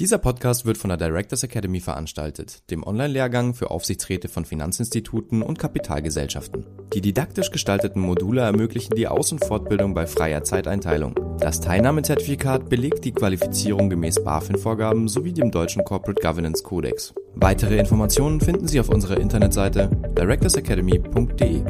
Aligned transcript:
Dieser 0.00 0.16
Podcast 0.16 0.64
wird 0.64 0.78
von 0.78 0.88
der 0.88 0.96
Directors 0.96 1.42
Academy 1.42 1.78
veranstaltet, 1.78 2.62
dem 2.70 2.86
Online-Lehrgang 2.86 3.52
für 3.52 3.70
Aufsichtsräte 3.70 4.28
von 4.28 4.46
Finanzinstituten 4.46 5.42
und 5.42 5.58
Kapitalgesellschaften. 5.58 6.64
Die 6.94 7.02
didaktisch 7.02 7.50
gestalteten 7.50 8.00
Module 8.00 8.40
ermöglichen 8.40 8.94
die 8.96 9.08
Aus- 9.08 9.30
und 9.30 9.44
Fortbildung 9.44 9.92
bei 9.92 10.06
freier 10.06 10.42
Zeiteinteilung. 10.42 11.16
Das 11.38 11.60
Teilnahmezertifikat 11.60 12.70
belegt 12.70 13.04
die 13.04 13.12
Qualifizierung 13.12 13.90
gemäß 13.90 14.24
BaFin-Vorgaben 14.24 15.06
sowie 15.06 15.34
dem 15.34 15.50
deutschen 15.50 15.84
Corporate 15.84 16.22
Governance 16.26 16.62
Codex. 16.62 17.12
Weitere 17.34 17.76
Informationen 17.76 18.40
finden 18.40 18.68
Sie 18.68 18.80
auf 18.80 18.88
unserer 18.88 19.20
Internetseite 19.20 19.90
directorsacademy.de. 20.16 21.62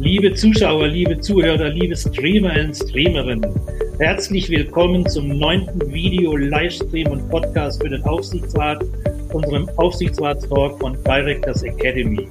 Liebe 0.00 0.34
Zuschauer, 0.34 0.88
liebe 0.88 1.18
Zuhörer, 1.18 1.70
liebe 1.70 1.96
Streamer 1.96 2.52
und 2.62 2.76
Streamerinnen, 2.76 3.46
herzlich 3.98 4.48
willkommen 4.50 5.06
zum 5.06 5.38
neunten 5.38 5.80
Video, 5.92 6.36
Livestream 6.36 7.12
und 7.12 7.30
Podcast 7.30 7.80
für 7.80 7.88
den 7.88 8.02
Aufsichtsrat, 8.02 8.84
unserem 9.32 9.68
Aufsichtsratstalk 9.76 10.80
von 10.80 10.98
Directors 11.04 11.62
Academy. 11.62 12.26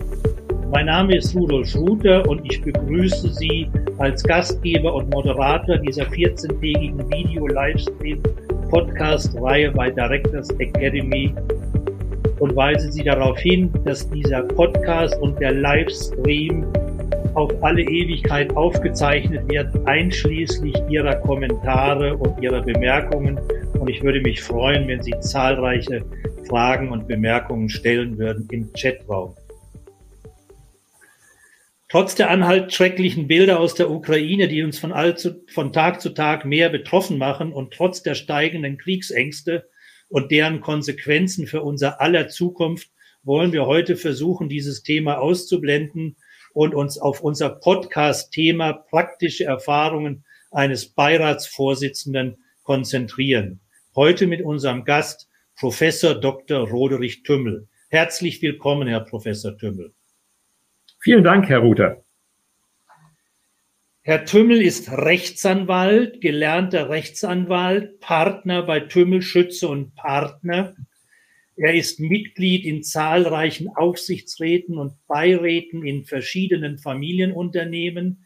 Mein 0.71 0.87
Name 0.87 1.15
ist 1.17 1.33
Rudolf 1.35 1.69
Schruter 1.69 2.27
und 2.27 2.43
ich 2.43 2.61
begrüße 2.61 3.31
Sie 3.33 3.69
als 3.99 4.21
Gastgeber 4.23 4.93
und 4.93 5.09
Moderator 5.13 5.77
dieser 5.77 6.03
14-tägigen 6.03 7.09
Video-Livestream-Podcast-Reihe 7.09 9.71
bei 9.71 9.89
Directors 9.89 10.49
Academy 10.59 11.33
und 12.39 12.57
weise 12.57 12.91
Sie 12.91 13.03
darauf 13.03 13.39
hin, 13.39 13.71
dass 13.85 14.09
dieser 14.09 14.41
Podcast 14.41 15.17
und 15.21 15.39
der 15.39 15.53
Livestream 15.53 16.65
auf 17.35 17.51
alle 17.63 17.81
Ewigkeit 17.81 18.55
aufgezeichnet 18.55 19.49
wird, 19.49 19.75
einschließlich 19.87 20.75
Ihrer 20.89 21.15
Kommentare 21.15 22.15
und 22.17 22.41
Ihrer 22.41 22.61
Bemerkungen. 22.61 23.39
Und 23.79 23.89
ich 23.89 24.03
würde 24.03 24.21
mich 24.21 24.41
freuen, 24.41 24.87
wenn 24.87 25.01
Sie 25.01 25.13
zahlreiche 25.19 26.05
Fragen 26.47 26.91
und 26.91 27.07
Bemerkungen 27.07 27.69
stellen 27.69 28.17
würden 28.17 28.47
im 28.51 28.71
Chatraum. 28.73 29.35
Trotz 31.89 32.15
der 32.15 32.31
anhaltend 32.31 32.73
schrecklichen 32.73 33.27
Bilder 33.27 33.59
aus 33.59 33.75
der 33.75 33.91
Ukraine, 33.91 34.47
die 34.47 34.63
uns 34.63 34.79
von, 34.79 34.91
allzu, 34.91 35.43
von 35.47 35.71
Tag 35.71 36.01
zu 36.01 36.09
Tag 36.09 36.43
mehr 36.43 36.69
betroffen 36.69 37.19
machen 37.19 37.53
und 37.53 37.71
trotz 37.71 38.01
der 38.01 38.15
steigenden 38.15 38.79
Kriegsängste 38.79 39.69
und 40.09 40.31
deren 40.31 40.59
Konsequenzen 40.59 41.45
für 41.45 41.61
unser 41.61 42.01
aller 42.01 42.29
Zukunft, 42.29 42.89
wollen 43.21 43.53
wir 43.53 43.65
heute 43.65 43.95
versuchen, 43.95 44.49
dieses 44.49 44.83
Thema 44.83 45.19
auszublenden 45.19 46.17
und 46.53 46.73
uns 46.73 46.97
auf 46.97 47.21
unser 47.21 47.49
Podcast-Thema 47.49 48.73
praktische 48.73 49.43
Erfahrungen 49.43 50.23
eines 50.51 50.89
Beiratsvorsitzenden 50.89 52.37
konzentrieren. 52.63 53.59
Heute 53.95 54.27
mit 54.27 54.41
unserem 54.41 54.85
Gast 54.85 55.27
Professor 55.55 56.15
Dr. 56.15 56.67
Roderich 56.69 57.23
Tümmel. 57.23 57.67
Herzlich 57.89 58.41
willkommen, 58.41 58.87
Herr 58.87 59.01
Professor 59.01 59.57
Tümmel. 59.57 59.93
Vielen 60.99 61.23
Dank, 61.23 61.49
Herr 61.49 61.59
Ruther. 61.59 62.03
Herr 64.01 64.25
Tümmel 64.25 64.61
ist 64.61 64.91
Rechtsanwalt, 64.91 66.21
gelernter 66.21 66.89
Rechtsanwalt, 66.89 67.99
Partner 67.99 68.63
bei 68.63 68.81
Tümmel 68.81 69.21
Schütze 69.21 69.67
und 69.69 69.95
Partner 69.95 70.75
er 71.55 71.73
ist 71.73 71.99
Mitglied 71.99 72.65
in 72.65 72.83
zahlreichen 72.83 73.69
Aufsichtsräten 73.75 74.77
und 74.77 74.93
Beiräten 75.07 75.85
in 75.85 76.05
verschiedenen 76.05 76.77
Familienunternehmen, 76.77 78.25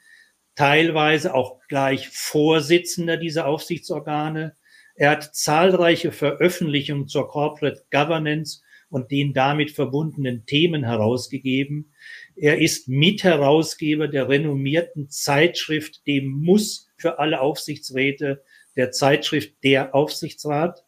teilweise 0.56 1.34
auch 1.34 1.60
gleich 1.68 2.10
Vorsitzender 2.10 3.18
dieser 3.18 3.48
Aufsichtsorgane. 3.48 4.56
Er 4.96 5.12
hat 5.12 5.36
zahlreiche 5.36 6.12
Veröffentlichungen 6.12 7.08
zur 7.08 7.28
Corporate 7.28 7.84
Governance 7.92 8.62
und 8.90 9.12
den 9.12 9.34
damit 9.34 9.72
verbundenen 9.72 10.46
Themen 10.46 10.84
herausgegeben. 10.84 11.94
Er 12.36 12.60
ist 12.60 12.88
Mitherausgeber 12.88 14.08
der 14.08 14.30
renommierten 14.30 15.10
Zeitschrift 15.10 16.08
Dem 16.08 16.30
Muss 16.30 16.90
für 16.98 17.20
alle 17.20 17.42
Aufsichtsräte, 17.42 18.44
der 18.76 18.92
Zeitschrift 18.92 19.56
Der 19.64 19.94
Aufsichtsrat. 19.94 20.87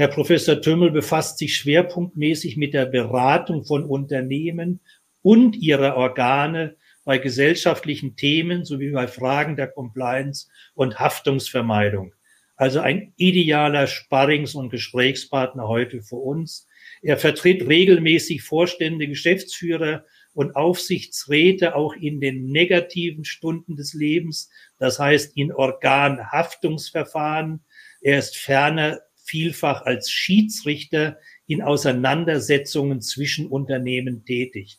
Herr 0.00 0.08
Professor 0.08 0.62
Tümmel 0.62 0.92
befasst 0.92 1.36
sich 1.36 1.56
schwerpunktmäßig 1.56 2.56
mit 2.56 2.72
der 2.72 2.86
Beratung 2.86 3.66
von 3.66 3.84
Unternehmen 3.84 4.80
und 5.20 5.56
ihrer 5.56 5.94
Organe 5.94 6.78
bei 7.04 7.18
gesellschaftlichen 7.18 8.16
Themen 8.16 8.64
sowie 8.64 8.92
bei 8.92 9.06
Fragen 9.06 9.56
der 9.56 9.66
Compliance 9.66 10.48
und 10.72 10.98
Haftungsvermeidung. 10.98 12.14
Also 12.56 12.80
ein 12.80 13.12
idealer 13.18 13.86
Sparrings- 13.86 14.54
und 14.54 14.70
Gesprächspartner 14.70 15.68
heute 15.68 16.00
für 16.00 16.16
uns. 16.16 16.66
Er 17.02 17.18
vertritt 17.18 17.68
regelmäßig 17.68 18.40
Vorstände, 18.40 19.06
Geschäftsführer 19.06 20.06
und 20.32 20.56
Aufsichtsräte 20.56 21.74
auch 21.74 21.92
in 21.92 22.22
den 22.22 22.46
negativen 22.46 23.26
Stunden 23.26 23.76
des 23.76 23.92
Lebens, 23.92 24.48
das 24.78 24.98
heißt 24.98 25.36
in 25.36 25.52
Organhaftungsverfahren. 25.52 27.60
Er 28.00 28.18
ist 28.18 28.38
ferner 28.38 28.98
vielfach 29.30 29.82
als 29.82 30.10
Schiedsrichter 30.10 31.18
in 31.46 31.62
Auseinandersetzungen 31.62 33.00
zwischen 33.00 33.46
Unternehmen 33.46 34.24
tätig. 34.24 34.78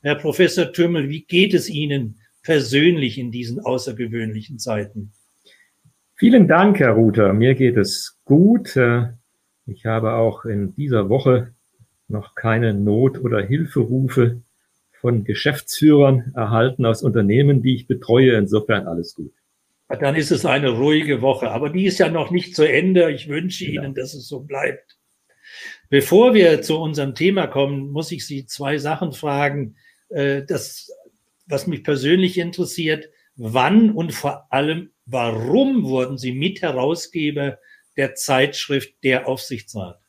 Herr 0.00 0.16
Professor 0.16 0.72
Tümmel, 0.72 1.08
wie 1.08 1.24
geht 1.24 1.54
es 1.54 1.70
Ihnen 1.70 2.18
persönlich 2.42 3.18
in 3.18 3.30
diesen 3.30 3.60
außergewöhnlichen 3.60 4.58
Zeiten? 4.58 5.12
Vielen 6.16 6.48
Dank, 6.48 6.80
Herr 6.80 6.92
Ruther. 6.92 7.32
Mir 7.32 7.54
geht 7.54 7.76
es 7.76 8.18
gut. 8.24 8.76
Ich 9.66 9.86
habe 9.86 10.14
auch 10.14 10.44
in 10.44 10.74
dieser 10.74 11.08
Woche 11.08 11.54
noch 12.08 12.34
keine 12.34 12.74
Not- 12.74 13.20
oder 13.20 13.40
Hilferufe 13.40 14.42
von 15.00 15.24
Geschäftsführern 15.24 16.32
erhalten 16.34 16.84
aus 16.86 17.02
Unternehmen, 17.02 17.62
die 17.62 17.76
ich 17.76 17.86
betreue. 17.86 18.32
Insofern 18.32 18.88
alles 18.88 19.14
gut 19.14 19.32
dann 20.00 20.16
ist 20.16 20.30
es 20.30 20.46
eine 20.46 20.70
ruhige 20.70 21.22
Woche. 21.22 21.50
Aber 21.50 21.70
die 21.70 21.86
ist 21.86 21.98
ja 21.98 22.08
noch 22.08 22.30
nicht 22.30 22.54
zu 22.54 22.68
Ende. 22.68 23.10
Ich 23.10 23.28
wünsche 23.28 23.66
ja. 23.66 23.82
Ihnen, 23.82 23.94
dass 23.94 24.14
es 24.14 24.28
so 24.28 24.40
bleibt. 24.40 24.98
Bevor 25.88 26.34
wir 26.34 26.62
zu 26.62 26.78
unserem 26.78 27.14
Thema 27.14 27.46
kommen, 27.46 27.90
muss 27.90 28.12
ich 28.12 28.26
Sie 28.26 28.46
zwei 28.46 28.78
Sachen 28.78 29.12
fragen. 29.12 29.76
Äh, 30.08 30.42
das, 30.42 30.90
was 31.46 31.66
mich 31.66 31.84
persönlich 31.84 32.38
interessiert, 32.38 33.10
wann 33.36 33.90
und 33.90 34.14
vor 34.14 34.46
allem, 34.50 34.90
warum 35.04 35.84
wurden 35.84 36.16
Sie 36.16 36.32
Mitherausgeber 36.32 37.58
der 37.96 38.14
Zeitschrift 38.14 38.94
Der 39.02 39.28
Aufsichtsrat? 39.28 40.00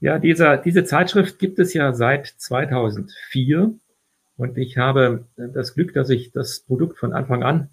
Ja, 0.00 0.18
dieser, 0.18 0.58
diese 0.58 0.84
Zeitschrift 0.84 1.38
gibt 1.38 1.58
es 1.58 1.72
ja 1.72 1.92
seit 1.94 2.26
2004 2.26 3.74
und 4.36 4.58
ich 4.58 4.76
habe 4.76 5.26
das 5.36 5.74
Glück, 5.74 5.94
dass 5.94 6.10
ich 6.10 6.30
das 6.30 6.60
Produkt 6.60 6.98
von 6.98 7.12
Anfang 7.12 7.42
an 7.42 7.70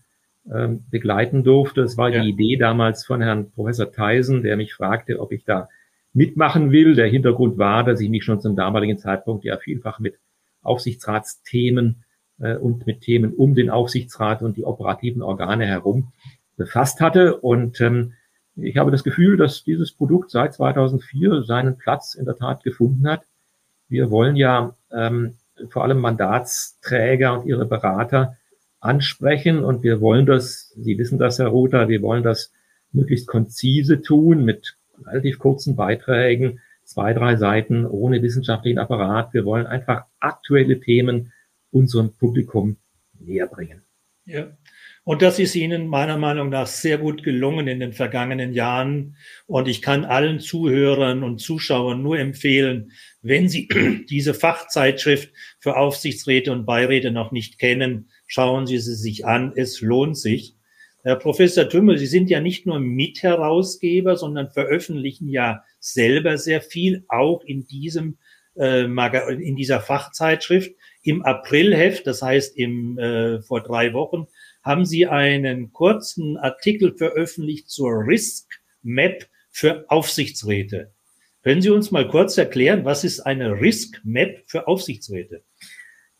ähm, 0.49 0.85
begleiten 0.89 1.43
durfte. 1.43 1.81
Es 1.81 1.97
war 1.97 2.09
ja. 2.09 2.21
die 2.21 2.29
Idee 2.29 2.57
damals 2.57 3.05
von 3.05 3.21
Herrn 3.21 3.51
Professor 3.51 3.91
Theisen, 3.91 4.41
der 4.41 4.57
mich 4.57 4.73
fragte, 4.73 5.19
ob 5.19 5.31
ich 5.31 5.43
da 5.43 5.69
mitmachen 6.13 6.71
will. 6.71 6.95
Der 6.95 7.07
Hintergrund 7.07 7.57
war, 7.57 7.83
dass 7.83 8.01
ich 8.01 8.09
mich 8.09 8.23
schon 8.23 8.41
zum 8.41 8.55
damaligen 8.55 8.97
Zeitpunkt 8.97 9.43
ja 9.43 9.57
vielfach 9.57 9.99
mit 9.99 10.15
Aufsichtsratsthemen 10.61 12.03
äh, 12.39 12.55
und 12.55 12.85
mit 12.87 13.01
Themen 13.01 13.33
um 13.33 13.55
den 13.55 13.69
Aufsichtsrat 13.69 14.41
und 14.41 14.57
die 14.57 14.65
operativen 14.65 15.21
Organe 15.21 15.65
herum 15.65 16.11
befasst 16.57 17.01
hatte. 17.01 17.37
Und 17.37 17.79
ähm, 17.81 18.13
ich 18.55 18.77
habe 18.77 18.91
das 18.91 19.03
Gefühl, 19.03 19.37
dass 19.37 19.63
dieses 19.63 19.91
Produkt 19.91 20.31
seit 20.31 20.53
2004 20.53 21.43
seinen 21.43 21.77
Platz 21.77 22.15
in 22.15 22.25
der 22.25 22.35
Tat 22.35 22.63
gefunden 22.63 23.07
hat. 23.07 23.23
Wir 23.87 24.11
wollen 24.11 24.35
ja 24.35 24.75
ähm, 24.91 25.35
vor 25.69 25.83
allem 25.83 25.99
Mandatsträger 25.99 27.39
und 27.39 27.45
ihre 27.45 27.65
Berater 27.65 28.37
ansprechen 28.81 29.63
und 29.63 29.83
wir 29.83 30.01
wollen 30.01 30.25
das, 30.25 30.73
Sie 30.75 30.97
wissen 30.97 31.19
das, 31.19 31.39
Herr 31.39 31.47
Rother, 31.47 31.87
wir 31.87 32.01
wollen 32.01 32.23
das 32.23 32.51
möglichst 32.91 33.27
konzise 33.27 34.01
tun 34.01 34.43
mit 34.43 34.75
relativ 35.05 35.39
kurzen 35.39 35.75
Beiträgen, 35.75 36.59
zwei, 36.83 37.13
drei 37.13 37.37
Seiten 37.37 37.85
ohne 37.85 38.21
wissenschaftlichen 38.21 38.79
Apparat. 38.79 39.33
Wir 39.33 39.45
wollen 39.45 39.67
einfach 39.67 40.05
aktuelle 40.19 40.79
Themen 40.79 41.31
unserem 41.71 42.13
Publikum 42.13 42.77
näher 43.19 43.47
bringen. 43.47 43.83
Ja. 44.25 44.51
Und 45.03 45.23
das 45.23 45.39
ist 45.39 45.55
Ihnen 45.55 45.87
meiner 45.87 46.17
Meinung 46.17 46.49
nach 46.49 46.67
sehr 46.67 46.99
gut 46.99 47.23
gelungen 47.23 47.67
in 47.67 47.79
den 47.79 47.91
vergangenen 47.91 48.53
Jahren. 48.53 49.15
Und 49.47 49.67
ich 49.67 49.81
kann 49.81 50.05
allen 50.05 50.39
Zuhörern 50.39 51.23
und 51.23 51.39
Zuschauern 51.39 52.03
nur 52.03 52.19
empfehlen, 52.19 52.91
wenn 53.23 53.49
Sie 53.49 53.67
diese 54.09 54.35
Fachzeitschrift 54.35 55.33
für 55.59 55.75
Aufsichtsräte 55.75 56.51
und 56.51 56.65
Beiräte 56.65 57.09
noch 57.09 57.31
nicht 57.31 57.57
kennen, 57.57 58.09
Schauen 58.33 58.65
Sie 58.65 58.77
sie 58.77 58.95
sich 58.95 59.25
an, 59.25 59.51
es 59.57 59.81
lohnt 59.81 60.17
sich. 60.17 60.55
Herr 61.03 61.17
Professor 61.17 61.67
Tümmel, 61.67 61.97
Sie 61.97 62.07
sind 62.07 62.29
ja 62.29 62.39
nicht 62.39 62.65
nur 62.65 62.79
Mitherausgeber, 62.79 64.15
sondern 64.15 64.49
veröffentlichen 64.49 65.27
ja 65.27 65.65
selber 65.81 66.37
sehr 66.37 66.61
viel, 66.61 67.03
auch 67.09 67.43
in 67.43 67.67
diesem 67.67 68.19
äh, 68.55 68.85
in 68.85 69.57
dieser 69.57 69.81
Fachzeitschrift. 69.81 70.73
Im 71.03 71.23
Aprilheft, 71.23 72.07
das 72.07 72.21
heißt 72.21 72.55
im, 72.55 72.97
äh, 72.97 73.41
vor 73.41 73.63
drei 73.63 73.91
Wochen, 73.91 74.27
haben 74.63 74.85
Sie 74.85 75.07
einen 75.07 75.73
kurzen 75.73 76.37
Artikel 76.37 76.95
veröffentlicht 76.95 77.69
zur 77.69 77.91
Risk 78.07 78.47
Map 78.81 79.27
für 79.49 79.83
Aufsichtsräte. 79.89 80.93
Können 81.43 81.61
Sie 81.61 81.69
uns 81.69 81.91
mal 81.91 82.07
kurz 82.07 82.37
erklären, 82.37 82.85
was 82.85 83.03
ist 83.03 83.19
eine 83.19 83.59
Risk 83.59 83.99
Map 84.05 84.43
für 84.45 84.69
Aufsichtsräte? 84.69 85.43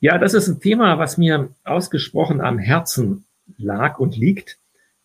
Ja, 0.03 0.17
das 0.17 0.33
ist 0.33 0.47
ein 0.47 0.59
Thema, 0.59 0.97
was 0.97 1.19
mir 1.19 1.49
ausgesprochen 1.63 2.41
am 2.41 2.57
Herzen 2.57 3.23
lag 3.59 3.99
und 3.99 4.17
liegt, 4.17 4.57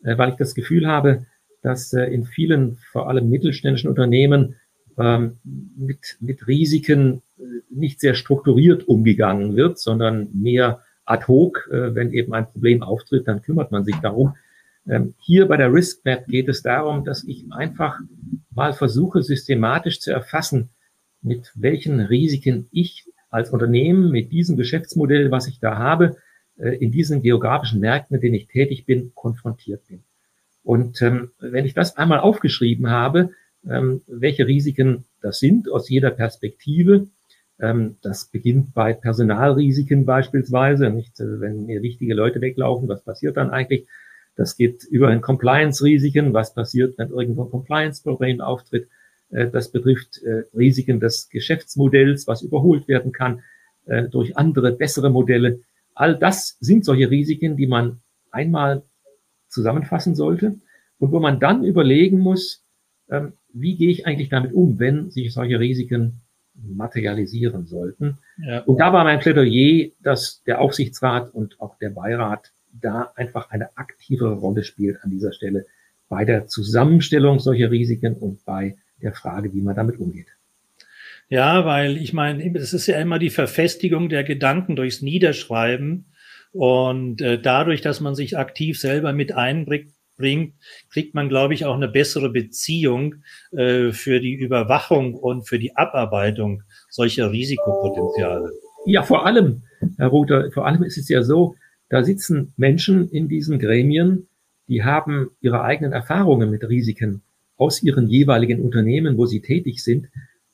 äh, 0.03 0.17
weil 0.17 0.31
ich 0.31 0.37
das 0.37 0.55
Gefühl 0.55 0.87
habe, 0.87 1.27
dass 1.61 1.93
äh, 1.93 2.05
in 2.05 2.25
vielen, 2.25 2.79
vor 2.93 3.07
allem 3.07 3.29
mittelständischen 3.29 3.91
Unternehmen 3.91 4.57
ähm, 4.97 5.37
mit, 5.45 6.17
mit 6.21 6.47
Risiken 6.47 7.21
äh, 7.39 7.43
nicht 7.69 8.01
sehr 8.01 8.15
strukturiert 8.15 8.89
umgegangen 8.89 9.55
wird, 9.55 9.79
sondern 9.79 10.31
mehr 10.33 10.81
ad 11.05 11.27
hoc. 11.29 11.69
Wenn 11.71 12.13
eben 12.13 12.33
ein 12.33 12.51
Problem 12.51 12.83
auftritt, 12.83 13.29
dann 13.29 13.43
kümmert 13.43 13.71
man 13.71 13.85
sich 13.85 13.95
darum. 13.97 14.35
Ähm, 14.89 15.15
hier 15.19 15.47
bei 15.47 15.57
der 15.57 15.73
Risk 15.73 16.05
Map 16.05 16.27
geht 16.27 16.49
es 16.49 16.63
darum, 16.63 17.05
dass 17.05 17.23
ich 17.23 17.45
einfach 17.53 18.01
mal 18.51 18.73
versuche, 18.73 19.23
systematisch 19.23 20.01
zu 20.01 20.11
erfassen, 20.11 20.71
mit 21.23 21.53
welchen 21.55 22.01
Risiken 22.01 22.67
ich 22.73 23.06
als 23.31 23.51
Unternehmen 23.51 24.11
mit 24.11 24.33
diesem 24.33 24.57
Geschäftsmodell, 24.57 25.31
was 25.31 25.47
ich 25.47 25.61
da 25.61 25.77
habe, 25.77 26.17
äh, 26.59 26.77
in 26.77 26.91
diesen 26.91 27.23
geografischen 27.23 27.81
Märkten, 27.81 28.17
in 28.17 28.21
denen 28.21 28.35
ich 28.35 28.49
tätig 28.49 28.87
bin, 28.87 29.13
konfrontiert 29.15 29.87
bin. 29.89 30.03
Und 30.63 31.01
ähm, 31.03 31.31
wenn 31.39 31.67
ich 31.67 31.75
das 31.75 31.97
einmal 31.97 32.21
aufgeschrieben 32.21 32.91
habe, 32.91 33.31
ähm, 33.69 34.03
welche 34.07 34.47
Risiken 34.47 35.05
das 35.21 35.39
sind 35.39 35.71
aus 35.71 35.89
jeder 35.89 36.11
Perspektive, 36.11 37.09
ähm, 37.61 37.97
das 38.03 38.27
beginnt 38.27 38.75
bei 38.75 38.93
Personalrisiken 38.93 40.05
beispielsweise, 40.05 40.91
nicht, 40.91 41.19
äh, 41.21 41.41
wenn 41.41 41.67
mir 41.67 41.83
wichtige 41.83 42.15
Leute 42.15 42.41
weglaufen, 42.41 42.89
was 42.89 43.03
passiert 43.03 43.37
dann 43.37 43.51
eigentlich? 43.51 43.87
Das 44.35 44.57
geht 44.57 44.85
über 44.85 45.11
in 45.13 45.23
Compliance-Risiken, 45.23 46.35
was 46.35 46.53
passiert, 46.53 46.99
wenn 46.99 47.09
irgendwo 47.09 47.45
ein 47.45 47.51
Compliance-Problem 47.51 48.41
auftritt. 48.41 48.89
Äh, 49.31 49.49
das 49.49 49.71
betrifft 49.71 50.23
äh, 50.23 50.45
Risiken 50.57 51.01
des 51.01 51.29
Geschäftsmodells, 51.29 52.27
was 52.27 52.43
überholt 52.43 52.89
werden 52.89 53.13
kann 53.13 53.43
äh, 53.87 54.05
durch 54.05 54.37
andere, 54.37 54.73
bessere 54.73 55.11
Modelle. 55.11 55.61
All 55.95 56.19
das 56.19 56.57
sind 56.61 56.85
solche 56.85 57.11
Risiken, 57.11 57.57
die 57.57 57.67
man 57.67 58.01
einmal 58.31 58.83
zusammenfassen 59.49 60.15
sollte 60.15 60.57
und 60.99 61.13
wo 61.13 61.21
man 61.21 61.41
dann 61.41 61.65
überlegen 61.65 62.19
muss, 62.19 62.63
ähm, 63.11 63.33
wie 63.53 63.77
gehe 63.77 63.91
ich 63.91 64.07
eigentlich 64.07 64.29
damit 64.29 64.53
um, 64.53 64.79
wenn 64.79 65.11
sich 65.11 65.33
solche 65.33 65.59
Risiken 65.59 66.21
materialisieren 66.55 67.67
sollten. 67.67 68.19
Ja. 68.39 68.61
Und 68.61 68.79
da 68.79 68.93
war 68.93 69.05
mein 69.05 69.21
Plädoyer, 69.21 69.91
dass 70.03 70.43
der 70.47 70.61
Aufsichtsrat 70.61 71.33
und 71.35 71.61
auch 71.61 71.79
der 71.79 71.91
Beirat 71.91 72.53
da 72.73 73.13
einfach 73.15 73.51
eine 73.51 73.77
aktivere 73.77 74.35
Rolle 74.35 74.65
spielt 74.65 75.03
an 75.03 75.11
dieser 75.11 75.33
Stelle 75.33 75.67
bei 76.09 76.25
der 76.25 76.47
Zusammenstellung 76.47 77.41
solcher 77.41 77.71
Risiken 77.71 78.15
und 78.15 78.45
bei 78.45 78.77
der 79.03 79.13
Frage, 79.13 79.53
wie 79.53 79.61
man 79.61 79.75
damit 79.75 79.99
umgeht. 79.99 80.29
Ja, 81.29 81.65
weil 81.65 81.97
ich 81.97 82.13
meine, 82.13 82.51
das 82.53 82.73
ist 82.73 82.87
ja 82.87 83.01
immer 83.01 83.19
die 83.19 83.31
Verfestigung 83.31 84.09
der 84.09 84.23
Gedanken 84.23 84.77
durchs 84.77 85.03
Niederschreiben. 85.03 86.07
Und 86.53 87.21
äh, 87.21 87.41
dadurch, 87.41 87.81
dass 87.81 88.01
man 88.01 88.15
sich 88.15 88.39
aktiv 88.39 88.79
selber 88.79 89.13
mit 89.13 89.33
einbringt, 89.33 89.93
kriegt 90.91 91.15
man, 91.15 91.29
glaube 91.29 91.53
ich, 91.53 91.67
auch 91.67 91.75
eine 91.75 91.89
bessere 91.89 92.31
Beziehung 92.31 93.17
äh, 93.51 93.93
für 93.93 94.21
die 94.21 94.35
Überwachung 94.35 95.15
und 95.15 95.47
für 95.47 95.59
die 95.59 95.77
Abarbeitung 95.77 96.63
solcher 96.89 97.31
Risikopotenziale. 97.31 98.51
Ja, 98.87 99.03
vor 99.03 99.27
allem, 99.27 99.63
Herr 99.99 100.09
Rother, 100.09 100.51
vor 100.53 100.65
allem 100.65 100.85
ist 100.85 100.97
es 100.97 101.09
ja 101.09 101.23
so, 101.23 101.57
da 101.89 102.03
sitzen 102.03 102.55
Menschen 102.57 103.11
in 103.11 103.29
diesen 103.29 103.59
Gremien, 103.59 104.29
die 104.69 104.85
haben 104.85 105.31
ihre 105.41 105.63
eigenen 105.63 105.93
Erfahrungen 105.93 106.51
mit 106.51 106.67
Risiken 106.67 107.23
aus 107.57 107.83
ihren 107.83 108.09
jeweiligen 108.09 108.61
Unternehmen, 108.61 109.17
wo 109.17 109.27
sie 109.27 109.41
tätig 109.41 109.83
sind. 109.83 110.09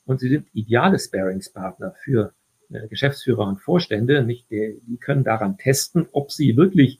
Und 0.05 0.19
sie 0.19 0.29
sind 0.29 0.47
ideale 0.53 0.99
Sparingspartner 0.99 1.93
für 2.03 2.33
äh, 2.71 2.87
Geschäftsführer 2.87 3.47
und 3.47 3.61
Vorstände. 3.61 4.23
Nicht, 4.23 4.49
die, 4.49 4.81
die 4.87 4.97
können 4.97 5.23
daran 5.23 5.57
testen, 5.57 6.07
ob 6.11 6.31
sie 6.31 6.57
wirklich 6.57 6.99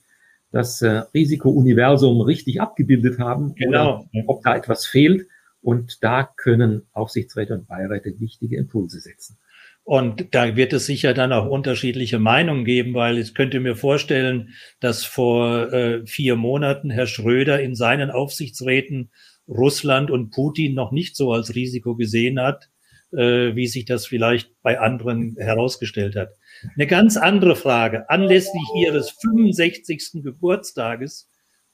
das 0.52 0.82
äh, 0.82 1.02
Risikouniversum 1.12 2.20
richtig 2.20 2.60
abgebildet 2.60 3.18
haben 3.18 3.54
genau. 3.56 4.06
oder 4.12 4.24
ob 4.28 4.42
da 4.42 4.56
etwas 4.56 4.86
fehlt. 4.86 5.26
Und 5.60 6.04
da 6.04 6.24
können 6.24 6.82
Aufsichtsräte 6.92 7.54
und 7.54 7.66
Beiräte 7.66 8.20
wichtige 8.20 8.56
Impulse 8.56 9.00
setzen. 9.00 9.38
Und 9.82 10.34
da 10.34 10.56
wird 10.56 10.72
es 10.72 10.86
sicher 10.86 11.12
dann 11.12 11.32
auch 11.32 11.46
unterschiedliche 11.46 12.18
Meinungen 12.18 12.64
geben, 12.64 12.94
weil 12.94 13.18
ich 13.18 13.34
könnte 13.34 13.60
mir 13.60 13.76
vorstellen, 13.76 14.54
dass 14.80 15.04
vor 15.04 15.72
äh, 15.72 16.06
vier 16.06 16.36
Monaten 16.36 16.88
Herr 16.88 17.06
Schröder 17.06 17.60
in 17.60 17.74
seinen 17.74 18.10
Aufsichtsräten 18.10 19.10
Russland 19.48 20.10
und 20.10 20.30
Putin 20.30 20.74
noch 20.74 20.92
nicht 20.92 21.16
so 21.16 21.32
als 21.32 21.54
Risiko 21.54 21.96
gesehen 21.96 22.40
hat, 22.40 22.70
äh, 23.12 23.54
wie 23.54 23.66
sich 23.66 23.84
das 23.84 24.06
vielleicht 24.06 24.50
bei 24.62 24.80
anderen 24.80 25.36
herausgestellt 25.38 26.16
hat. 26.16 26.30
Eine 26.74 26.86
ganz 26.86 27.16
andere 27.16 27.56
Frage. 27.56 28.08
Anlässlich 28.10 28.62
Ihres 28.82 29.10
65. 29.10 30.22
Geburtstages 30.22 31.30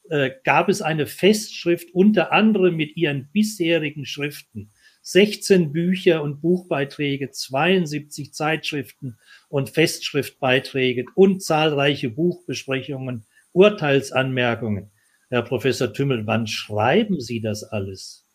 äh, 0.08 0.30
gab 0.44 0.68
es 0.68 0.82
eine 0.82 1.06
Festschrift 1.06 1.94
unter 1.94 2.32
anderem 2.32 2.76
mit 2.76 2.96
Ihren 2.96 3.30
bisherigen 3.32 4.04
Schriften. 4.04 4.72
16 5.02 5.72
Bücher 5.72 6.22
und 6.22 6.40
Buchbeiträge, 6.40 7.30
72 7.30 8.34
Zeitschriften 8.34 9.18
und 9.48 9.70
Festschriftbeiträge 9.70 11.06
und 11.14 11.42
zahlreiche 11.42 12.10
Buchbesprechungen, 12.10 13.24
Urteilsanmerkungen. 13.52 14.90
Herr 15.30 15.42
Professor 15.42 15.92
Tümmel, 15.92 16.26
wann 16.26 16.48
schreiben 16.48 17.20
Sie 17.20 17.40
das 17.40 17.62
alles? 17.62 18.26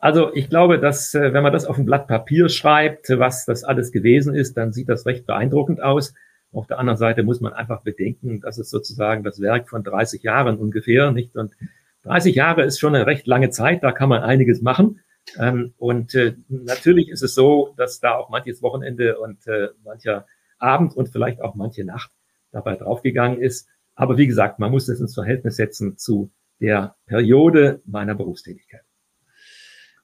Also 0.00 0.34
ich 0.34 0.50
glaube, 0.50 0.80
dass 0.80 1.14
äh, 1.14 1.32
wenn 1.32 1.44
man 1.44 1.52
das 1.52 1.66
auf 1.66 1.78
ein 1.78 1.86
Blatt 1.86 2.08
Papier 2.08 2.48
schreibt, 2.48 3.10
was 3.10 3.46
das 3.46 3.62
alles 3.62 3.92
gewesen 3.92 4.34
ist, 4.34 4.56
dann 4.56 4.72
sieht 4.72 4.88
das 4.88 5.06
recht 5.06 5.24
beeindruckend 5.24 5.80
aus. 5.80 6.12
Auf 6.52 6.66
der 6.66 6.80
anderen 6.80 6.98
Seite 6.98 7.22
muss 7.22 7.40
man 7.40 7.52
einfach 7.52 7.82
bedenken, 7.82 8.40
dass 8.40 8.58
es 8.58 8.70
sozusagen 8.70 9.22
das 9.22 9.40
Werk 9.40 9.68
von 9.68 9.84
30 9.84 10.24
Jahren 10.24 10.58
ungefähr, 10.58 11.12
nicht? 11.12 11.36
Und 11.36 11.54
30 12.02 12.34
Jahre 12.34 12.64
ist 12.64 12.80
schon 12.80 12.96
eine 12.96 13.06
recht 13.06 13.28
lange 13.28 13.50
Zeit, 13.50 13.84
da 13.84 13.92
kann 13.92 14.08
man 14.08 14.22
einiges 14.22 14.62
machen. 14.62 15.00
Ähm, 15.38 15.74
und 15.78 16.16
äh, 16.16 16.34
natürlich 16.48 17.08
ist 17.08 17.22
es 17.22 17.34
so, 17.34 17.72
dass 17.76 18.00
da 18.00 18.16
auch 18.16 18.30
manches 18.30 18.62
Wochenende 18.62 19.20
und 19.20 19.46
äh, 19.46 19.68
mancher 19.84 20.26
Abend 20.58 20.96
und 20.96 21.08
vielleicht 21.08 21.40
auch 21.40 21.54
manche 21.54 21.84
Nacht 21.84 22.10
dabei 22.50 22.74
draufgegangen 22.74 23.40
ist. 23.40 23.68
Aber 23.94 24.18
wie 24.18 24.26
gesagt, 24.26 24.58
man 24.58 24.70
muss 24.70 24.86
das 24.86 25.00
ins 25.00 25.14
Verhältnis 25.14 25.56
setzen 25.56 25.96
zu 25.96 26.32
der 26.60 26.96
Periode 27.06 27.82
meiner 27.84 28.14
Berufstätigkeit. 28.14 28.82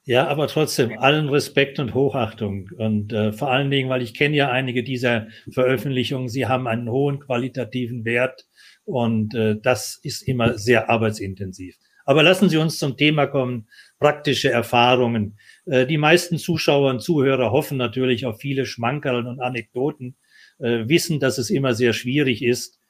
Ja, 0.03 0.27
aber 0.27 0.47
trotzdem 0.47 0.97
allen 0.97 1.29
Respekt 1.29 1.77
und 1.77 1.93
Hochachtung 1.93 2.69
und 2.75 3.13
äh, 3.13 3.31
vor 3.31 3.51
allen 3.51 3.69
Dingen, 3.69 3.89
weil 3.89 4.01
ich 4.01 4.15
kenne 4.15 4.35
ja 4.35 4.49
einige 4.49 4.83
dieser 4.83 5.27
Veröffentlichungen, 5.51 6.27
sie 6.27 6.47
haben 6.47 6.67
einen 6.67 6.89
hohen 6.89 7.19
qualitativen 7.19 8.03
Wert 8.03 8.47
und 8.83 9.35
äh, 9.35 9.57
das 9.61 9.99
ist 10.01 10.27
immer 10.27 10.57
sehr 10.57 10.89
arbeitsintensiv. 10.89 11.75
Aber 12.03 12.23
lassen 12.23 12.49
Sie 12.49 12.57
uns 12.57 12.79
zum 12.79 12.97
Thema 12.97 13.27
kommen, 13.27 13.67
praktische 13.99 14.49
Erfahrungen. 14.51 15.37
Äh, 15.65 15.85
die 15.85 15.99
meisten 15.99 16.39
Zuschauer 16.39 16.89
und 16.89 17.01
Zuhörer 17.01 17.51
hoffen 17.51 17.77
natürlich 17.77 18.25
auf 18.25 18.39
viele 18.39 18.65
Schmankerl 18.65 19.27
und 19.27 19.39
Anekdoten, 19.39 20.15
äh, 20.57 20.87
wissen, 20.87 21.19
dass 21.19 21.37
es 21.37 21.51
immer 21.51 21.75
sehr 21.75 21.93
schwierig 21.93 22.43
ist, 22.43 22.80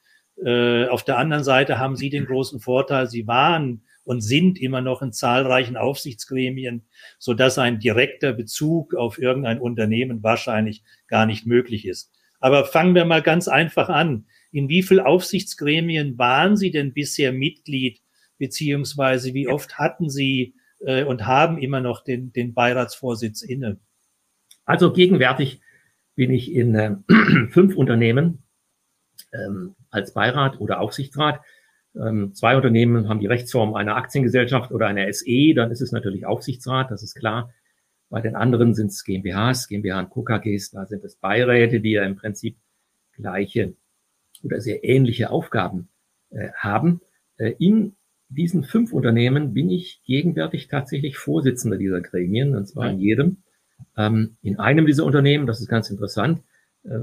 äh, 0.44 0.86
auf 0.86 1.04
der 1.04 1.18
anderen 1.18 1.44
Seite 1.44 1.78
haben 1.78 1.96
Sie 1.96 2.10
den 2.10 2.26
großen 2.26 2.60
Vorteil, 2.60 3.08
Sie 3.08 3.26
waren 3.26 3.82
und 4.04 4.20
sind 4.20 4.60
immer 4.60 4.80
noch 4.80 5.02
in 5.02 5.12
zahlreichen 5.12 5.76
Aufsichtsgremien, 5.76 6.82
so 7.18 7.34
dass 7.34 7.58
ein 7.58 7.78
direkter 7.78 8.32
Bezug 8.32 8.94
auf 8.94 9.18
irgendein 9.18 9.60
Unternehmen 9.60 10.22
wahrscheinlich 10.22 10.82
gar 11.06 11.26
nicht 11.26 11.46
möglich 11.46 11.86
ist. 11.86 12.10
Aber 12.40 12.64
fangen 12.64 12.94
wir 12.94 13.04
mal 13.04 13.22
ganz 13.22 13.46
einfach 13.46 13.88
an. 13.88 14.26
In 14.50 14.68
wie 14.68 14.82
viel 14.82 15.00
Aufsichtsgremien 15.00 16.18
waren 16.18 16.56
Sie 16.56 16.72
denn 16.72 16.92
bisher 16.92 17.32
Mitglied, 17.32 18.00
beziehungsweise 18.38 19.34
wie 19.34 19.46
oft 19.46 19.78
hatten 19.78 20.10
Sie 20.10 20.54
äh, 20.80 21.04
und 21.04 21.26
haben 21.26 21.58
immer 21.58 21.80
noch 21.80 22.02
den, 22.02 22.32
den 22.32 22.52
Beiratsvorsitz 22.52 23.42
inne? 23.42 23.78
Also 24.64 24.92
gegenwärtig 24.92 25.60
bin 26.16 26.32
ich 26.32 26.52
in 26.52 26.74
äh, 26.74 26.96
fünf 27.50 27.76
Unternehmen 27.76 28.42
ähm, 29.32 29.76
als 29.92 30.12
Beirat 30.12 30.60
oder 30.60 30.80
Aufsichtsrat. 30.80 31.40
Ähm, 31.94 32.34
zwei 32.34 32.56
Unternehmen 32.56 33.08
haben 33.08 33.20
die 33.20 33.26
Rechtsform 33.26 33.74
einer 33.74 33.96
Aktiengesellschaft 33.96 34.72
oder 34.72 34.86
einer 34.86 35.12
SE, 35.12 35.54
dann 35.54 35.70
ist 35.70 35.82
es 35.82 35.92
natürlich 35.92 36.26
Aufsichtsrat, 36.26 36.90
das 36.90 37.02
ist 37.02 37.14
klar. 37.14 37.52
Bei 38.08 38.20
den 38.20 38.34
anderen 38.34 38.74
sind 38.74 38.88
es 38.88 39.04
GmbHs, 39.04 39.68
GmbH 39.68 40.00
und 40.00 40.10
KKGs, 40.10 40.70
da 40.70 40.86
sind 40.86 41.04
es 41.04 41.16
Beiräte, 41.16 41.80
die 41.80 41.92
ja 41.92 42.04
im 42.04 42.16
Prinzip 42.16 42.56
gleiche 43.12 43.74
oder 44.42 44.60
sehr 44.60 44.84
ähnliche 44.84 45.30
Aufgaben 45.30 45.88
äh, 46.30 46.50
haben. 46.56 47.00
Äh, 47.36 47.54
in 47.58 47.94
diesen 48.28 48.64
fünf 48.64 48.92
Unternehmen 48.92 49.52
bin 49.52 49.70
ich 49.70 50.02
gegenwärtig 50.04 50.68
tatsächlich 50.68 51.18
Vorsitzender 51.18 51.76
dieser 51.76 52.00
Gremien, 52.00 52.56
und 52.56 52.66
zwar 52.66 52.90
in 52.90 52.98
jedem. 52.98 53.42
Ähm, 53.96 54.36
in 54.42 54.58
einem 54.58 54.86
dieser 54.86 55.04
Unternehmen, 55.04 55.46
das 55.46 55.60
ist 55.60 55.68
ganz 55.68 55.90
interessant, 55.90 56.42
äh, 56.84 56.98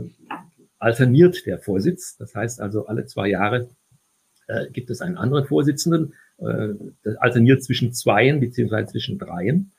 alterniert 0.79 1.45
der 1.45 1.59
Vorsitz. 1.59 2.17
Das 2.17 2.33
heißt 2.36 2.62
also, 2.62 2.88
alle 2.88 3.05
zwei 3.05 3.27
Jahre 3.29 3.69
äh, 4.48 4.67
gibt 4.71 4.89
es 4.89 5.01
einen 5.01 5.17
anderen 5.17 5.45
Vorsitzenden. 5.45 6.13
äh, 6.41 6.74
alterniert 7.17 7.63
zwischen 7.63 7.93
Zweien 7.93 8.39
beziehungsweise 8.39 8.91
zwischen 8.91 9.19
Dreien. 9.19 9.71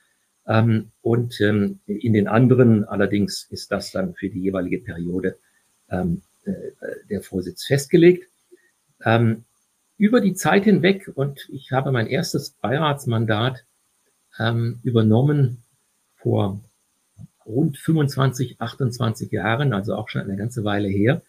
Ähm, 0.47 0.91
und 1.03 1.41
ähm, 1.41 1.81
in 1.87 2.13
den 2.13 2.29
anderen 2.29 2.85
allerdings 2.85 3.45
ist 3.51 3.71
das 3.73 3.93
dann 3.93 4.15
für 4.15 4.29
die 4.29 4.41
jeweilige 4.41 4.79
Periode 4.79 5.37
ähm, 5.91 6.23
äh, 6.45 6.53
der 7.09 7.23
Vorsitz 7.23 7.65
festgelegt. 7.65 8.29
Ähm, 9.05 9.45
über 9.97 10.21
die 10.21 10.35
Zeit 10.35 10.65
hinweg, 10.65 11.11
und 11.15 11.47
ich 11.51 11.73
habe 11.73 11.93
mein 11.93 12.07
erstes 12.07 12.51
Beiratsmandat 12.51 13.65
ähm, 14.39 14.81
übernommen 14.83 15.63
vor 16.17 16.61
rund 17.51 17.79
25, 17.79 18.61
28 18.61 19.31
Jahren, 19.31 19.73
also 19.73 19.95
auch 19.95 20.09
schon 20.09 20.23
eine 20.23 20.37
ganze 20.37 20.65
Weile 20.65 20.89
her. 20.89 21.23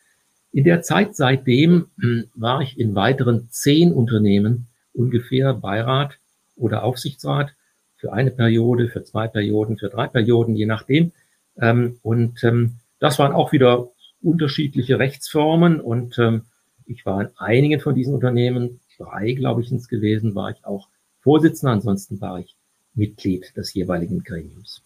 In 0.54 0.64
der 0.64 0.82
Zeit 0.82 1.16
seitdem 1.16 1.88
hm, 2.00 2.26
war 2.36 2.62
ich 2.62 2.80
in 2.80 2.96
weiteren 2.96 3.48
zehn 3.50 3.94
Unternehmen 3.94 4.68
ungefähr 4.94 5.54
Beirat 5.54 6.18
oder 6.56 6.84
Aufsichtsrat 6.84 7.54
für 7.98 8.14
eine 8.14 8.32
Periode, 8.32 8.90
für 8.90 9.04
zwei 9.04 9.28
Perioden, 9.28 9.78
für 9.78 9.90
drei 9.90 10.08
Perioden, 10.08 10.56
je 10.56 10.66
nachdem. 10.66 11.12
Ähm, 11.58 11.98
und 12.02 12.44
ähm, 12.44 12.78
das 13.00 13.20
waren 13.20 13.34
auch 13.34 13.52
wieder 13.52 13.88
unterschiedliche 14.22 15.00
Rechtsformen 15.00 15.80
und 15.80 16.18
ähm, 16.20 16.44
ich 16.86 17.06
war 17.06 17.22
in 17.22 17.30
einigen 17.38 17.80
von 17.80 17.96
diesen 17.96 18.14
Unternehmen, 18.14 18.80
drei 18.98 19.34
glaube 19.34 19.62
ich 19.62 19.70
sind 19.70 19.80
es 19.80 19.88
gewesen, 19.88 20.36
war 20.36 20.52
ich 20.52 20.66
auch 20.66 20.88
Vorsitzender, 21.22 21.74
ansonsten 21.74 22.20
war 22.20 22.40
ich 22.40 22.56
Mitglied 22.94 23.56
des 23.56 23.74
jeweiligen 23.74 24.24
Gremiums. 24.24 24.82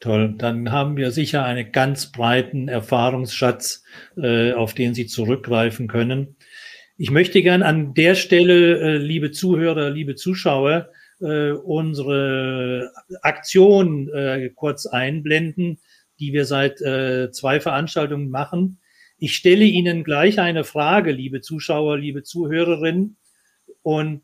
Toll, 0.00 0.34
dann 0.38 0.72
haben 0.72 0.96
wir 0.96 1.10
sicher 1.10 1.44
einen 1.44 1.72
ganz 1.72 2.10
breiten 2.10 2.68
Erfahrungsschatz, 2.68 3.84
äh, 4.16 4.54
auf 4.54 4.72
den 4.72 4.94
Sie 4.94 5.06
zurückgreifen 5.06 5.88
können. 5.88 6.36
Ich 6.96 7.10
möchte 7.10 7.42
gern 7.42 7.62
an 7.62 7.92
der 7.92 8.14
Stelle, 8.14 8.80
äh, 8.80 8.96
liebe 8.96 9.30
Zuhörer, 9.30 9.90
liebe 9.90 10.14
Zuschauer, 10.14 10.88
äh, 11.20 11.50
unsere 11.50 12.90
Aktion 13.20 14.10
kurz 14.54 14.86
einblenden, 14.86 15.78
die 16.18 16.32
wir 16.32 16.46
seit 16.46 16.78
zwei 16.78 17.60
Veranstaltungen 17.60 18.30
machen. 18.30 18.80
Ich 19.18 19.36
stelle 19.36 19.64
Ihnen 19.64 20.02
gleich 20.02 20.40
eine 20.40 20.64
Frage, 20.64 21.12
liebe 21.12 21.42
Zuschauer, 21.42 21.98
liebe 21.98 22.22
Zuhörerinnen, 22.22 23.18
und 23.82 24.22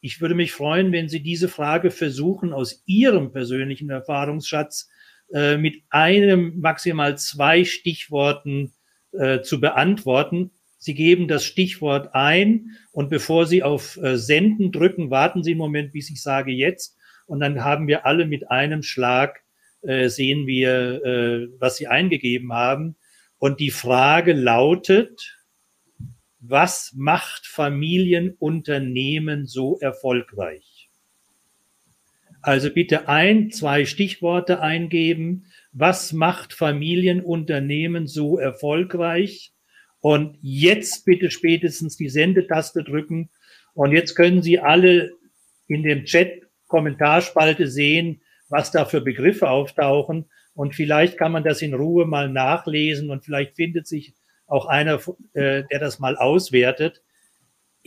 ich 0.00 0.20
würde 0.20 0.34
mich 0.34 0.52
freuen, 0.52 0.92
wenn 0.92 1.08
Sie 1.08 1.22
diese 1.22 1.48
Frage 1.48 1.90
versuchen, 1.90 2.52
aus 2.52 2.82
Ihrem 2.84 3.32
persönlichen 3.32 3.88
Erfahrungsschatz 3.88 4.90
äh, 5.32 5.56
mit 5.56 5.82
einem, 5.90 6.60
maximal 6.60 7.18
zwei 7.18 7.64
Stichworten 7.64 8.72
äh, 9.12 9.42
zu 9.42 9.60
beantworten. 9.60 10.52
Sie 10.78 10.94
geben 10.94 11.26
das 11.26 11.44
Stichwort 11.44 12.14
ein 12.14 12.76
und 12.92 13.10
bevor 13.10 13.46
Sie 13.46 13.62
auf 13.62 13.96
äh, 13.96 14.16
Senden 14.16 14.72
drücken, 14.72 15.10
warten 15.10 15.42
Sie 15.42 15.52
einen 15.52 15.58
Moment, 15.58 15.92
bis 15.92 16.10
ich 16.10 16.22
sage 16.22 16.52
jetzt. 16.52 16.96
Und 17.26 17.40
dann 17.40 17.64
haben 17.64 17.88
wir 17.88 18.06
alle 18.06 18.26
mit 18.26 18.50
einem 18.50 18.82
Schlag, 18.82 19.42
äh, 19.82 20.08
sehen 20.08 20.46
wir, 20.46 21.04
äh, 21.04 21.48
was 21.58 21.76
Sie 21.76 21.88
eingegeben 21.88 22.52
haben. 22.52 22.96
Und 23.38 23.60
die 23.60 23.70
Frage 23.70 24.32
lautet, 24.32 25.36
was 26.38 26.92
macht 26.94 27.46
Familienunternehmen 27.46 29.46
so 29.46 29.78
erfolgreich? 29.80 30.65
Also 32.46 32.70
bitte 32.70 33.08
ein, 33.08 33.50
zwei 33.50 33.84
Stichworte 33.86 34.60
eingeben. 34.60 35.46
Was 35.72 36.12
macht 36.12 36.52
Familienunternehmen 36.52 38.06
so 38.06 38.38
erfolgreich? 38.38 39.52
Und 39.98 40.38
jetzt 40.42 41.04
bitte 41.04 41.32
spätestens 41.32 41.96
die 41.96 42.08
Sendetaste 42.08 42.84
drücken. 42.84 43.30
Und 43.74 43.90
jetzt 43.90 44.14
können 44.14 44.42
Sie 44.42 44.60
alle 44.60 45.10
in 45.66 45.82
dem 45.82 46.04
Chat 46.04 46.42
Kommentarspalte 46.68 47.66
sehen, 47.66 48.20
was 48.48 48.70
da 48.70 48.84
für 48.84 49.00
Begriffe 49.00 49.50
auftauchen. 49.50 50.26
Und 50.54 50.76
vielleicht 50.76 51.18
kann 51.18 51.32
man 51.32 51.42
das 51.42 51.62
in 51.62 51.74
Ruhe 51.74 52.06
mal 52.06 52.28
nachlesen 52.28 53.10
und 53.10 53.24
vielleicht 53.24 53.56
findet 53.56 53.88
sich 53.88 54.14
auch 54.46 54.66
einer, 54.66 55.00
äh, 55.32 55.64
der 55.64 55.80
das 55.80 55.98
mal 55.98 56.16
auswertet. 56.16 57.02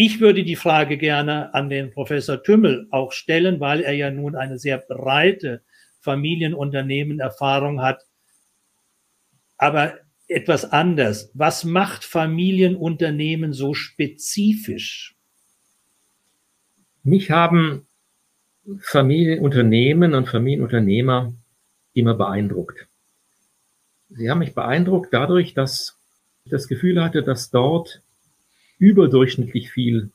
Ich 0.02 0.22
würde 0.22 0.46
die 0.46 0.56
Frage 0.56 0.98
gerne 0.98 1.54
an 1.54 1.70
den 1.70 1.92
Professor 1.92 2.42
Tümmel 2.42 2.88
auch 2.90 3.12
stellen, 3.12 3.60
weil 3.60 3.82
er 3.82 3.92
ja 3.92 4.10
nun 4.10 4.34
eine 4.34 4.58
sehr 4.58 4.78
breite 4.78 5.62
Familienunternehmen-Erfahrung 6.00 7.82
hat. 7.82 8.06
Aber 9.58 9.96
etwas 10.30 10.72
anders. 10.72 11.32
Was 11.34 11.66
macht 11.66 12.06
Familienunternehmen 12.06 13.52
so 13.52 13.74
spezifisch? 13.74 15.18
Mich 17.04 17.30
haben 17.30 17.86
Familienunternehmen 18.80 20.14
und 20.14 20.30
Familienunternehmer 20.30 21.34
immer 21.94 22.14
beeindruckt. 22.14 22.88
Sie 24.12 24.32
haben 24.32 24.40
mich 24.40 24.56
beeindruckt 24.56 25.14
dadurch, 25.14 25.56
dass 25.56 25.98
ich 26.46 26.52
das 26.52 26.70
Gefühl 26.70 27.04
hatte, 27.04 27.22
dass 27.22 27.52
dort 27.52 28.02
überdurchschnittlich 28.80 29.70
viel 29.70 30.10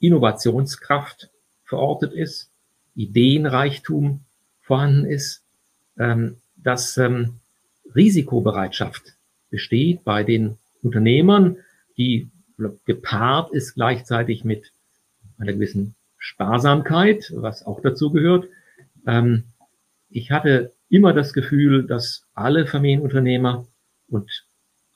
Innovationskraft 0.00 1.30
verortet 1.64 2.12
ist, 2.12 2.50
Ideenreichtum 2.94 4.20
vorhanden 4.60 5.06
ist, 5.06 5.42
ähm, 5.98 6.36
dass 6.56 6.98
ähm, 6.98 7.34
Risikobereitschaft 7.94 9.14
besteht 9.50 10.04
bei 10.04 10.24
den 10.24 10.58
Unternehmern, 10.82 11.56
die 11.96 12.28
gepaart 12.84 13.52
ist 13.52 13.74
gleichzeitig 13.74 14.44
mit 14.44 14.72
einer 15.38 15.52
gewissen 15.52 15.94
Sparsamkeit, 16.18 17.32
was 17.34 17.64
auch 17.64 17.80
dazu 17.80 18.10
gehört. 18.10 18.46
Ähm, 19.06 19.44
ich 20.10 20.30
hatte 20.30 20.72
immer 20.88 21.12
das 21.12 21.32
Gefühl, 21.32 21.86
dass 21.86 22.26
alle 22.34 22.66
Familienunternehmer 22.66 23.66
und 24.08 24.44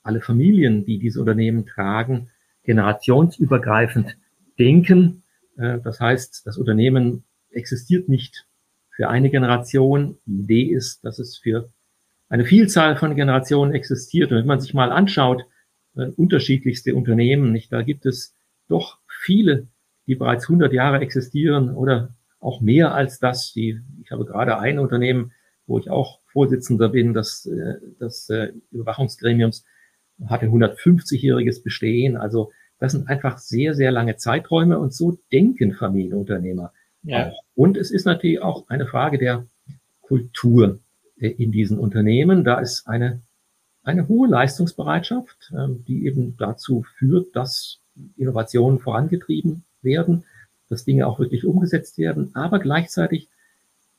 alle 0.02 0.20
Familien, 0.20 0.84
die 0.84 0.98
diese 0.98 1.20
Unternehmen 1.20 1.66
tragen, 1.66 2.30
generationsübergreifend 2.64 4.16
denken. 4.58 5.22
Äh, 5.56 5.78
das 5.82 6.00
heißt, 6.00 6.46
das 6.46 6.58
Unternehmen 6.58 7.24
existiert 7.50 8.08
nicht 8.08 8.46
für 8.90 9.08
eine 9.08 9.30
Generation. 9.30 10.18
Die 10.26 10.40
Idee 10.40 10.64
ist, 10.64 11.04
dass 11.04 11.18
es 11.18 11.38
für 11.38 11.70
eine 12.28 12.44
Vielzahl 12.44 12.96
von 12.96 13.14
Generationen 13.14 13.72
existiert. 13.72 14.32
Und 14.32 14.38
wenn 14.38 14.46
man 14.46 14.60
sich 14.60 14.74
mal 14.74 14.92
anschaut, 14.92 15.44
äh, 15.96 16.06
unterschiedlichste 16.06 16.94
Unternehmen, 16.94 17.52
nicht, 17.52 17.72
da 17.72 17.82
gibt 17.82 18.06
es 18.06 18.34
doch 18.68 18.98
viele, 19.06 19.68
die 20.06 20.14
bereits 20.14 20.44
100 20.44 20.72
Jahre 20.72 21.00
existieren 21.00 21.74
oder 21.74 22.14
auch 22.40 22.60
mehr 22.60 22.94
als 22.94 23.18
das. 23.18 23.52
Die, 23.52 23.80
ich 24.02 24.10
habe 24.10 24.24
gerade 24.24 24.58
ein 24.58 24.78
Unternehmen, 24.78 25.32
wo 25.66 25.78
ich 25.78 25.90
auch 25.90 26.20
Vorsitzender 26.32 26.88
bin, 26.88 27.14
das, 27.14 27.46
äh, 27.46 27.74
das 27.98 28.30
Überwachungsgremiums, 28.70 29.64
hatte 30.26 30.46
150-jähriges 30.46 31.62
Bestehen. 31.62 32.16
Also 32.16 32.52
das 32.78 32.92
sind 32.92 33.08
einfach 33.08 33.38
sehr, 33.38 33.74
sehr 33.74 33.90
lange 33.90 34.16
Zeiträume 34.16 34.78
und 34.78 34.92
so 34.92 35.18
denken 35.32 35.74
Familienunternehmer. 35.74 36.72
Ja. 37.02 37.28
Auch. 37.28 37.42
Und 37.54 37.76
es 37.76 37.90
ist 37.90 38.04
natürlich 38.04 38.42
auch 38.42 38.68
eine 38.68 38.86
Frage 38.86 39.18
der 39.18 39.46
Kultur 40.02 40.78
äh, 41.18 41.28
in 41.28 41.52
diesen 41.52 41.78
Unternehmen. 41.78 42.44
Da 42.44 42.58
ist 42.58 42.86
eine, 42.86 43.20
eine 43.82 44.08
hohe 44.08 44.28
Leistungsbereitschaft, 44.28 45.52
ähm, 45.56 45.84
die 45.86 46.06
eben 46.06 46.36
dazu 46.38 46.84
führt, 46.98 47.34
dass 47.36 47.78
Innovationen 48.16 48.80
vorangetrieben 48.80 49.64
werden, 49.82 50.24
dass 50.68 50.84
Dinge 50.84 51.06
auch 51.06 51.18
wirklich 51.18 51.44
umgesetzt 51.44 51.98
werden. 51.98 52.30
Aber 52.34 52.58
gleichzeitig 52.58 53.28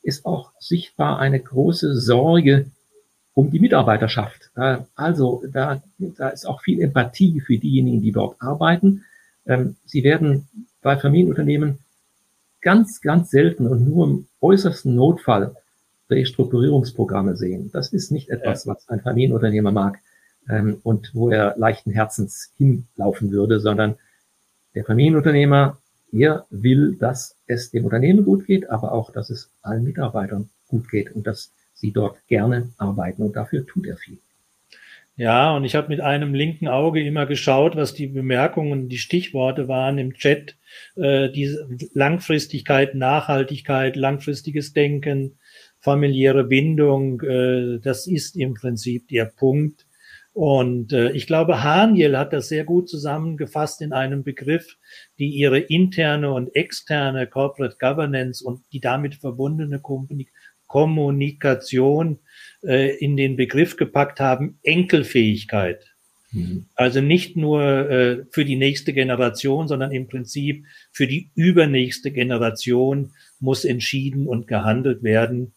ist 0.01 0.25
auch 0.25 0.51
sichtbar 0.59 1.19
eine 1.19 1.39
große 1.39 1.99
Sorge 1.99 2.67
um 3.35 3.51
die 3.51 3.59
Mitarbeiterschaft. 3.59 4.49
Also 4.95 5.43
da, 5.51 5.83
da 5.99 6.29
ist 6.29 6.47
auch 6.47 6.61
viel 6.61 6.81
Empathie 6.81 7.41
für 7.41 7.57
diejenigen, 7.57 8.01
die 8.01 8.13
dort 8.13 8.41
arbeiten. 8.41 9.03
Ähm, 9.45 9.75
sie 9.85 10.03
werden 10.03 10.47
bei 10.81 10.97
Familienunternehmen 10.97 11.79
ganz, 12.61 13.01
ganz 13.01 13.29
selten 13.29 13.67
und 13.67 13.87
nur 13.87 14.07
im 14.07 14.27
äußersten 14.41 14.95
Notfall 14.95 15.55
Restrukturierungsprogramme 16.09 17.35
sehen. 17.35 17.69
Das 17.73 17.91
ist 17.91 18.11
nicht 18.11 18.29
etwas, 18.29 18.65
was 18.67 18.87
ein 18.89 19.01
Familienunternehmer 19.01 19.71
mag 19.71 19.99
ähm, 20.49 20.79
und 20.83 21.11
wo 21.13 21.29
er 21.29 21.55
leichten 21.57 21.91
Herzens 21.91 22.51
hinlaufen 22.57 23.31
würde, 23.31 23.59
sondern 23.59 23.95
der 24.75 24.85
Familienunternehmer, 24.85 25.77
er 26.11 26.45
will, 26.49 26.95
dass 26.95 27.35
es 27.47 27.71
dem 27.71 27.85
Unternehmen 27.85 28.23
gut 28.23 28.45
geht, 28.45 28.69
aber 28.69 28.93
auch, 28.93 29.11
dass 29.11 29.29
es 29.29 29.49
allen 29.61 29.83
Mitarbeitern 29.83 30.49
gut 30.69 30.89
geht 30.89 31.11
und 31.13 31.27
dass 31.27 31.51
sie 31.75 31.91
dort 31.91 32.25
gerne 32.27 32.71
arbeiten 32.77 33.21
und 33.21 33.35
dafür 33.35 33.65
tut 33.67 33.85
er 33.85 33.97
viel. 33.97 34.17
Ja, 35.17 35.55
und 35.55 35.63
ich 35.63 35.75
habe 35.75 35.87
mit 35.87 36.01
einem 36.01 36.33
linken 36.33 36.67
Auge 36.67 37.01
immer 37.01 37.25
geschaut, 37.25 37.77
was 37.77 37.93
die 37.93 38.07
Bemerkungen, 38.07 38.89
die 38.89 38.97
Stichworte 38.97 39.69
waren 39.69 39.97
im 39.97 40.13
Chat. 40.13 40.57
Äh, 40.97 41.29
die 41.29 41.55
Langfristigkeit, 41.93 42.95
Nachhaltigkeit, 42.95 43.95
langfristiges 43.95 44.73
Denken, 44.73 45.37
familiäre 45.79 46.43
Bindung, 46.43 47.21
äh, 47.21 47.79
das 47.79 48.07
ist 48.07 48.35
im 48.35 48.55
Prinzip 48.55 49.07
der 49.07 49.25
Punkt. 49.25 49.85
Und 50.33 50.91
äh, 50.91 51.11
ich 51.11 51.27
glaube, 51.27 51.63
Haniel 51.63 52.17
hat 52.17 52.33
das 52.33 52.49
sehr 52.49 52.65
gut 52.65 52.89
zusammengefasst 52.89 53.81
in 53.81 53.93
einem 53.93 54.25
Begriff, 54.25 54.77
die 55.17 55.29
ihre 55.29 55.59
interne 55.59 56.33
und 56.33 56.53
externe 56.57 57.25
Corporate 57.25 57.77
Governance 57.79 58.43
und 58.43 58.63
die 58.73 58.81
damit 58.81 59.15
verbundene 59.15 59.79
Kommunikation 59.79 60.44
äh, 62.63 62.95
in 62.97 63.17
den 63.17 63.35
Begriff 63.35 63.77
gepackt 63.77 64.19
haben, 64.19 64.59
Enkelfähigkeit. 64.63 65.95
Mhm. 66.31 66.65
Also 66.75 67.01
nicht 67.01 67.37
nur 67.37 67.63
äh, 67.89 68.25
für 68.31 68.45
die 68.45 68.57
nächste 68.57 68.93
Generation, 68.93 69.67
sondern 69.67 69.91
im 69.91 70.07
Prinzip 70.07 70.65
für 70.91 71.07
die 71.07 71.31
übernächste 71.35 72.11
Generation 72.11 73.11
muss 73.39 73.65
entschieden 73.65 74.27
und 74.27 74.47
gehandelt 74.47 75.03
werden, 75.03 75.53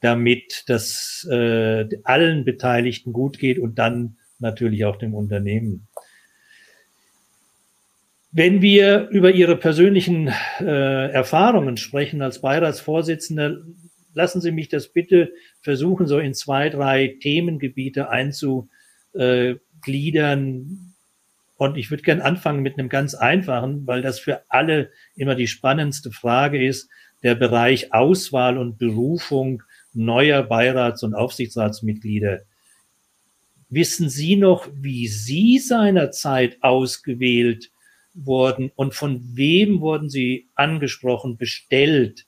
damit 0.00 0.64
das 0.66 1.26
äh, 1.30 1.86
allen 2.04 2.44
Beteiligten 2.44 3.12
gut 3.12 3.38
geht 3.38 3.58
und 3.58 3.78
dann 3.78 4.16
natürlich 4.38 4.84
auch 4.84 4.96
dem 4.96 5.14
Unternehmen. 5.14 5.88
Wenn 8.32 8.62
wir 8.62 9.08
über 9.08 9.32
Ihre 9.32 9.56
persönlichen 9.56 10.32
äh, 10.60 11.10
Erfahrungen 11.10 11.76
sprechen 11.76 12.22
als 12.22 12.40
Beiratsvorsitzender, 12.40 13.58
lassen 14.14 14.40
Sie 14.40 14.52
mich 14.52 14.68
das 14.68 14.88
bitte 14.88 15.32
versuchen, 15.60 16.06
so 16.06 16.18
in 16.18 16.34
zwei, 16.34 16.68
drei 16.68 17.16
Themengebiete 17.20 18.08
einzugliedern. 18.08 20.94
Und 21.56 21.76
ich 21.76 21.90
würde 21.90 22.02
gern 22.02 22.20
anfangen 22.20 22.62
mit 22.62 22.78
einem 22.78 22.88
ganz 22.88 23.14
einfachen, 23.14 23.86
weil 23.86 24.02
das 24.02 24.18
für 24.18 24.42
alle 24.48 24.90
immer 25.14 25.34
die 25.34 25.46
spannendste 25.46 26.10
Frage 26.10 26.64
ist, 26.64 26.88
der 27.22 27.34
Bereich 27.34 27.92
Auswahl 27.92 28.56
und 28.56 28.78
Berufung 28.78 29.62
neuer 29.92 30.42
Beirats- 30.42 31.02
und 31.02 31.14
Aufsichtsratsmitglieder. 31.14 32.40
Wissen 33.68 34.08
Sie 34.08 34.36
noch, 34.36 34.68
wie 34.74 35.06
Sie 35.06 35.58
seinerzeit 35.58 36.62
ausgewählt 36.62 37.70
wurden 38.14 38.72
und 38.74 38.94
von 38.94 39.36
wem 39.36 39.80
wurden 39.80 40.08
Sie 40.08 40.48
angesprochen, 40.54 41.36
bestellt? 41.36 42.26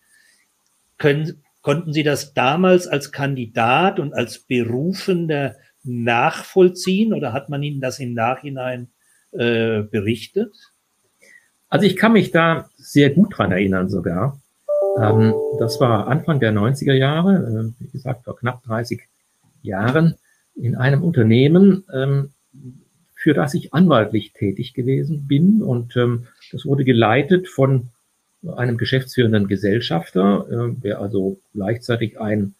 Können, 0.98 1.42
konnten 1.62 1.92
Sie 1.92 2.02
das 2.02 2.34
damals 2.34 2.86
als 2.86 3.12
Kandidat 3.12 3.98
und 3.98 4.12
als 4.12 4.40
Berufender 4.40 5.56
nachvollziehen 5.84 7.14
oder 7.14 7.32
hat 7.32 7.48
man 7.48 7.62
Ihnen 7.62 7.80
das 7.80 7.98
im 7.98 8.14
Nachhinein 8.14 8.88
äh, 9.32 9.82
berichtet? 9.82 10.52
Also 11.68 11.86
ich 11.86 11.96
kann 11.96 12.12
mich 12.12 12.30
da 12.30 12.68
sehr 12.76 13.10
gut 13.10 13.38
dran 13.38 13.50
erinnern 13.50 13.88
sogar. 13.88 14.38
Ähm, 15.00 15.32
das 15.58 15.80
war 15.80 16.06
Anfang 16.06 16.38
der 16.38 16.52
90er 16.52 16.92
Jahre, 16.92 17.72
äh, 17.78 17.82
wie 17.82 17.90
gesagt, 17.90 18.24
vor 18.24 18.36
knapp 18.36 18.62
30 18.64 19.00
Jahren 19.62 20.16
in 20.54 20.76
einem 20.76 21.02
Unternehmen, 21.02 21.84
ähm, 21.94 22.32
für 23.14 23.34
das 23.34 23.54
ich 23.54 23.72
anwaltlich 23.72 24.32
tätig 24.32 24.74
gewesen 24.74 25.26
bin. 25.26 25.62
Und 25.62 25.96
ähm, 25.96 26.26
das 26.50 26.66
wurde 26.66 26.84
geleitet 26.84 27.48
von 27.48 27.88
einem 28.46 28.76
geschäftsführenden 28.76 29.48
Gesellschafter, 29.48 30.46
äh, 30.50 30.80
der 30.80 31.00
also 31.00 31.38
gleichzeitig 31.52 32.20
ein 32.20 32.54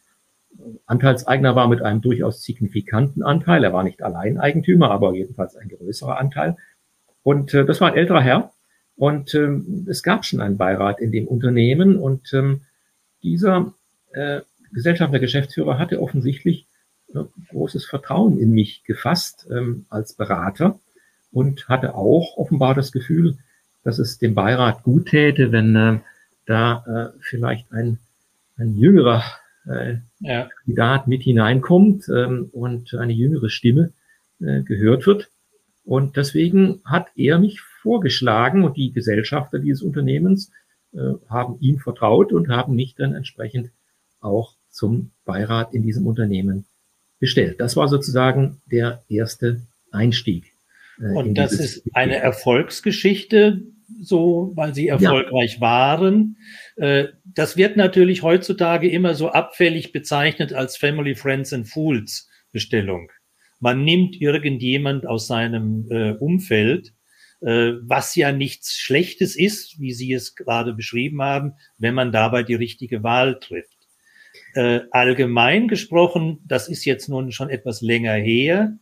Anteilseigner 0.87 1.57
war 1.57 1.69
mit 1.69 1.83
einem 1.83 2.03
durchaus 2.03 2.43
signifikanten 2.43 3.23
Anteil. 3.23 3.65
Er 3.65 3.73
war 3.73 3.83
nicht 3.83 4.03
Alleineigentümer, 4.03 4.91
aber 4.91 5.15
jedenfalls 5.15 5.57
ein 5.57 5.69
größerer 5.69 6.19
Anteil. 6.19 6.57
Und 7.23 7.55
äh, 7.55 7.65
das 7.65 7.81
war 7.81 7.89
ein 7.89 7.97
älterer 7.97 8.21
Herr. 8.21 8.53
Und 8.97 9.35
ähm, 9.35 9.87
es 9.89 10.03
gab 10.03 10.25
schon 10.25 10.41
einen 10.41 10.59
Beirat 10.59 11.01
in 11.01 11.11
dem 11.11 11.27
Unternehmen. 11.27 11.97
Und 11.97 12.33
ähm, 12.35 12.61
dieser 13.23 13.73
äh, 14.13 14.43
Gesellschafter, 14.73 15.19
Geschäftsführer 15.19 15.79
hatte 15.79 16.01
offensichtlich 16.01 16.67
großes 17.51 17.85
Vertrauen 17.85 18.39
in 18.39 18.53
mich 18.53 18.85
gefasst 18.85 19.47
ähm, 19.51 19.87
als 19.89 20.15
Berater 20.15 20.79
und 21.31 21.69
hatte 21.69 21.95
auch 21.95 22.37
offenbar 22.37 22.75
das 22.75 22.93
Gefühl, 22.93 23.39
dass 23.85 23.99
es 23.99 24.19
dem 24.19 24.35
Beirat 24.35 24.83
gut 24.83 25.07
täte, 25.09 25.53
wenn 25.53 25.77
äh, 25.77 25.99
da 26.47 27.13
äh, 27.15 27.19
vielleicht 27.21 27.73
ein, 27.73 27.99
ein 28.57 28.77
jüngerer 28.77 29.25
äh, 29.67 29.97
ja. 30.21 30.49
Kandidat 30.65 31.09
mit 31.09 31.23
hineinkommt 31.23 32.09
ähm, 32.09 32.49
und 32.53 32.95
eine 32.95 33.13
jüngere 33.13 33.49
Stimme 33.49 33.93
äh, 34.41 34.63
gehört 34.63 35.07
wird. 35.07 35.29
Und 35.85 36.17
deswegen 36.17 36.81
hat 36.85 37.09
er 37.17 37.39
mich 37.39 37.61
vorgeschlagen 37.61 38.65
und 38.65 38.77
die 38.77 38.93
Gesellschafter 38.93 39.59
dieses 39.59 39.83
Unternehmens 39.83 40.51
äh, 40.93 41.15
haben 41.29 41.57
ihm 41.61 41.79
vertraut 41.79 42.33
und 42.33 42.49
haben 42.49 42.77
mich 42.77 42.95
dann 42.95 43.15
entsprechend 43.15 43.71
auch 44.21 44.55
zum 44.71 45.11
Beirat 45.25 45.75
in 45.75 45.83
diesem 45.83 46.07
Unternehmen 46.07 46.65
bestellt. 47.19 47.61
Das 47.61 47.77
war 47.77 47.89
sozusagen 47.89 48.61
der 48.71 49.03
erste 49.09 49.61
Einstieg. 49.91 50.53
Äh, 51.01 51.13
Und 51.13 51.35
das 51.35 51.53
ist 51.53 51.83
eine 51.95 52.17
Erfolgsgeschichte, 52.17 53.63
so, 54.01 54.53
weil 54.55 54.75
sie 54.75 54.89
erfolgreich 54.89 55.55
ja. 55.55 55.61
waren. 55.61 56.37
Äh, 56.77 57.07
das 57.25 57.57
wird 57.57 57.77
natürlich 57.77 58.23
heutzutage 58.23 58.89
immer 58.89 59.15
so 59.15 59.31
abfällig 59.31 59.93
bezeichnet 59.93 60.53
als 60.53 60.77
Family, 60.77 61.15
Friends 61.15 61.53
and 61.53 61.69
Fools 61.69 62.29
Bestellung. 62.53 63.11
Man 63.61 63.85
nimmt 63.85 64.21
irgendjemand 64.21 65.07
aus 65.07 65.27
seinem 65.27 65.87
äh, 65.91 66.13
Umfeld, 66.13 66.93
äh, 67.41 67.73
was 67.83 68.15
ja 68.17 68.33
nichts 68.33 68.77
Schlechtes 68.77 69.37
ist, 69.37 69.81
wie 69.81 69.93
Sie 69.93 70.13
es 70.13 70.35
gerade 70.35 70.75
beschrieben 70.75 71.23
haben, 71.23 71.55
wenn 71.79 71.95
man 71.95 72.13
dabei 72.13 72.43
die 72.43 72.55
richtige 72.55 73.03
Wahl 73.03 73.39
trifft. 73.39 73.71
Allgemein 74.91 75.67
gesprochen, 75.67 76.41
das 76.47 76.69
ist 76.69 76.85
jetzt 76.85 77.09
nun 77.09 77.33
schon 77.33 77.49
etwas 77.49 77.81
länger 77.81 78.15
her, 78.15 78.77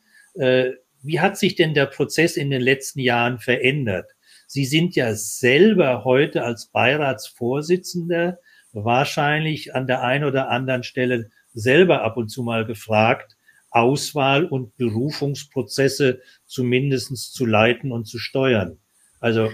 wie 1.02 1.20
hat 1.20 1.38
sich 1.38 1.54
denn 1.54 1.74
der 1.74 1.86
Prozess 1.86 2.36
in 2.36 2.50
den 2.50 2.60
letzten 2.60 3.00
Jahren 3.00 3.38
verändert? 3.38 4.10
Sie 4.52 4.64
sind 4.64 4.96
ja 4.96 5.14
selber 5.14 6.02
heute 6.04 6.42
als 6.42 6.66
Beiratsvorsitzender 6.72 8.40
wahrscheinlich 8.72 9.76
an 9.76 9.86
der 9.86 10.02
einen 10.02 10.24
oder 10.24 10.50
anderen 10.50 10.82
Stelle 10.82 11.30
selber 11.54 12.02
ab 12.02 12.16
und 12.16 12.30
zu 12.30 12.42
mal 12.42 12.66
gefragt, 12.66 13.36
Auswahl- 13.70 14.46
und 14.46 14.76
Berufungsprozesse 14.76 16.20
zumindestens 16.46 17.30
zu 17.30 17.46
leiten 17.46 17.92
und 17.92 18.08
zu 18.08 18.18
steuern. 18.18 18.78
Also, 19.20 19.52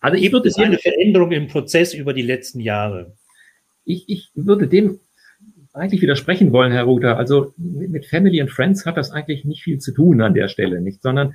also 0.00 0.18
ich 0.20 0.32
würde 0.32 0.50
eine 0.56 0.78
Veränderung 0.78 1.30
im 1.30 1.46
Prozess 1.46 1.94
über 1.94 2.12
die 2.12 2.22
letzten 2.22 2.58
Jahre. 2.58 3.16
Ich, 3.84 4.08
ich 4.08 4.32
würde 4.34 4.66
dem 4.66 4.98
eigentlich 5.72 6.02
widersprechen 6.02 6.50
wollen, 6.50 6.72
Herr 6.72 6.84
Ruther. 6.84 7.18
Also 7.18 7.54
mit 7.56 8.06
Family 8.06 8.40
and 8.40 8.50
Friends 8.50 8.84
hat 8.84 8.96
das 8.96 9.12
eigentlich 9.12 9.44
nicht 9.44 9.62
viel 9.62 9.78
zu 9.78 9.94
tun 9.94 10.20
an 10.22 10.34
der 10.34 10.48
Stelle, 10.48 10.80
nicht, 10.80 11.02
sondern 11.02 11.34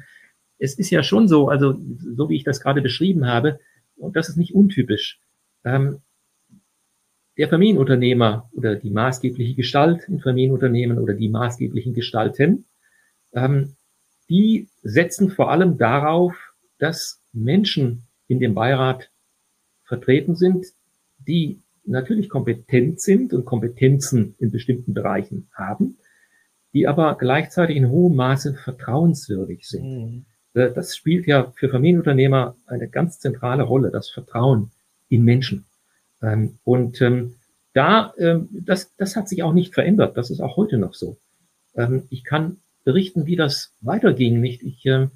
es 0.59 0.77
ist 0.77 0.91
ja 0.91 1.01
schon 1.01 1.27
so, 1.27 1.49
also 1.49 1.75
so 2.15 2.29
wie 2.29 2.35
ich 2.35 2.43
das 2.43 2.61
gerade 2.61 2.81
beschrieben 2.81 3.25
habe, 3.25 3.59
und 3.95 4.15
das 4.15 4.29
ist 4.29 4.37
nicht 4.37 4.53
untypisch. 4.53 5.19
Ähm, 5.63 6.01
der 7.37 7.47
Familienunternehmer 7.47 8.49
oder 8.53 8.75
die 8.75 8.91
maßgebliche 8.91 9.55
Gestalt 9.55 10.07
in 10.09 10.19
Familienunternehmen 10.19 10.99
oder 10.99 11.13
die 11.13 11.29
maßgeblichen 11.29 11.93
Gestalten, 11.93 12.65
ähm, 13.33 13.75
die 14.29 14.67
setzen 14.83 15.31
vor 15.31 15.49
allem 15.49 15.77
darauf, 15.77 16.35
dass 16.77 17.21
Menschen 17.31 18.03
in 18.27 18.39
dem 18.39 18.53
Beirat 18.53 19.09
vertreten 19.85 20.35
sind, 20.35 20.67
die 21.17 21.61
natürlich 21.85 22.29
kompetent 22.29 23.01
sind 23.01 23.33
und 23.33 23.45
Kompetenzen 23.45 24.35
in 24.37 24.51
bestimmten 24.51 24.93
Bereichen 24.93 25.49
haben, 25.53 25.97
die 26.73 26.87
aber 26.87 27.17
gleichzeitig 27.17 27.77
in 27.77 27.89
hohem 27.89 28.15
Maße 28.15 28.53
vertrauenswürdig 28.53 29.67
sind. 29.67 29.83
Mhm. 29.83 30.25
Äh, 30.59 30.73
das 30.73 30.95
spielt 30.95 31.25
ja 31.25 31.51
für 31.55 31.69
Familienunternehmer 31.69 32.55
eine 32.67 32.87
ganz 32.87 33.19
zentrale 33.19 33.63
Rolle, 33.63 33.91
das 33.91 34.09
Vertrauen 34.09 34.71
in 35.09 35.23
Menschen. 35.23 35.65
Ähm, 36.21 36.59
und 36.63 37.01
ähm, 37.01 37.35
da, 37.73 38.13
ähm, 38.17 38.49
das, 38.51 38.95
das 38.97 39.15
hat 39.15 39.29
sich 39.29 39.43
auch 39.43 39.53
nicht 39.53 39.73
verändert. 39.73 40.17
Das 40.17 40.29
ist 40.29 40.41
auch 40.41 40.57
heute 40.57 40.77
noch 40.77 40.93
so. 40.93 41.17
Ich 42.09 42.25
kann 42.25 42.57
berichten, 42.83 43.25
wie 43.25 43.37
das 43.37 43.71
weiterging, 43.79 44.41
nicht 44.41 44.63
ich, 44.63 44.85
äh, 44.85 45.07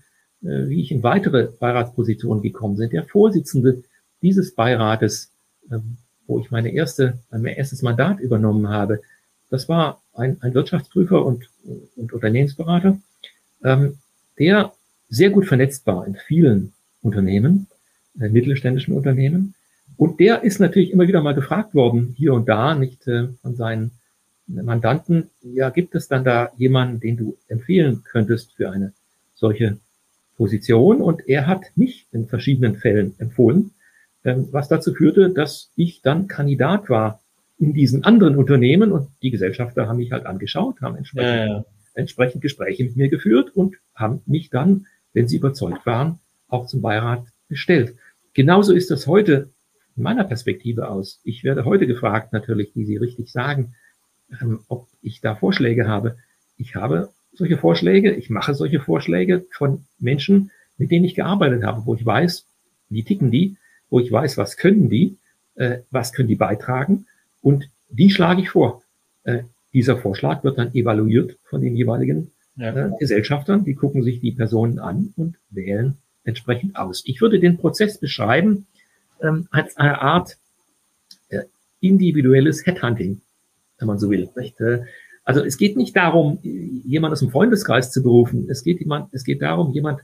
wie 0.41 0.81
ich 0.81 0.91
in 0.91 1.03
weitere 1.03 1.49
Beiratspositionen 1.59 2.41
gekommen 2.41 2.77
bin. 2.77 2.89
Der 2.89 3.03
Vorsitzende 3.03 3.83
dieses 4.21 4.53
Beirates 4.55 5.31
wo 6.27 6.39
ich 6.39 6.51
meine 6.51 6.69
erste, 6.69 7.19
mein 7.31 7.45
erstes 7.45 7.81
Mandat 7.81 8.19
übernommen 8.19 8.69
habe, 8.69 9.01
das 9.49 9.67
war 9.67 10.01
ein, 10.13 10.37
ein 10.41 10.53
Wirtschaftsprüfer 10.53 11.25
und, 11.25 11.49
und 11.95 12.13
Unternehmensberater, 12.13 12.99
der 14.39 14.73
sehr 15.13 15.29
gut 15.29 15.45
vernetzt 15.45 15.85
war 15.85 16.05
in 16.07 16.15
vielen 16.15 16.73
Unternehmen, 17.01 17.67
äh, 18.19 18.29
mittelständischen 18.29 18.95
Unternehmen. 18.95 19.53
Und 19.95 20.19
der 20.19 20.43
ist 20.43 20.59
natürlich 20.59 20.91
immer 20.91 21.07
wieder 21.07 21.21
mal 21.21 21.35
gefragt 21.35 21.75
worden, 21.75 22.13
hier 22.17 22.33
und 22.33 22.49
da, 22.49 22.73
nicht 22.73 23.07
äh, 23.07 23.27
von 23.41 23.55
seinen 23.55 23.91
Mandanten, 24.47 25.29
ja, 25.41 25.69
gibt 25.69 25.95
es 25.95 26.07
dann 26.07 26.23
da 26.23 26.51
jemanden, 26.57 26.99
den 26.99 27.15
du 27.15 27.37
empfehlen 27.47 28.03
könntest 28.03 28.53
für 28.53 28.71
eine 28.71 28.91
solche 29.35 29.77
Position? 30.35 31.01
Und 31.01 31.27
er 31.27 31.47
hat 31.47 31.61
mich 31.75 32.07
in 32.11 32.27
verschiedenen 32.27 32.75
Fällen 32.75 33.13
empfohlen. 33.19 33.71
Ähm, 34.25 34.47
was 34.51 34.67
dazu 34.67 34.93
führte, 34.93 35.29
dass 35.29 35.69
ich 35.75 36.01
dann 36.01 36.27
Kandidat 36.27 36.89
war 36.89 37.21
in 37.59 37.73
diesen 37.73 38.03
anderen 38.03 38.35
Unternehmen 38.35 38.91
und 38.91 39.07
die 39.21 39.31
Gesellschafter 39.31 39.87
haben 39.87 39.97
mich 39.97 40.11
halt 40.11 40.25
angeschaut, 40.25 40.81
haben 40.81 40.97
entsprechend 40.97 41.49
ja, 41.49 41.57
ja. 41.57 41.65
entsprechend 41.93 42.41
Gespräche 42.41 42.83
mit 42.83 42.97
mir 42.97 43.09
geführt 43.09 43.55
und 43.55 43.75
haben 43.95 44.21
mich 44.25 44.49
dann, 44.49 44.87
wenn 45.13 45.27
sie 45.27 45.37
überzeugt 45.37 45.85
waren, 45.85 46.19
auch 46.47 46.67
zum 46.67 46.81
Beirat 46.81 47.25
bestellt. 47.47 47.95
Genauso 48.33 48.73
ist 48.73 48.91
das 48.91 49.07
heute 49.07 49.49
in 49.95 50.03
meiner 50.03 50.23
Perspektive 50.23 50.89
aus. 50.89 51.19
Ich 51.23 51.43
werde 51.43 51.65
heute 51.65 51.87
gefragt, 51.87 52.33
natürlich, 52.33 52.71
wie 52.75 52.85
Sie 52.85 52.97
richtig 52.97 53.31
sagen, 53.31 53.75
ähm, 54.41 54.61
ob 54.67 54.87
ich 55.01 55.21
da 55.21 55.35
Vorschläge 55.35 55.87
habe. 55.87 56.17
Ich 56.57 56.75
habe 56.75 57.09
solche 57.33 57.57
Vorschläge, 57.57 58.11
ich 58.13 58.29
mache 58.29 58.53
solche 58.53 58.79
Vorschläge 58.79 59.45
von 59.51 59.85
Menschen, 59.99 60.51
mit 60.77 60.91
denen 60.91 61.05
ich 61.05 61.15
gearbeitet 61.15 61.63
habe, 61.63 61.85
wo 61.85 61.95
ich 61.95 62.05
weiß, 62.05 62.45
wie 62.89 63.03
ticken 63.03 63.31
die, 63.31 63.57
wo 63.89 63.99
ich 63.99 64.11
weiß, 64.11 64.37
was 64.37 64.57
können 64.57 64.89
die, 64.89 65.17
äh, 65.55 65.79
was 65.91 66.13
können 66.13 66.27
die 66.27 66.35
beitragen 66.35 67.05
und 67.41 67.69
die 67.89 68.09
schlage 68.09 68.41
ich 68.41 68.49
vor. 68.49 68.81
Äh, 69.23 69.43
dieser 69.73 69.97
Vorschlag 69.97 70.43
wird 70.43 70.57
dann 70.57 70.73
evaluiert 70.73 71.37
von 71.45 71.61
den 71.61 71.75
jeweiligen 71.75 72.31
ja. 72.55 72.75
äh, 72.75 72.91
Gesellschaftern, 72.99 73.63
die 73.63 73.75
gucken 73.75 74.03
sich 74.03 74.19
die 74.19 74.31
Personen 74.31 74.79
an 74.79 75.13
und 75.15 75.37
wählen 75.49 75.97
entsprechend 76.23 76.75
aus. 76.75 77.03
Ich 77.05 77.21
würde 77.21 77.39
den 77.39 77.57
Prozess 77.57 77.97
beschreiben 77.97 78.67
ähm, 79.21 79.47
als 79.51 79.77
eine 79.77 80.01
Art 80.01 80.37
äh, 81.29 81.43
individuelles 81.79 82.65
Headhunting, 82.65 83.21
wenn 83.77 83.87
man 83.87 83.99
so 83.99 84.09
will. 84.09 84.29
Nicht? 84.35 84.59
Äh, 84.59 84.83
also 85.23 85.43
es 85.43 85.57
geht 85.57 85.77
nicht 85.77 85.95
darum, 85.95 86.39
jemand 86.43 87.13
aus 87.13 87.19
dem 87.19 87.29
Freundeskreis 87.29 87.91
zu 87.91 88.03
berufen. 88.03 88.49
Es 88.49 88.63
geht, 88.63 88.79
jemand, 88.79 89.13
es 89.13 89.23
geht 89.23 89.41
darum, 89.41 89.71
jemand 89.71 90.01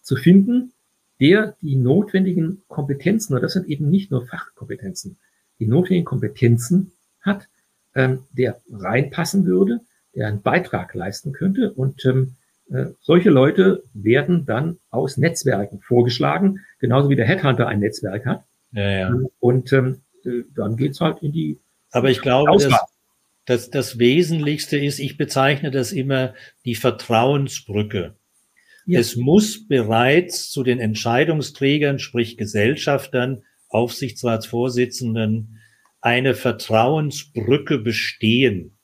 zu 0.00 0.16
finden, 0.16 0.72
der 1.20 1.56
die 1.60 1.76
notwendigen 1.76 2.62
Kompetenzen, 2.68 3.34
und 3.34 3.42
das 3.42 3.52
sind 3.52 3.68
eben 3.68 3.90
nicht 3.90 4.10
nur 4.10 4.26
Fachkompetenzen, 4.26 5.18
die 5.58 5.66
notwendigen 5.66 6.04
Kompetenzen 6.04 6.92
hat, 7.20 7.48
ähm, 7.94 8.20
der 8.32 8.60
reinpassen 8.70 9.44
würde, 9.44 9.80
der 10.14 10.28
einen 10.28 10.42
Beitrag 10.42 10.94
leisten 10.94 11.32
könnte. 11.32 11.72
Und 11.72 12.04
ähm, 12.04 12.36
äh, 12.70 12.86
solche 13.00 13.30
Leute 13.30 13.82
werden 13.92 14.46
dann 14.46 14.78
aus 14.90 15.16
Netzwerken 15.16 15.80
vorgeschlagen, 15.80 16.60
genauso 16.78 17.08
wie 17.10 17.16
der 17.16 17.26
Headhunter 17.26 17.68
ein 17.68 17.80
Netzwerk 17.80 18.26
hat. 18.26 18.44
Ja, 18.72 18.90
ja. 18.90 19.14
Und 19.40 19.72
ähm, 19.72 20.00
äh, 20.24 20.42
dann 20.54 20.76
geht's 20.76 21.00
halt 21.00 21.22
in 21.22 21.32
die. 21.32 21.58
Aber 21.90 22.10
ich 22.10 22.20
glaube, 22.20 22.52
dass, 22.52 22.80
dass 23.44 23.70
das 23.70 23.98
Wesentlichste 23.98 24.78
ist, 24.78 24.98
ich 24.98 25.16
bezeichne 25.16 25.70
das 25.70 25.92
immer 25.92 26.34
die 26.64 26.74
Vertrauensbrücke. 26.74 28.14
Ja. 28.86 29.00
Es 29.00 29.16
muss 29.16 29.68
bereits 29.68 30.50
zu 30.50 30.62
den 30.62 30.80
Entscheidungsträgern, 30.80 31.98
sprich 31.98 32.36
Gesellschaftern, 32.36 33.42
Aufsichtsratsvorsitzenden, 33.68 35.60
eine 36.00 36.34
Vertrauensbrücke 36.34 37.78
bestehen. 37.78 38.76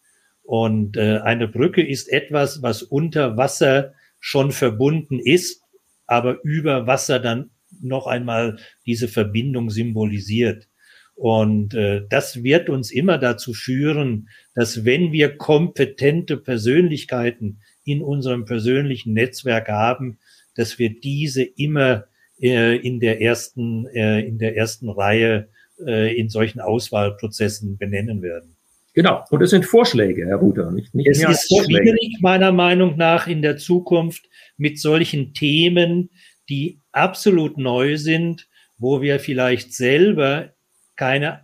Und 0.48 0.96
äh, 0.96 1.18
eine 1.18 1.46
Brücke 1.46 1.86
ist 1.86 2.10
etwas, 2.10 2.62
was 2.62 2.82
unter 2.82 3.36
Wasser 3.36 3.92
schon 4.18 4.50
verbunden 4.50 5.18
ist, 5.18 5.62
aber 6.06 6.42
über 6.42 6.86
Wasser 6.86 7.18
dann 7.18 7.50
noch 7.82 8.06
einmal 8.06 8.56
diese 8.86 9.08
Verbindung 9.08 9.68
symbolisiert. 9.68 10.66
Und 11.14 11.74
äh, 11.74 12.00
das 12.08 12.44
wird 12.44 12.70
uns 12.70 12.90
immer 12.90 13.18
dazu 13.18 13.52
führen, 13.52 14.30
dass 14.54 14.86
wenn 14.86 15.12
wir 15.12 15.36
kompetente 15.36 16.38
Persönlichkeiten 16.38 17.60
in 17.84 18.00
unserem 18.00 18.46
persönlichen 18.46 19.12
Netzwerk 19.12 19.68
haben, 19.68 20.18
dass 20.54 20.78
wir 20.78 20.98
diese 20.98 21.42
immer 21.42 22.04
äh, 22.40 22.74
in 22.78 23.00
der 23.00 23.20
ersten 23.20 23.86
äh, 23.88 24.20
in 24.20 24.38
der 24.38 24.56
ersten 24.56 24.88
Reihe 24.88 25.50
äh, 25.86 26.18
in 26.18 26.30
solchen 26.30 26.60
Auswahlprozessen 26.60 27.76
benennen 27.76 28.22
werden. 28.22 28.57
Genau, 28.98 29.24
und 29.30 29.40
es 29.42 29.50
sind 29.50 29.64
Vorschläge, 29.64 30.26
Herr 30.26 30.38
Ruther, 30.38 30.72
nicht, 30.72 30.92
nicht 30.92 31.06
es 31.06 31.22
ist 31.22 31.46
Vorschläge. 31.46 31.82
schwierig, 31.84 32.16
meiner 32.20 32.50
Meinung 32.50 32.96
nach, 32.96 33.28
in 33.28 33.42
der 33.42 33.56
Zukunft 33.56 34.28
mit 34.56 34.80
solchen 34.80 35.34
Themen, 35.34 36.10
die 36.48 36.80
absolut 36.90 37.58
neu 37.58 37.96
sind, 37.96 38.48
wo 38.76 39.00
wir 39.00 39.20
vielleicht 39.20 39.72
selber 39.72 40.52
keine 40.96 41.42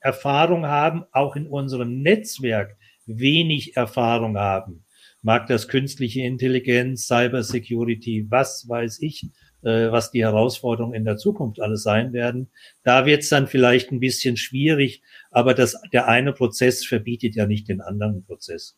Erfahrung 0.00 0.66
haben, 0.66 1.04
auch 1.12 1.36
in 1.36 1.46
unserem 1.46 2.02
Netzwerk 2.02 2.76
wenig 3.06 3.76
Erfahrung 3.76 4.36
haben. 4.36 4.84
Mag 5.22 5.46
das 5.46 5.68
künstliche 5.68 6.22
Intelligenz, 6.22 7.06
Cyber 7.06 7.44
Security, 7.44 8.26
was 8.30 8.68
weiß 8.68 9.00
ich, 9.00 9.28
was 9.62 10.10
die 10.10 10.22
Herausforderungen 10.22 10.94
in 10.94 11.04
der 11.04 11.16
Zukunft 11.16 11.60
alles 11.60 11.82
sein 11.82 12.12
werden. 12.12 12.48
Da 12.82 13.06
wird 13.06 13.22
es 13.22 13.28
dann 13.28 13.46
vielleicht 13.46 13.90
ein 13.90 14.00
bisschen 14.00 14.36
schwierig, 14.36 15.02
aber 15.30 15.54
das, 15.54 15.80
der 15.92 16.08
eine 16.08 16.32
Prozess 16.32 16.84
verbietet 16.84 17.34
ja 17.34 17.46
nicht 17.46 17.68
den 17.68 17.80
anderen 17.80 18.24
Prozess. 18.24 18.76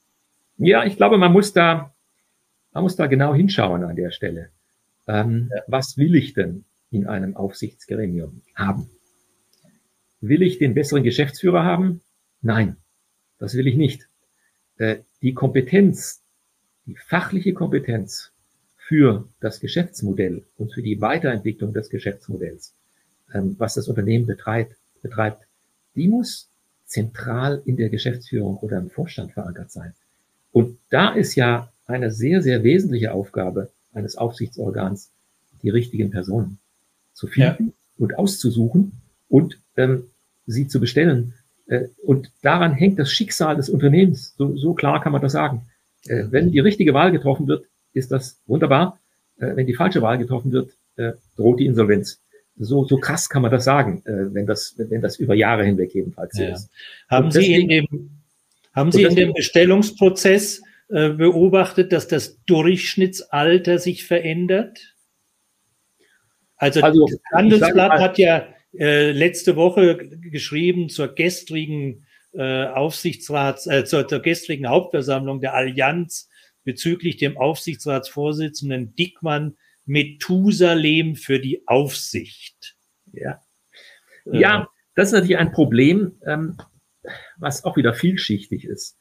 Ja, 0.57 0.85
ich 0.85 0.97
glaube, 0.97 1.19
man 1.19 1.33
muss 1.33 1.53
da, 1.53 1.95
man 2.73 2.83
muss 2.83 2.97
da 2.97 3.07
genau 3.07 3.35
hinschauen 3.35 3.85
an 3.85 3.97
der 3.97 4.11
Stelle. 4.11 4.51
Ähm, 5.07 5.51
ja. 5.55 5.63
Was 5.67 5.97
will 5.97 6.15
ich 6.15 6.35
denn 6.35 6.65
in 6.91 7.07
einem 7.07 7.37
Aufsichtsgremium 7.37 8.43
haben? 8.55 8.91
Will 10.21 10.43
ich 10.43 10.59
den 10.59 10.75
besseren 10.75 11.05
Geschäftsführer 11.05 11.65
haben? 11.65 12.01
Nein, 12.41 12.77
das 13.39 13.55
will 13.55 13.67
ich 13.67 13.77
nicht. 13.77 14.09
Äh, 14.77 14.99
die 15.23 15.35
Kompetenz, 15.35 16.25
die 16.87 16.97
fachliche 16.97 17.53
Kompetenz 17.53 18.33
für 18.89 19.29
das 19.41 19.61
Geschäftsmodell 19.61 20.45
und 20.57 20.73
für 20.73 20.81
die 20.81 21.03
Weiterentwicklung 21.03 21.75
des 21.75 21.91
Geschäftsmodells, 21.91 22.73
ähm, 23.35 23.55
was 23.59 23.75
das 23.75 23.87
Unternehmen 23.87 24.27
betreibt, 24.27 24.77
betreibt, 25.03 25.47
die 25.95 26.09
muss 26.09 26.49
zentral 26.87 27.61
in 27.67 27.77
der 27.77 27.91
Geschäftsführung 27.91 28.57
oder 28.57 28.79
im 28.79 28.89
Vorstand 28.89 29.33
verankert 29.33 29.71
sein. 29.71 29.93
Und 30.53 30.79
da 30.89 31.11
ist 31.11 31.35
ja 31.35 31.71
eine 31.87 32.11
sehr, 32.11 32.41
sehr 32.41 32.65
wesentliche 32.65 33.13
Aufgabe 33.13 33.71
eines 33.93 34.17
Aufsichtsorgans, 34.17 35.11
die 35.63 35.69
richtigen 35.69 36.11
Personen 36.11 36.59
zu 37.13 37.27
finden 37.27 37.67
ja. 37.67 37.73
und 37.99 38.19
auszusuchen 38.19 38.93
und 39.29 39.61
ähm, 39.77 40.05
sie 40.47 40.67
zu 40.67 40.81
bestellen. 40.81 41.35
Äh, 41.67 41.89
und 42.03 42.31
daran 42.41 42.73
hängt 42.73 42.99
das 42.99 43.13
Schicksal 43.13 43.57
des 43.57 43.69
Unternehmens. 43.69 44.35
So, 44.39 44.57
so 44.57 44.73
klar 44.73 45.03
kann 45.03 45.13
man 45.13 45.21
das 45.21 45.33
sagen. 45.33 45.67
Äh, 46.07 46.25
wenn 46.31 46.53
die 46.53 46.61
richtige 46.61 46.95
Wahl 46.95 47.13
getroffen 47.13 47.47
wird, 47.49 47.67
ist 47.99 48.13
das 48.13 48.41
wunderbar. 48.47 48.99
Äh, 49.39 49.57
wenn 49.57 49.67
die 49.67 49.75
falsche 49.75 50.03
Wahl 50.03 50.19
getroffen 50.19 50.53
wird, 50.53 50.73
äh, 50.97 51.13
droht 51.37 51.61
die 51.61 51.67
Insolvenz. 51.67 52.21
So, 52.57 52.85
so 52.85 52.97
krass 52.97 53.29
kann 53.29 53.43
man 53.43 53.51
das 53.51 53.65
sagen, 53.65 54.03
äh, 54.05 54.35
wenn 54.35 54.47
das, 54.47 54.75
wenn 54.77 55.01
das 55.01 55.17
über 55.17 55.35
Jahre 55.35 55.65
hinweg 55.65 55.95
jedenfalls 55.95 56.35
so 56.35 56.43
ja. 56.43 56.55
ist. 56.55 56.71
Haben 57.09 57.31
Sie 57.31 57.55
in 57.55 57.69
dem, 57.69 58.11
haben 58.75 58.91
Sie 58.91 59.05
in 59.05 59.15
dem 59.15 59.33
Bestellungsprozess 59.33 60.63
äh, 60.89 61.11
beobachtet, 61.11 61.93
dass 61.93 62.09
das 62.09 62.43
Durchschnittsalter 62.47 63.79
sich 63.79 64.05
verändert? 64.07 64.95
Also, 66.57 66.81
also 66.81 67.07
das 67.07 67.21
Handelsblatt 67.33 67.89
mal, 67.91 68.01
hat 68.01 68.19
ja 68.19 68.49
äh, 68.77 69.13
letzte 69.13 69.55
Woche 69.55 69.97
geschrieben 69.97 70.89
zur 70.89 71.15
gestrigen 71.15 72.07
äh, 72.33 72.67
Aufsichtsrats, 72.67 73.67
äh, 73.67 73.85
zur, 73.85 74.09
zur 74.09 74.21
gestrigen 74.21 74.69
Hauptversammlung 74.69 75.41
der 75.41 75.55
Allianz 75.55 76.28
bezüglich 76.69 77.17
dem 77.17 77.39
Aufsichtsratsvorsitzenden 77.39 78.95
Dickmann 78.95 79.57
Methusalem 79.87 81.17
für 81.17 81.41
die 81.41 81.67
Aufsicht. 81.67 82.77
Ja, 83.11 83.41
ja 84.27 84.69
das 84.95 85.09
ist 85.09 85.13
natürlich 85.15 85.39
ein 85.39 85.51
Problem, 85.51 86.13
ähm, 86.27 86.59
was 87.39 87.65
auch 87.65 87.79
wieder 87.79 87.95
vielschichtig 87.95 88.67
ist. 88.67 88.99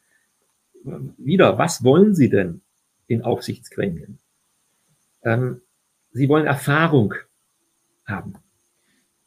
Wieder, 1.18 1.58
was 1.58 1.84
wollen 1.84 2.16
Sie 2.16 2.30
denn 2.30 2.62
in 3.08 3.22
Aufsichtsgremien? 3.24 4.20
Ähm, 5.24 5.60
Sie 6.14 6.30
wollen 6.30 6.46
Erfahrung 6.46 7.16
haben. 8.06 8.36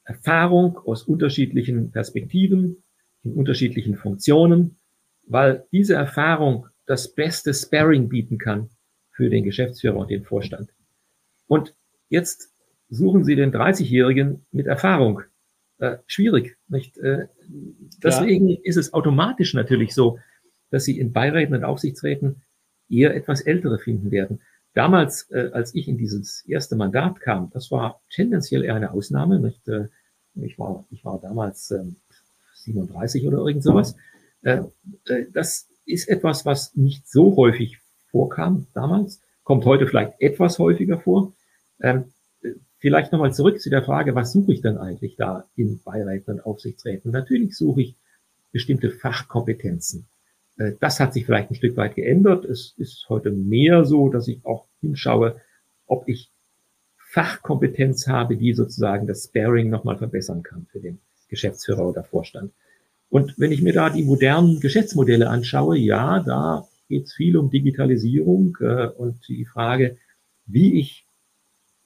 Erfahrung 0.04 0.78
aus 0.78 1.02
unterschiedlichen 1.02 1.90
Perspektiven, 1.90 2.82
in 3.22 3.34
unterschiedlichen 3.34 3.96
Funktionen, 3.96 4.78
weil 5.26 5.66
diese 5.72 5.92
Erfahrung 5.92 6.69
das 6.90 7.14
beste 7.14 7.54
Sparring 7.54 8.08
bieten 8.08 8.36
kann 8.36 8.68
für 9.12 9.30
den 9.30 9.44
Geschäftsführer 9.44 9.96
und 9.96 10.10
den 10.10 10.24
Vorstand. 10.24 10.70
Und 11.46 11.72
jetzt 12.08 12.52
suchen 12.88 13.22
Sie 13.22 13.36
den 13.36 13.52
30-Jährigen 13.52 14.44
mit 14.50 14.66
Erfahrung. 14.66 15.22
Äh, 15.78 15.98
schwierig, 16.08 16.56
nicht? 16.66 16.98
Äh, 16.98 17.28
deswegen 18.02 18.48
ja. 18.48 18.58
ist 18.64 18.76
es 18.76 18.92
automatisch 18.92 19.54
natürlich 19.54 19.94
so, 19.94 20.18
dass 20.70 20.84
Sie 20.84 20.98
in 20.98 21.12
Beiräten 21.12 21.54
und 21.54 21.62
Aufsichtsräten 21.62 22.42
eher 22.88 23.14
etwas 23.14 23.40
Ältere 23.40 23.78
finden 23.78 24.10
werden. 24.10 24.40
Damals, 24.74 25.30
äh, 25.30 25.50
als 25.52 25.76
ich 25.76 25.86
in 25.86 25.96
dieses 25.96 26.44
erste 26.48 26.74
Mandat 26.74 27.20
kam, 27.20 27.50
das 27.50 27.70
war 27.70 28.00
tendenziell 28.10 28.64
eher 28.64 28.74
eine 28.74 28.90
Ausnahme. 28.90 29.38
Nicht? 29.38 29.68
Äh, 29.68 29.86
ich, 30.34 30.58
war, 30.58 30.84
ich 30.90 31.04
war 31.04 31.20
damals 31.20 31.70
ähm, 31.70 31.94
37 32.54 33.28
oder 33.28 33.38
irgend 33.46 33.62
sowas. 33.62 33.94
Äh, 34.42 34.62
äh, 35.06 35.26
das 35.32 35.69
ist 35.86 36.08
etwas, 36.08 36.46
was 36.46 36.74
nicht 36.76 37.08
so 37.08 37.36
häufig 37.36 37.78
vorkam 38.10 38.66
damals, 38.74 39.20
kommt 39.44 39.64
heute 39.64 39.86
vielleicht 39.86 40.20
etwas 40.20 40.58
häufiger 40.58 41.00
vor. 41.00 41.32
Ähm, 41.80 42.12
vielleicht 42.78 43.12
nochmal 43.12 43.32
zurück 43.32 43.60
zu 43.60 43.70
der 43.70 43.82
Frage, 43.82 44.14
was 44.14 44.32
suche 44.32 44.52
ich 44.52 44.60
denn 44.60 44.78
eigentlich 44.78 45.16
da 45.16 45.44
in 45.56 45.80
Beiräten 45.82 46.34
und 46.34 46.46
Aufsichtsräten? 46.46 47.10
Natürlich 47.10 47.56
suche 47.56 47.82
ich 47.82 47.96
bestimmte 48.52 48.90
Fachkompetenzen. 48.90 50.06
Äh, 50.56 50.72
das 50.80 51.00
hat 51.00 51.12
sich 51.12 51.26
vielleicht 51.26 51.50
ein 51.50 51.56
Stück 51.56 51.76
weit 51.76 51.94
geändert. 51.94 52.44
Es 52.44 52.74
ist 52.76 53.06
heute 53.08 53.30
mehr 53.30 53.84
so, 53.84 54.08
dass 54.08 54.28
ich 54.28 54.44
auch 54.44 54.66
hinschaue, 54.80 55.40
ob 55.86 56.08
ich 56.08 56.30
Fachkompetenz 56.96 58.06
habe, 58.06 58.36
die 58.36 58.52
sozusagen 58.52 59.06
das 59.06 59.24
Sparing 59.24 59.68
nochmal 59.68 59.98
verbessern 59.98 60.42
kann 60.42 60.66
für 60.70 60.78
den 60.78 61.00
Geschäftsführer 61.28 61.88
oder 61.88 62.04
Vorstand. 62.04 62.52
Und 63.10 63.34
wenn 63.38 63.52
ich 63.52 63.60
mir 63.60 63.72
da 63.72 63.90
die 63.90 64.04
modernen 64.04 64.60
Geschäftsmodelle 64.60 65.28
anschaue, 65.28 65.76
ja, 65.76 66.20
da 66.20 66.68
geht 66.88 67.06
es 67.06 67.12
viel 67.12 67.36
um 67.36 67.50
Digitalisierung 67.50 68.56
äh, 68.60 68.86
und 68.86 69.28
die 69.28 69.44
Frage, 69.44 69.96
wie 70.46 70.80
ich 70.80 71.04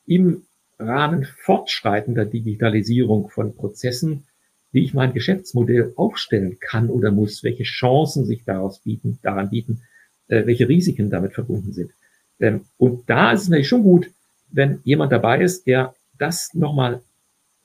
im 0.06 0.42
Rahmen 0.78 1.24
fortschreitender 1.24 2.26
Digitalisierung 2.26 3.30
von 3.30 3.56
Prozessen, 3.56 4.24
wie 4.70 4.84
ich 4.84 4.92
mein 4.92 5.14
Geschäftsmodell 5.14 5.94
aufstellen 5.96 6.58
kann 6.60 6.90
oder 6.90 7.10
muss, 7.10 7.42
welche 7.42 7.62
Chancen 7.62 8.26
sich 8.26 8.44
daraus 8.44 8.80
bieten, 8.80 9.18
daran 9.22 9.48
bieten, 9.48 9.82
äh, 10.28 10.44
welche 10.46 10.68
Risiken 10.68 11.08
damit 11.08 11.32
verbunden 11.32 11.72
sind. 11.72 11.90
Ähm, 12.38 12.66
und 12.76 13.08
da 13.08 13.32
ist 13.32 13.42
es 13.42 13.48
natürlich 13.48 13.68
schon 13.68 13.82
gut, 13.82 14.10
wenn 14.50 14.80
jemand 14.84 15.10
dabei 15.10 15.40
ist, 15.40 15.66
der 15.66 15.94
das 16.18 16.52
nochmal 16.52 17.00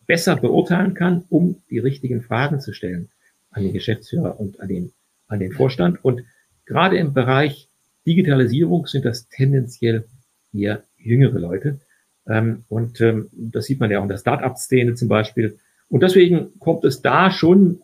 besser 0.08 0.38
beurteilen 0.38 0.94
kann, 0.94 1.26
um 1.30 1.58
die 1.70 1.80
richtigen 1.80 2.22
Fragen 2.22 2.62
zu 2.62 2.74
stellen 2.74 3.10
an 3.52 3.64
den 3.64 3.74
Geschäftsführer 3.74 4.40
und 4.40 4.60
an 4.60 4.68
den, 4.68 4.92
an 5.28 5.40
den 5.40 5.52
Vorstand. 5.52 6.04
Und 6.04 6.24
gerade 6.66 6.98
im 6.98 7.14
Bereich 7.14 7.70
Digitalisierung 8.06 8.88
sind 8.88 9.06
das 9.06 9.28
tendenziell 9.30 10.06
eher 10.54 10.84
jüngere 10.98 11.40
Leute. 11.40 11.80
Ähm, 12.28 12.64
und 12.70 13.02
ähm, 13.02 13.30
das 13.32 13.66
sieht 13.66 13.80
man 13.80 13.92
ja 13.92 14.00
auch 14.00 14.04
in 14.04 14.10
der 14.10 14.18
Start-up-Szene 14.18 14.96
zum 14.96 15.08
Beispiel. 15.08 15.58
Und 15.90 16.04
deswegen 16.04 16.58
kommt 16.60 16.86
es 16.86 17.02
da 17.02 17.32
schon 17.32 17.82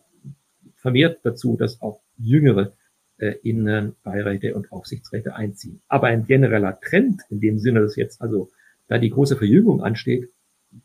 vermehrt 0.76 1.20
dazu, 1.24 1.56
dass 1.56 1.82
auch 1.82 2.00
jüngere 2.16 2.72
äh, 3.18 3.34
in 3.42 3.66
äh, 3.66 3.90
Beiräte 4.04 4.54
und 4.54 4.70
Aufsichtsräte 4.70 5.34
einziehen. 5.34 5.80
Aber 5.88 6.06
ein 6.08 6.26
genereller 6.26 6.78
Trend 6.80 7.22
in 7.30 7.40
dem 7.40 7.58
Sinne, 7.58 7.80
dass 7.80 7.96
jetzt 7.96 8.20
also 8.20 8.50
da 8.88 8.98
die 8.98 9.10
große 9.10 9.36
Verjüngung 9.36 9.82
ansteht, 9.82 10.28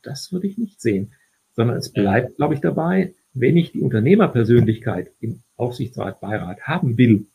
das 0.01 0.31
würde 0.31 0.47
ich 0.47 0.57
nicht 0.57 0.81
sehen, 0.81 1.13
sondern 1.55 1.77
es 1.77 1.91
bleibt, 1.91 2.37
glaube 2.37 2.53
ich, 2.53 2.61
dabei, 2.61 3.13
wenn 3.33 3.57
ich 3.57 3.71
die 3.71 3.81
Unternehmerpersönlichkeit 3.81 5.11
im 5.19 5.41
Aufsichtsrat, 5.55 6.19
Beirat 6.19 6.61
haben 6.61 6.97
will, 6.97 7.27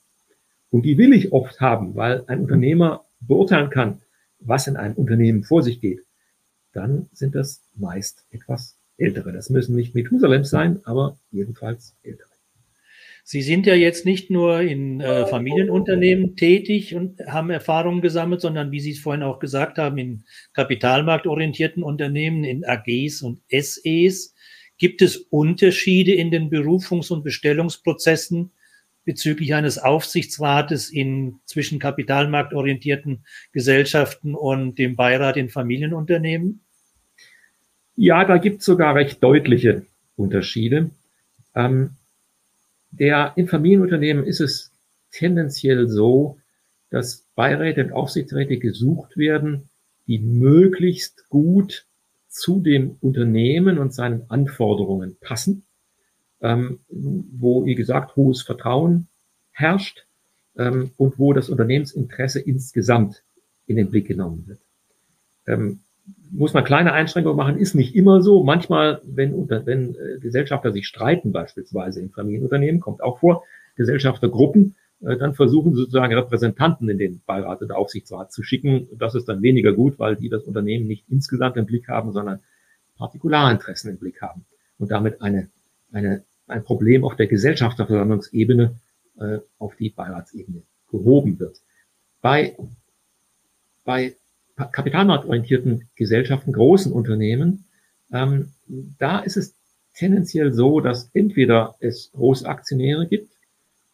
und 0.70 0.82
die 0.82 0.98
will 0.98 1.12
ich 1.12 1.32
oft 1.32 1.60
haben, 1.60 1.94
weil 1.94 2.24
ein 2.26 2.40
Unternehmer 2.40 3.04
beurteilen 3.20 3.70
kann, 3.70 4.02
was 4.40 4.66
in 4.66 4.76
einem 4.76 4.94
Unternehmen 4.94 5.44
vor 5.44 5.62
sich 5.62 5.80
geht, 5.80 6.00
dann 6.72 7.08
sind 7.12 7.34
das 7.34 7.62
meist 7.74 8.26
etwas 8.30 8.76
ältere. 8.98 9.32
Das 9.32 9.48
müssen 9.50 9.74
nicht 9.74 9.94
Methusalem 9.94 10.44
sein, 10.44 10.80
aber 10.84 11.18
jedenfalls 11.30 11.96
ältere. 12.02 12.28
Sie 13.28 13.42
sind 13.42 13.66
ja 13.66 13.74
jetzt 13.74 14.06
nicht 14.06 14.30
nur 14.30 14.60
in 14.60 15.00
äh, 15.00 15.26
Familienunternehmen 15.26 16.36
tätig 16.36 16.94
und 16.94 17.18
haben 17.26 17.50
Erfahrungen 17.50 18.00
gesammelt, 18.00 18.40
sondern 18.40 18.70
wie 18.70 18.78
Sie 18.78 18.92
es 18.92 19.00
vorhin 19.00 19.24
auch 19.24 19.40
gesagt 19.40 19.78
haben, 19.78 19.98
in 19.98 20.22
kapitalmarktorientierten 20.52 21.82
Unternehmen, 21.82 22.44
in 22.44 22.64
AGs 22.64 23.22
und 23.22 23.40
SEs. 23.50 24.35
Gibt 24.78 25.02
es 25.02 25.16
Unterschiede 25.16 26.12
in 26.12 26.30
den 26.30 26.50
Berufungs- 26.50 27.10
und 27.10 27.24
Bestellungsprozessen 27.24 28.50
bezüglich 29.04 29.54
eines 29.54 29.78
Aufsichtsrates 29.78 30.90
in 30.90 31.36
zwischen 31.46 31.78
kapitalmarktorientierten 31.78 33.24
Gesellschaften 33.52 34.34
und 34.34 34.78
dem 34.78 34.96
Beirat 34.96 35.36
in 35.36 35.48
Familienunternehmen? 35.48 36.60
Ja, 37.94 38.24
da 38.24 38.36
gibt 38.36 38.60
es 38.60 38.66
sogar 38.66 38.94
recht 38.94 39.22
deutliche 39.22 39.86
Unterschiede. 40.16 40.90
Ähm, 41.54 41.90
der, 42.90 43.32
in 43.36 43.48
Familienunternehmen 43.48 44.24
ist 44.24 44.40
es 44.40 44.72
tendenziell 45.12 45.88
so, 45.88 46.38
dass 46.90 47.26
Beiräte 47.34 47.84
und 47.84 47.92
Aufsichtsräte 47.92 48.58
gesucht 48.58 49.16
werden, 49.16 49.70
die 50.06 50.18
möglichst 50.18 51.28
gut 51.28 51.85
zu 52.36 52.60
dem 52.60 52.98
Unternehmen 53.00 53.78
und 53.78 53.94
seinen 53.94 54.28
Anforderungen 54.28 55.16
passen, 55.20 55.64
ähm, 56.42 56.80
wo, 56.90 57.64
wie 57.64 57.74
gesagt, 57.74 58.14
hohes 58.14 58.42
Vertrauen 58.42 59.08
herrscht 59.52 60.06
ähm, 60.58 60.90
und 60.98 61.18
wo 61.18 61.32
das 61.32 61.48
Unternehmensinteresse 61.48 62.40
insgesamt 62.40 63.22
in 63.66 63.76
den 63.76 63.90
Blick 63.90 64.06
genommen 64.06 64.44
wird. 64.46 64.60
Ähm, 65.46 65.80
muss 66.30 66.52
man 66.52 66.64
kleine 66.64 66.92
Einschränkungen 66.92 67.38
machen, 67.38 67.58
ist 67.58 67.74
nicht 67.74 67.94
immer 67.94 68.20
so. 68.20 68.44
Manchmal, 68.44 69.00
wenn, 69.04 69.48
wenn 69.48 69.94
äh, 69.94 70.18
Gesellschafter 70.20 70.72
sich 70.72 70.86
streiten, 70.86 71.32
beispielsweise 71.32 72.00
in 72.00 72.10
Familienunternehmen, 72.10 72.82
kommt 72.82 73.02
auch 73.02 73.18
vor, 73.20 73.44
Gesellschaftergruppen, 73.76 74.74
dann 75.00 75.34
versuchen 75.34 75.74
sozusagen 75.74 76.14
Repräsentanten 76.14 76.88
in 76.88 76.98
den 76.98 77.22
Beirat 77.26 77.62
oder 77.62 77.76
Aufsichtsrat 77.76 78.32
zu 78.32 78.42
schicken. 78.42 78.88
Das 78.98 79.14
ist 79.14 79.28
dann 79.28 79.42
weniger 79.42 79.72
gut, 79.72 79.98
weil 79.98 80.16
die 80.16 80.28
das 80.28 80.44
Unternehmen 80.44 80.86
nicht 80.86 81.04
insgesamt 81.08 81.56
im 81.56 81.66
Blick 81.66 81.88
haben, 81.88 82.12
sondern 82.12 82.40
Partikularinteressen 82.96 83.90
im 83.90 83.98
Blick 83.98 84.22
haben 84.22 84.46
und 84.78 84.90
damit 84.90 85.20
eine, 85.20 85.48
eine, 85.92 86.24
ein 86.46 86.64
Problem 86.64 87.04
auf 87.04 87.16
der 87.16 87.26
Gesellschafterversammlungsebene 87.26 88.74
äh, 89.18 89.38
auf 89.58 89.76
die 89.76 89.90
Beiratsebene 89.90 90.62
gehoben 90.90 91.38
wird. 91.38 91.60
Bei, 92.22 92.56
bei 93.84 94.14
kapitalmarktorientierten 94.56 95.88
Gesellschaften, 95.94 96.52
großen 96.52 96.92
Unternehmen, 96.92 97.66
ähm, 98.12 98.52
da 98.98 99.18
ist 99.18 99.36
es 99.36 99.54
tendenziell 99.94 100.52
so, 100.52 100.80
dass 100.80 101.10
entweder 101.12 101.76
es 101.80 102.10
Großaktionäre 102.12 103.06
gibt, 103.06 103.35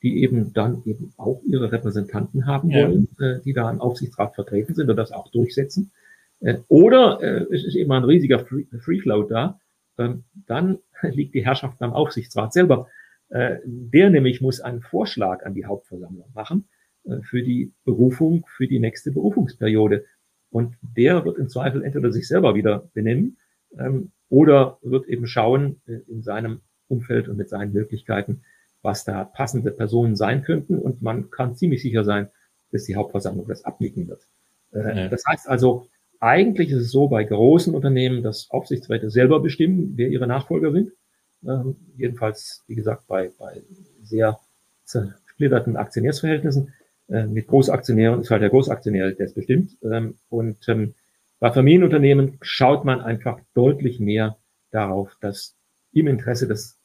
die 0.03 0.23
eben 0.23 0.53
dann 0.53 0.83
eben 0.85 1.13
auch 1.17 1.43
ihre 1.45 1.71
Repräsentanten 1.71 2.47
haben 2.47 2.71
ja. 2.71 2.89
wollen, 2.89 3.09
äh, 3.21 3.41
die 3.45 3.53
da 3.53 3.71
im 3.71 3.81
Aufsichtsrat 3.81 4.35
vertreten 4.35 4.75
sind 4.75 4.91
und 4.91 4.97
das 4.97 5.13
auch 5.13 5.31
durchsetzen. 5.31 5.93
Äh, 6.41 6.59
oder 6.69 7.21
äh, 7.23 7.47
es 7.55 7.65
ist 7.65 7.77
eben 7.77 7.93
ein 7.93 8.05
riesiger 8.05 8.41
Free, 8.41 8.65
Free 8.81 9.01
Float 9.01 9.31
da, 9.31 9.61
ähm, 9.99 10.25
dann 10.47 10.79
liegt 11.03 11.35
die 11.35 11.45
Herrschaft 11.45 11.79
beim 11.79 11.93
Aufsichtsrat 11.93 12.53
selber. 12.53 12.89
Äh, 13.29 13.59
der 13.65 14.11
nämlich 14.11 14.41
muss 14.41 14.61
einen 14.61 14.83
Vorschlag 14.83 15.45
an 15.47 15.55
die 15.55 15.65
Hauptversammlung 15.65 16.31
machen 16.35 16.69
äh, 17.05 17.21
für 17.23 17.43
die 17.43 17.73
Berufung, 17.85 18.45
für 18.47 18.67
die 18.67 18.81
nächste 18.81 19.13
Berufungsperiode. 19.13 20.05
Und 20.51 20.77
der 20.83 21.25
wird 21.25 21.39
im 21.39 21.49
Zweifel 21.49 21.83
entweder 21.83 22.13
sich 22.13 22.29
selber 22.29 22.55
wieder 22.55 22.91
benennen 22.93 23.39
ähm, 23.79 24.13
oder 24.29 24.79
wird 24.83 25.07
eben 25.07 25.27
schauen 25.27 25.81
äh, 25.87 26.01
in 26.09 26.23
seinem 26.23 26.61
Umfeld 26.89 27.29
und 27.29 27.39
mit 27.39 27.49
seinen 27.49 27.73
Möglichkeiten, 27.73 28.43
was 28.83 29.05
da 29.05 29.25
passende 29.25 29.71
Personen 29.71 30.17
sein 30.17 30.43
könnten. 30.43 30.79
Und 30.79 31.03
man 31.03 31.31
kann 31.31 31.57
ziemlich 31.57 31.83
sicher 31.83 32.05
sein, 32.05 32.29
dass 32.73 32.85
die 32.85 32.97
Hauptversammlung 32.97 33.47
das 33.47 33.65
abnicken 33.65 34.09
wird. 34.09 34.27
Äh, 34.73 35.03
ja. 35.03 35.09
Das 35.09 35.23
heißt 35.27 35.49
also, 35.49 35.87
eigentlich 36.21 36.71
ist 36.71 36.83
es 36.83 36.91
so 36.91 37.09
bei 37.09 37.25
großen 37.25 37.75
Unternehmen, 37.75 38.23
dass 38.23 38.51
Aufsichtsräte 38.51 39.11
selber 39.11 39.41
bestimmen, 39.41 39.95
wer 39.97 40.09
ihre 40.09 40.27
Nachfolger 40.27 40.73
sind. 40.73 40.93
Ähm, 41.47 41.77
jedenfalls, 41.97 42.63
wie 42.69 42.77
gesagt, 42.77 43.07
bei, 43.09 43.31
bei 43.39 43.61
sehr 44.03 44.39
zersplitterten 44.85 45.77
Aktionärsverhältnissen. 45.77 46.73
Äh, 47.09 47.27
mit 47.27 47.49
Großaktionären 47.49 48.21
ist 48.21 48.31
halt 48.31 48.43
der 48.43 48.51
Großaktionär, 48.51 49.13
der 49.13 49.27
es 49.27 49.35
bestimmt. 49.35 49.77
Ähm, 49.83 50.15
und 50.29 50.57
ähm, 50.69 50.95
bei 51.41 51.51
Familienunternehmen 51.51 52.39
schaut 52.41 52.85
man 52.85 53.01
einfach 53.01 53.41
deutlich 53.55 53.99
mehr 53.99 54.37
darauf, 54.71 55.17
dass 55.21 55.57
im 55.93 56.07
Interesse 56.07 56.47
des 56.47 56.79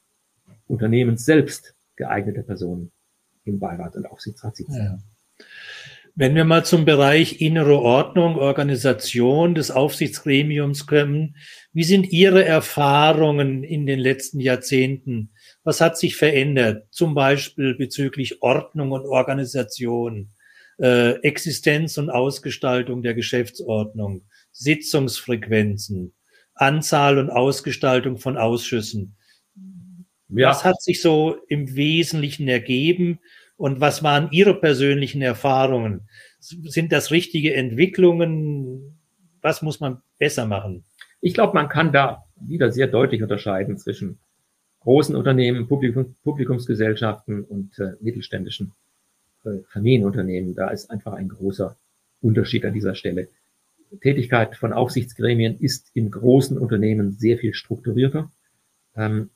Unternehmens 0.66 1.24
selbst 1.24 1.74
geeignete 1.98 2.42
Personen 2.42 2.90
im 3.44 3.58
Beirat 3.58 3.96
und 3.96 4.06
Aufsichtsrat 4.06 4.56
sitzen. 4.56 4.76
Ja. 4.76 4.98
Wenn 6.14 6.34
wir 6.34 6.44
mal 6.44 6.64
zum 6.64 6.84
Bereich 6.84 7.40
innere 7.40 7.78
Ordnung, 7.78 8.36
Organisation 8.36 9.54
des 9.54 9.70
Aufsichtsgremiums 9.70 10.86
kommen, 10.86 11.36
wie 11.72 11.84
sind 11.84 12.10
Ihre 12.10 12.44
Erfahrungen 12.44 13.62
in 13.62 13.86
den 13.86 14.00
letzten 14.00 14.40
Jahrzehnten 14.40 15.30
was 15.68 15.82
hat 15.82 15.98
sich 15.98 16.16
verändert? 16.16 16.86
Zum 16.90 17.14
Beispiel 17.14 17.74
bezüglich 17.74 18.40
Ordnung 18.40 18.92
und 18.92 19.04
Organisation, 19.04 20.30
äh, 20.78 21.20
Existenz 21.20 21.98
und 21.98 22.08
Ausgestaltung 22.08 23.02
der 23.02 23.12
Geschäftsordnung, 23.12 24.22
Sitzungsfrequenzen, 24.50 26.14
Anzahl 26.54 27.18
und 27.18 27.28
Ausgestaltung 27.28 28.16
von 28.16 28.38
Ausschüssen. 28.38 29.18
Ja. 30.28 30.50
Was 30.50 30.64
hat 30.64 30.82
sich 30.82 31.00
so 31.00 31.36
im 31.48 31.74
Wesentlichen 31.74 32.48
ergeben 32.48 33.18
und 33.56 33.80
was 33.80 34.02
waren 34.02 34.28
Ihre 34.30 34.54
persönlichen 34.54 35.22
Erfahrungen? 35.22 36.02
Sind 36.38 36.92
das 36.92 37.10
richtige 37.10 37.54
Entwicklungen? 37.54 38.98
Was 39.40 39.62
muss 39.62 39.80
man 39.80 40.02
besser 40.18 40.46
machen? 40.46 40.84
Ich 41.20 41.34
glaube, 41.34 41.54
man 41.54 41.68
kann 41.68 41.92
da 41.92 42.24
wieder 42.40 42.70
sehr 42.70 42.86
deutlich 42.86 43.22
unterscheiden 43.22 43.78
zwischen 43.78 44.18
großen 44.80 45.16
Unternehmen, 45.16 45.66
Publikum, 45.66 46.14
Publikumsgesellschaften 46.22 47.44
und 47.44 47.78
äh, 47.78 47.92
mittelständischen 48.00 48.72
äh, 49.44 49.58
Familienunternehmen. 49.70 50.54
Da 50.54 50.68
ist 50.68 50.90
einfach 50.90 51.14
ein 51.14 51.28
großer 51.28 51.76
Unterschied 52.20 52.64
an 52.64 52.74
dieser 52.74 52.94
Stelle. 52.94 53.28
Tätigkeit 54.02 54.56
von 54.56 54.72
Aufsichtsgremien 54.72 55.58
ist 55.58 55.90
in 55.94 56.10
großen 56.10 56.58
Unternehmen 56.58 57.12
sehr 57.12 57.38
viel 57.38 57.54
strukturierter. 57.54 58.30
Ähm, 58.96 59.30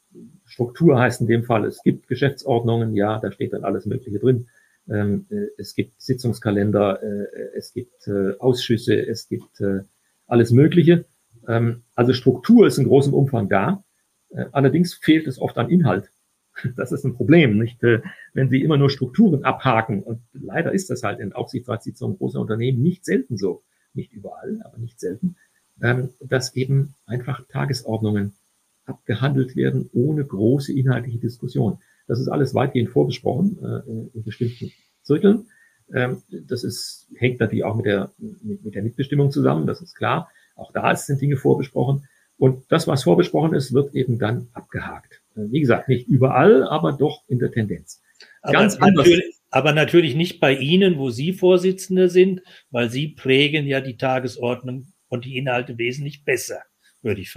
Struktur 0.44 0.98
heißt 0.98 1.20
in 1.20 1.26
dem 1.26 1.44
Fall, 1.44 1.64
es 1.64 1.82
gibt 1.82 2.08
Geschäftsordnungen, 2.08 2.94
ja, 2.94 3.18
da 3.18 3.32
steht 3.32 3.52
dann 3.52 3.64
alles 3.64 3.86
Mögliche 3.86 4.18
drin. 4.18 4.48
Ähm, 4.88 5.26
äh, 5.30 5.46
es 5.58 5.74
gibt 5.74 6.00
Sitzungskalender, 6.00 7.02
äh, 7.02 7.56
es 7.56 7.72
gibt 7.72 8.06
äh, 8.08 8.36
Ausschüsse, 8.38 8.94
es 8.94 9.28
gibt 9.28 9.60
äh, 9.60 9.80
alles 10.26 10.50
Mögliche. 10.50 11.04
Ähm, 11.48 11.82
also 11.94 12.12
Struktur 12.12 12.66
ist 12.66 12.78
in 12.78 12.86
großem 12.86 13.14
Umfang 13.14 13.48
da. 13.48 13.84
Äh, 14.30 14.46
allerdings 14.52 14.94
fehlt 14.94 15.26
es 15.26 15.40
oft 15.40 15.58
an 15.58 15.70
Inhalt. 15.70 16.10
Das 16.76 16.92
ist 16.92 17.04
ein 17.04 17.14
Problem, 17.14 17.58
nicht? 17.58 17.82
Äh, 17.82 18.02
wenn 18.34 18.50
Sie 18.50 18.62
immer 18.62 18.76
nur 18.76 18.90
Strukturen 18.90 19.44
abhaken, 19.44 20.02
und 20.02 20.20
leider 20.32 20.72
ist 20.72 20.90
das 20.90 21.02
halt 21.02 21.18
in 21.18 21.32
Aufsichtsratssitzungen 21.32 22.18
großer 22.18 22.40
Unternehmen 22.40 22.82
nicht 22.82 23.06
selten 23.06 23.38
so, 23.38 23.62
nicht 23.94 24.12
überall, 24.12 24.60
aber 24.64 24.76
nicht 24.78 25.00
selten, 25.00 25.36
ähm, 25.80 26.10
dass 26.20 26.54
eben 26.54 26.94
einfach 27.06 27.46
Tagesordnungen 27.48 28.34
abgehandelt 28.84 29.56
werden 29.56 29.88
ohne 29.92 30.24
große 30.24 30.72
inhaltliche 30.72 31.18
Diskussion. 31.18 31.78
Das 32.06 32.20
ist 32.20 32.28
alles 32.28 32.54
weitgehend 32.54 32.90
vorbesprochen 32.90 33.58
äh, 33.62 34.16
in 34.16 34.22
bestimmten 34.24 34.72
Zirkeln. 35.02 35.46
Ähm, 35.94 36.22
das 36.30 36.64
ist, 36.64 37.08
hängt 37.16 37.40
natürlich 37.40 37.64
auch 37.64 37.76
mit 37.76 37.86
der, 37.86 38.12
mit, 38.18 38.64
mit 38.64 38.74
der 38.74 38.82
Mitbestimmung 38.82 39.30
zusammen, 39.30 39.66
das 39.66 39.80
ist 39.80 39.94
klar. 39.94 40.30
Auch 40.56 40.72
da 40.72 40.94
sind 40.96 41.20
Dinge 41.20 41.36
vorbesprochen. 41.36 42.06
Und 42.38 42.64
das, 42.70 42.86
was 42.86 43.04
vorbesprochen 43.04 43.54
ist, 43.54 43.72
wird 43.72 43.94
eben 43.94 44.18
dann 44.18 44.48
abgehakt. 44.52 45.22
Äh, 45.36 45.50
wie 45.50 45.60
gesagt, 45.60 45.88
nicht 45.88 46.08
überall, 46.08 46.64
aber 46.64 46.92
doch 46.92 47.22
in 47.28 47.38
der 47.38 47.52
Tendenz. 47.52 48.02
Aber 48.42 48.52
Ganz 48.52 48.76
anders. 48.76 49.06
Natürlich, 49.06 49.36
aber 49.50 49.72
natürlich 49.72 50.14
nicht 50.14 50.40
bei 50.40 50.54
Ihnen, 50.54 50.98
wo 50.98 51.10
Sie 51.10 51.32
Vorsitzende 51.32 52.08
sind, 52.08 52.42
weil 52.70 52.90
Sie 52.90 53.08
prägen 53.08 53.66
ja 53.66 53.80
die 53.80 53.96
Tagesordnung 53.96 54.92
und 55.08 55.24
die 55.24 55.36
Inhalte 55.36 55.78
wesentlich 55.78 56.24
besser. 56.24 56.62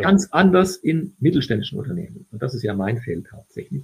Ganz 0.04 0.28
anders 0.32 0.78
in 0.78 1.16
mittelständischen 1.20 1.80
Unternehmen. 1.80 2.28
Und 2.32 2.42
das 2.42 2.54
ist 2.54 2.64
ja 2.64 2.74
mein 2.74 3.00
Feld 3.00 3.32
hauptsächlich. 3.32 3.84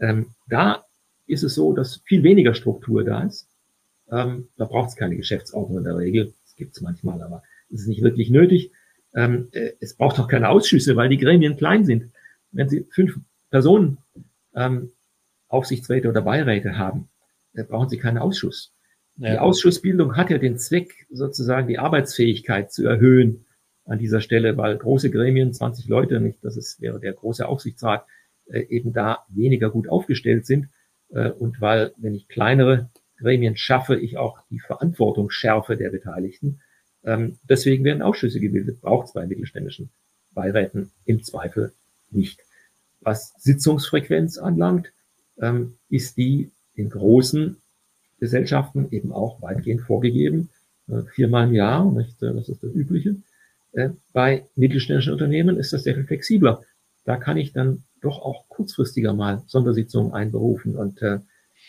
Ähm, 0.00 0.34
da 0.48 0.84
ist 1.26 1.42
es 1.42 1.54
so, 1.54 1.72
dass 1.72 2.02
viel 2.04 2.22
weniger 2.22 2.54
Struktur 2.54 3.04
da 3.04 3.22
ist. 3.22 3.48
Ähm, 4.10 4.48
da 4.56 4.64
braucht 4.64 4.90
es 4.90 4.96
keine 4.96 5.16
Geschäftsordnung 5.16 5.78
in 5.78 5.84
der 5.84 5.96
Regel. 5.96 6.32
Das 6.44 6.56
gibt 6.56 6.76
es 6.76 6.82
manchmal, 6.82 7.22
aber 7.22 7.42
es 7.70 7.82
ist 7.82 7.88
nicht 7.88 8.02
wirklich 8.02 8.30
nötig. 8.30 8.72
Ähm, 9.14 9.48
äh, 9.52 9.72
es 9.80 9.94
braucht 9.94 10.18
auch 10.18 10.28
keine 10.28 10.48
Ausschüsse, 10.48 10.96
weil 10.96 11.08
die 11.08 11.18
Gremien 11.18 11.56
klein 11.56 11.84
sind. 11.84 12.10
Wenn 12.50 12.68
Sie 12.68 12.86
fünf 12.90 13.18
Personen 13.50 13.98
ähm, 14.54 14.92
Aufsichtsräte 15.48 16.08
oder 16.08 16.22
Beiräte 16.22 16.78
haben, 16.78 17.08
dann 17.54 17.66
brauchen 17.66 17.88
Sie 17.88 17.98
keinen 17.98 18.18
Ausschuss. 18.18 18.72
Ja. 19.16 19.32
Die 19.32 19.38
Ausschussbildung 19.38 20.16
hat 20.16 20.30
ja 20.30 20.38
den 20.38 20.58
Zweck, 20.58 21.06
sozusagen 21.10 21.68
die 21.68 21.78
Arbeitsfähigkeit 21.78 22.72
zu 22.72 22.86
erhöhen 22.86 23.44
an 23.84 23.98
dieser 23.98 24.20
Stelle, 24.20 24.56
weil 24.56 24.76
große 24.76 25.10
Gremien, 25.10 25.52
20 25.52 25.88
Leute, 25.88 26.20
nicht, 26.20 26.44
das 26.44 26.56
ist, 26.56 26.80
wäre 26.80 27.00
der 27.00 27.12
große 27.12 27.46
Aufsichtsrat, 27.46 28.06
äh, 28.46 28.60
eben 28.68 28.92
da 28.92 29.24
weniger 29.28 29.70
gut 29.70 29.88
aufgestellt 29.88 30.46
sind. 30.46 30.68
Äh, 31.10 31.30
und 31.30 31.60
weil, 31.60 31.92
wenn 31.96 32.14
ich 32.14 32.28
kleinere 32.28 32.88
Gremien 33.18 33.56
schaffe, 33.56 33.96
ich 33.96 34.18
auch 34.18 34.38
die 34.50 34.60
Verantwortung 34.60 35.30
schärfe 35.30 35.76
der 35.76 35.90
Beteiligten. 35.90 36.60
Ähm, 37.04 37.38
deswegen 37.48 37.84
werden 37.84 38.02
Ausschüsse 38.02 38.40
gebildet, 38.40 38.80
braucht 38.80 39.08
es 39.08 39.12
bei 39.12 39.26
mittelständischen 39.26 39.90
Beiräten 40.32 40.90
im 41.04 41.22
Zweifel 41.22 41.72
nicht. 42.10 42.40
Was 43.00 43.34
Sitzungsfrequenz 43.38 44.38
anlangt, 44.38 44.92
ähm, 45.40 45.74
ist 45.88 46.16
die 46.16 46.50
in 46.74 46.90
großen 46.90 47.56
Gesellschaften 48.20 48.88
eben 48.90 49.12
auch 49.12 49.42
weitgehend 49.42 49.82
vorgegeben. 49.82 50.50
Äh, 50.88 51.02
viermal 51.14 51.48
im 51.48 51.54
Jahr, 51.54 51.90
nicht? 51.90 52.20
Das 52.20 52.48
ist 52.48 52.62
das 52.62 52.72
Übliche. 52.72 53.16
Äh, 53.72 53.90
bei 54.12 54.44
mittelständischen 54.54 55.12
Unternehmen 55.12 55.56
ist 55.58 55.72
das 55.72 55.84
sehr 55.84 55.94
viel 55.94 56.04
flexibler. 56.04 56.62
Da 57.04 57.16
kann 57.16 57.36
ich 57.36 57.52
dann 57.52 57.84
doch 58.00 58.20
auch 58.20 58.48
kurzfristiger 58.48 59.12
mal 59.14 59.42
Sondersitzungen 59.46 60.12
einberufen 60.12 60.76
und 60.76 61.00
äh, 61.02 61.18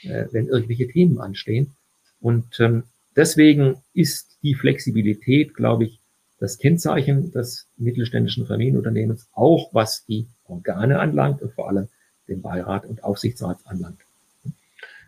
äh, 0.03 0.27
wenn 0.31 0.47
irgendwelche 0.47 0.87
Themen 0.87 1.19
anstehen. 1.19 1.71
Und 2.19 2.59
ähm, 2.59 2.83
deswegen 3.15 3.77
ist 3.93 4.37
die 4.43 4.55
Flexibilität, 4.55 5.53
glaube 5.53 5.85
ich, 5.85 5.99
das 6.39 6.57
Kennzeichen 6.57 7.31
des 7.31 7.67
mittelständischen 7.77 8.45
Familienunternehmens, 8.45 9.27
auch 9.33 9.73
was 9.73 10.05
die 10.05 10.27
Organe 10.45 10.99
anlangt 10.99 11.41
und 11.41 11.53
vor 11.53 11.69
allem 11.69 11.87
den 12.27 12.41
Beirat 12.41 12.85
und 12.85 13.03
Aufsichtsrat 13.03 13.59
anlangt. 13.65 13.99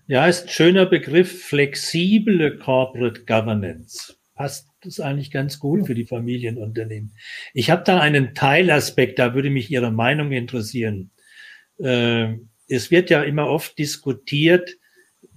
Ja, 0.07 0.27
ist 0.27 0.43
ein 0.43 0.49
schöner 0.49 0.85
Begriff, 0.85 1.43
flexible 1.45 2.57
Corporate 2.59 3.25
Governance. 3.25 4.15
Passt 4.35 4.67
das 4.81 4.99
eigentlich 4.99 5.31
ganz 5.31 5.59
gut 5.59 5.87
für 5.87 5.95
die 5.95 6.05
Familienunternehmen. 6.05 7.15
Ich 7.53 7.69
habe 7.69 7.83
da 7.85 7.99
einen 7.99 8.35
Teilaspekt, 8.35 9.17
da 9.17 9.33
würde 9.33 9.49
mich 9.49 9.71
Ihre 9.71 9.91
Meinung 9.91 10.33
interessieren. 10.33 11.11
Äh, 11.79 12.35
es 12.67 12.91
wird 12.91 13.09
ja 13.09 13.23
immer 13.23 13.47
oft 13.47 13.77
diskutiert, 13.77 14.77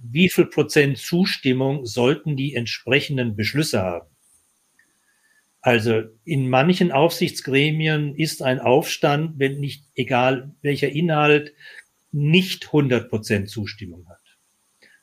wie 0.01 0.29
viel 0.29 0.45
Prozent 0.45 0.97
Zustimmung 0.97 1.85
sollten 1.85 2.35
die 2.35 2.55
entsprechenden 2.55 3.35
Beschlüsse 3.35 3.81
haben. 3.81 4.09
Also 5.61 6.03
in 6.23 6.49
manchen 6.49 6.91
Aufsichtsgremien 6.91 8.15
ist 8.15 8.41
ein 8.41 8.59
Aufstand, 8.59 9.39
wenn 9.39 9.59
nicht 9.59 9.85
egal 9.95 10.55
welcher 10.61 10.89
Inhalt, 10.89 11.53
nicht 12.11 12.67
100 12.67 13.09
Prozent 13.09 13.49
Zustimmung 13.49 14.07
hat. 14.07 14.21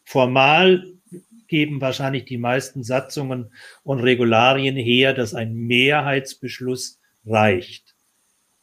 Formal 0.02 0.95
geben 1.48 1.80
wahrscheinlich 1.80 2.24
die 2.24 2.38
meisten 2.38 2.82
Satzungen 2.82 3.52
und 3.82 4.00
Regularien 4.00 4.76
her, 4.76 5.14
dass 5.14 5.35
ein 5.35 5.54
Mehrheitsbeschluss 5.54 7.00
reicht. 7.24 7.94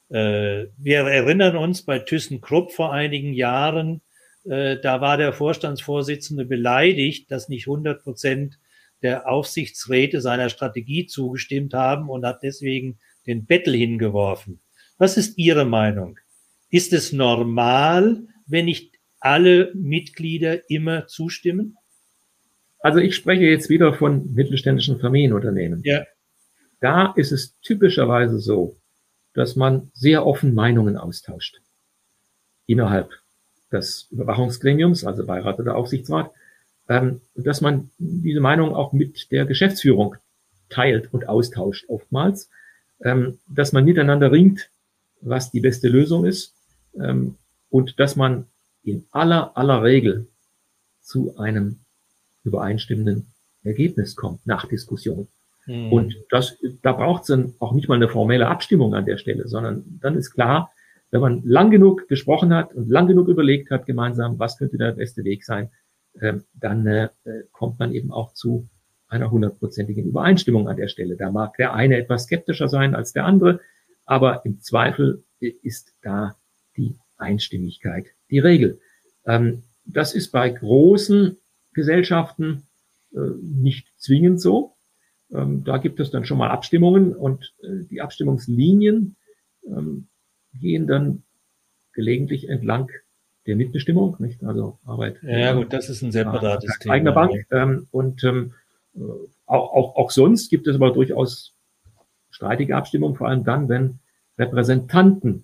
Äh, 0.10 0.67
wir 0.78 1.00
erinnern 1.00 1.58
uns 1.58 1.84
bei 1.84 2.00
ThyssenKrupp 2.00 2.72
vor 2.72 2.93
einigen 2.93 3.34
Jahren, 3.34 4.02
äh, 4.46 4.78
da 4.80 5.02
war 5.02 5.17
der 5.17 5.34
Vorstandsvorsitzende 5.34 6.46
beleidigt, 6.46 7.32
dass 7.32 7.50
nicht 7.50 7.67
100 7.67 8.04
Prozent 8.04 8.60
der 9.02 9.28
Aufsichtsräte 9.28 10.22
seiner 10.22 10.50
Strategie 10.50 11.06
zugestimmt 11.06 11.74
haben 11.74 12.10
und 12.10 12.26
hat 12.26 12.43
deswegen 12.43 13.00
den 13.26 13.46
Bettel 13.46 13.76
hingeworfen. 13.76 14.62
Was 14.98 15.17
ist 15.17 15.38
Ihre 15.38 15.65
Meinung? 15.65 16.19
Ist 16.69 16.93
es 16.93 17.12
normal, 17.12 18.28
wenn 18.46 18.65
nicht 18.65 18.96
alle 19.19 19.72
Mitglieder 19.76 20.69
immer 20.69 21.08
zustimmen? 21.08 21.78
Also 22.84 23.00
ich 23.00 23.15
spreche 23.15 23.46
jetzt 23.46 23.69
wieder 23.69 23.93
von 23.93 24.34
mittelständischen 24.34 25.00
Familienunternehmen. 25.00 25.82
Ja. 25.86 26.04
Da 26.82 27.13
ist 27.15 27.32
es 27.32 27.58
typischerweise 27.62 28.39
so, 28.39 28.76
dass 29.34 29.56
man 29.56 29.89
sehr 29.93 30.26
offen 30.28 30.54
Meinungen 30.54 30.98
austauscht. 30.98 31.62
Innerhalb 32.65 33.10
des 33.72 34.10
Überwachungsgremiums, 34.12 35.06
also 35.06 35.26
Beirat 35.26 35.60
oder 35.60 35.78
Aufsichtsrat, 35.78 36.32
ähm, 36.89 37.22
dass 37.36 37.62
man 37.62 37.89
diese 37.98 38.41
Meinung 38.41 38.76
auch 38.76 38.91
mit 38.91 39.32
der 39.32 39.46
Geschäftsführung 39.46 40.17
teilt 40.67 41.13
und 41.13 41.30
austauscht 41.30 41.86
oftmals, 41.88 42.50
ähm, 43.02 43.39
dass 43.48 43.72
man 43.72 43.86
miteinander 43.86 44.30
ringt, 44.30 44.69
was 45.22 45.52
die 45.52 45.62
beste 45.62 45.88
Lösung 45.88 46.26
ist 46.26 46.54
ähm, 47.00 47.38
und 47.69 47.98
dass 48.02 48.17
man 48.17 48.48
in 48.84 49.08
aller, 49.12 49.56
aller 49.56 49.84
Regel 49.84 50.28
zu 51.00 51.38
einem 51.38 51.83
übereinstimmenden 52.44 53.28
Ergebnis 53.64 54.16
kommt 54.16 54.46
nach 54.46 54.68
Diskussion. 54.68 55.28
Mhm. 55.66 55.92
Und 55.92 56.16
das, 56.30 56.58
da 56.82 56.92
braucht 56.92 57.22
es 57.22 57.28
dann 57.28 57.54
auch 57.60 57.74
nicht 57.74 57.88
mal 57.88 57.96
eine 57.96 58.10
formelle 58.10 58.48
Abstimmung 58.48 58.94
an 58.96 59.06
der 59.06 59.18
Stelle, 59.18 59.48
sondern 59.48 60.00
dann 60.02 60.16
ist 60.16 60.32
klar, 60.32 60.72
wenn 61.12 61.22
man 61.22 61.44
lang 61.46 61.70
genug 61.70 62.08
gesprochen 62.08 62.54
hat 62.54 62.74
und 62.74 62.90
lang 62.90 63.08
genug 63.08 63.28
überlegt 63.28 63.70
hat 63.72 63.86
gemeinsam, 63.86 64.40
was 64.40 64.58
könnte 64.58 64.78
der 64.78 64.94
beste 64.94 65.24
Weg 65.24 65.46
sein, 65.46 65.70
äh, 66.20 66.34
dann 66.54 66.86
äh, 66.88 67.10
kommt 67.52 67.80
man 67.80 67.94
eben 67.94 68.12
auch 68.12 68.34
zu 68.34 68.68
einer 69.08 69.30
hundertprozentigen 69.30 70.06
Übereinstimmung 70.06 70.68
an 70.68 70.76
der 70.76 70.88
Stelle. 70.88 71.16
Da 71.16 71.32
mag 71.32 71.56
der 71.58 71.74
eine 71.74 71.98
etwas 71.98 72.24
skeptischer 72.24 72.68
sein 72.68 72.96
als 72.96 73.14
der 73.14 73.26
andere, 73.26 73.60
aber 74.06 74.44
im 74.44 74.60
Zweifel 74.62 75.24
ist 75.40 75.94
da 76.02 76.36
die 76.76 76.96
Einstimmigkeit 77.18 78.08
die 78.30 78.40
Regel. 78.40 78.80
Ähm, 79.26 79.64
das 79.86 80.16
ist 80.16 80.32
bei 80.32 80.50
großen 80.50 81.38
Gesellschaften 81.74 82.64
äh, 83.14 83.20
nicht 83.42 83.88
zwingend 83.98 84.42
so. 84.42 84.76
Ähm, 85.32 85.64
da 85.64 85.78
gibt 85.78 86.00
es 86.00 86.12
dann 86.12 86.26
schon 86.26 86.38
mal 86.38 86.50
Abstimmungen 86.50 87.16
und 87.16 87.54
äh, 87.62 87.86
die 87.89 88.02
Abstimmungslinien 88.02 89.16
ähm, 89.66 90.08
gehen 90.54 90.88
dann 90.88 91.24
gelegentlich 91.93 92.50
entlang 92.50 92.89
der 93.45 93.56
Mitbestimmung, 93.56 94.16
nicht? 94.20 94.43
Also 94.43 94.80
Arbeit. 94.86 95.18
Ja, 95.24 95.54
gut, 95.54 95.74
das 95.74 95.89
ist 95.89 96.02
ein 96.02 96.12
separates 96.12 96.80
Thema. 96.80 96.93
Eigener 96.93 97.12
Bank. 97.12 97.45
Ähm, 97.52 97.88
und 97.91 98.24
ähm, 98.24 98.54
auch, 99.45 99.74
auch, 99.74 99.95
auch 99.95 100.12
sonst 100.12 100.50
gibt 100.50 100.68
es 100.68 100.76
aber 100.76 100.91
durchaus 100.91 101.54
streitige 102.30 102.76
Abstimmungen, 102.76 103.16
vor 103.16 103.28
allem 103.28 103.43
dann, 103.43 103.70
wenn 103.70 104.00
Repräsentanten 104.38 105.43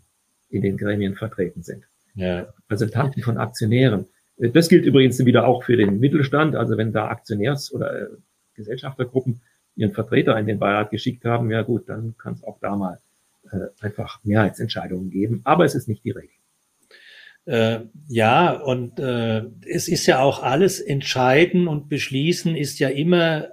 in 0.50 0.62
den 0.62 0.78
Gremien 0.78 1.16
vertreten 1.16 1.62
sind. 1.62 1.84
Ja. 2.16 2.42
Repräsentanten 2.42 3.22
von 3.22 3.38
Aktionären. 3.38 4.08
Das 4.40 4.70
gilt 4.70 4.86
übrigens 4.86 5.24
wieder 5.26 5.48
auch 5.48 5.64
für 5.64 5.76
den 5.76 6.00
Mittelstand. 6.00 6.56
Also 6.56 6.78
wenn 6.78 6.94
da 6.94 7.10
Aktionärs- 7.10 7.74
oder 7.74 8.02
äh, 8.02 8.08
Gesellschaftergruppen 8.56 9.42
ihren 9.76 9.92
Vertreter 9.92 10.38
in 10.40 10.48
den 10.48 10.60
Beirat 10.60 10.92
geschickt 10.92 11.26
haben, 11.26 11.52
ja 11.52 11.62
gut, 11.62 11.90
dann 11.90 12.16
kann 12.18 12.34
es 12.34 12.44
auch 12.44 12.58
da 12.60 12.76
mal 12.76 13.00
äh, 13.52 13.68
einfach 13.82 14.20
Mehrheitsentscheidungen 14.24 15.10
geben. 15.10 15.42
Aber 15.44 15.66
es 15.66 15.76
ist 15.76 15.88
nicht 15.88 16.04
die 16.04 16.12
Regel. 16.12 16.30
Äh, 17.46 17.86
ja, 18.08 18.52
und 18.52 19.00
äh, 19.00 19.44
es 19.68 19.88
ist 19.88 20.06
ja 20.06 20.20
auch 20.20 20.44
alles 20.44 20.80
entscheiden 20.80 21.68
und 21.68 21.90
beschließen 21.90 22.56
ist 22.56 22.80
ja 22.80 22.90
immer 22.90 23.50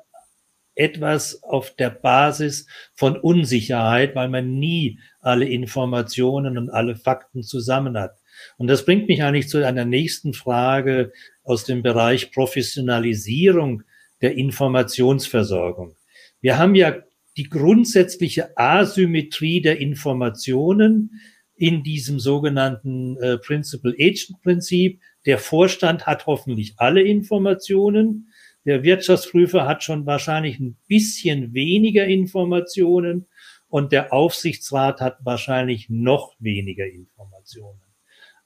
etwas 0.74 1.42
auf 1.42 1.74
der 1.74 1.90
Basis 1.90 2.66
von 2.94 3.16
Unsicherheit, 3.16 4.14
weil 4.14 4.28
man 4.28 4.58
nie 4.58 5.00
alle 5.20 5.48
Informationen 5.48 6.58
und 6.58 6.70
alle 6.70 6.94
Fakten 6.94 7.42
zusammen 7.42 7.98
hat. 7.98 8.18
Und 8.58 8.68
das 8.68 8.84
bringt 8.84 9.08
mich 9.08 9.22
eigentlich 9.22 9.48
zu 9.48 9.64
einer 9.64 9.84
nächsten 9.84 10.32
Frage 10.32 11.12
aus 11.42 11.64
dem 11.64 11.82
Bereich 11.82 12.32
Professionalisierung 12.32 13.82
der 14.20 14.36
Informationsversorgung. 14.36 15.96
Wir 16.40 16.58
haben 16.58 16.74
ja 16.74 16.96
die 17.36 17.48
grundsätzliche 17.48 18.56
Asymmetrie 18.56 19.60
der 19.60 19.78
Informationen 19.78 21.20
in 21.54 21.82
diesem 21.82 22.18
sogenannten 22.18 23.16
äh, 23.18 23.38
Principal 23.38 23.94
Agent 23.98 24.40
Prinzip. 24.42 25.00
Der 25.24 25.38
Vorstand 25.38 26.06
hat 26.06 26.26
hoffentlich 26.26 26.74
alle 26.76 27.02
Informationen. 27.02 28.32
Der 28.64 28.82
Wirtschaftsprüfer 28.82 29.66
hat 29.66 29.82
schon 29.82 30.06
wahrscheinlich 30.06 30.58
ein 30.58 30.76
bisschen 30.88 31.54
weniger 31.54 32.06
Informationen 32.06 33.26
und 33.68 33.92
der 33.92 34.12
Aufsichtsrat 34.12 35.00
hat 35.00 35.18
wahrscheinlich 35.24 35.88
noch 35.88 36.34
weniger 36.38 36.86
Informationen. 36.86 37.85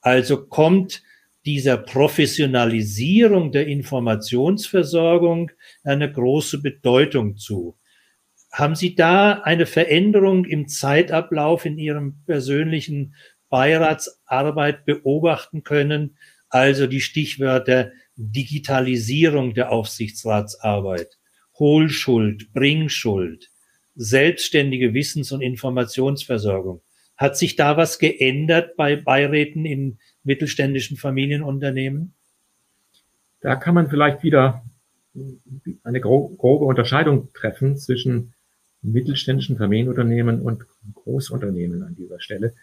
Also 0.01 0.45
kommt 0.45 1.03
dieser 1.45 1.77
Professionalisierung 1.77 3.51
der 3.51 3.67
Informationsversorgung 3.67 5.51
eine 5.83 6.11
große 6.11 6.61
Bedeutung 6.61 7.37
zu. 7.37 7.77
Haben 8.51 8.75
Sie 8.75 8.95
da 8.95 9.33
eine 9.33 9.65
Veränderung 9.65 10.45
im 10.45 10.67
Zeitablauf 10.67 11.65
in 11.65 11.77
Ihrem 11.77 12.23
persönlichen 12.25 13.15
Beiratsarbeit 13.49 14.85
beobachten 14.85 15.63
können? 15.63 16.17
Also 16.49 16.85
die 16.85 17.01
Stichwörter 17.01 17.91
Digitalisierung 18.17 19.53
der 19.53 19.71
Aufsichtsratsarbeit, 19.71 21.17
Hohlschuld, 21.57 22.51
Bringschuld, 22.53 23.49
selbstständige 23.95 24.93
Wissens- 24.93 25.31
und 25.31 25.41
Informationsversorgung. 25.41 26.81
Hat 27.21 27.37
sich 27.37 27.55
da 27.55 27.77
was 27.77 27.99
geändert 27.99 28.75
bei 28.75 28.95
Beiräten 28.95 29.63
in 29.63 29.99
mittelständischen 30.23 30.97
Familienunternehmen? 30.97 32.15
Da 33.41 33.55
kann 33.55 33.75
man 33.75 33.91
vielleicht 33.91 34.23
wieder 34.23 34.63
eine 35.83 36.01
grobe 36.01 36.65
Unterscheidung 36.65 37.31
treffen 37.35 37.77
zwischen 37.77 38.33
mittelständischen 38.81 39.55
Familienunternehmen 39.55 40.41
und 40.41 40.65
Großunternehmen 40.95 41.83
an 41.83 41.95
dieser 41.95 42.19
Stelle. 42.19 42.55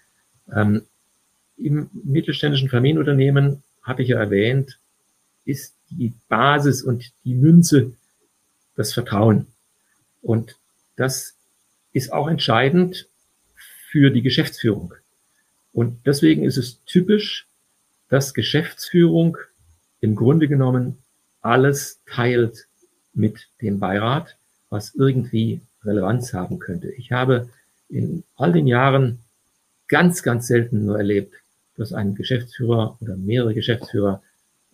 Ähm, 0.53 0.83
Im 1.57 1.89
mittelständischen 1.93 2.69
Familienunternehmen, 2.69 3.63
hatte 3.83 4.03
ich 4.03 4.09
ja 4.09 4.19
erwähnt, 4.19 4.81
ist 5.45 5.77
die 5.89 6.15
Basis 6.29 6.83
und 6.83 7.13
die 7.25 7.35
Münze 7.35 7.93
das 8.75 8.93
Vertrauen. 8.93 9.47
Und 10.21 10.57
das 10.97 11.37
ist 11.93 12.13
auch 12.13 12.27
entscheidend 12.27 13.07
für 13.91 14.11
die 14.11 14.23
Geschäftsführung. 14.23 14.95
Und 15.73 16.07
deswegen 16.07 16.45
ist 16.45 16.59
es 16.59 16.85
typisch, 16.85 17.47
dass 18.09 18.35
Geschäftsführung 18.35 19.39
im 20.01 20.15
Grunde 20.15 20.49
genommen 20.49 20.99
alles 21.41 22.01
teilt 22.07 22.67
mit 23.15 23.49
dem 23.63 23.79
Beirat, 23.79 24.37
was 24.71 24.95
irgendwie 24.95 25.61
Relevanz 25.85 26.35
haben 26.35 26.59
könnte. 26.59 26.91
Ich 26.93 27.13
habe 27.13 27.49
in 27.89 28.25
all 28.37 28.53
den 28.53 28.67
Jahren 28.67 29.21
ganz, 29.89 30.23
ganz 30.23 30.47
selten 30.47 30.85
nur 30.85 30.99
erlebt, 30.99 31.35
dass 31.77 31.93
ein 31.93 32.15
Geschäftsführer 32.15 32.99
oder 33.01 33.17
mehrere 33.17 33.55
Geschäftsführer 33.55 34.23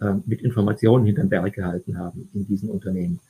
äh, 0.00 0.14
mit 0.26 0.42
Informationen 0.42 1.06
hinterm 1.06 1.28
Berg 1.28 1.52
gehalten 1.52 1.98
haben 1.98 2.28
in 2.34 2.46
diesen 2.46 2.70
Unternehmen. 2.70 3.20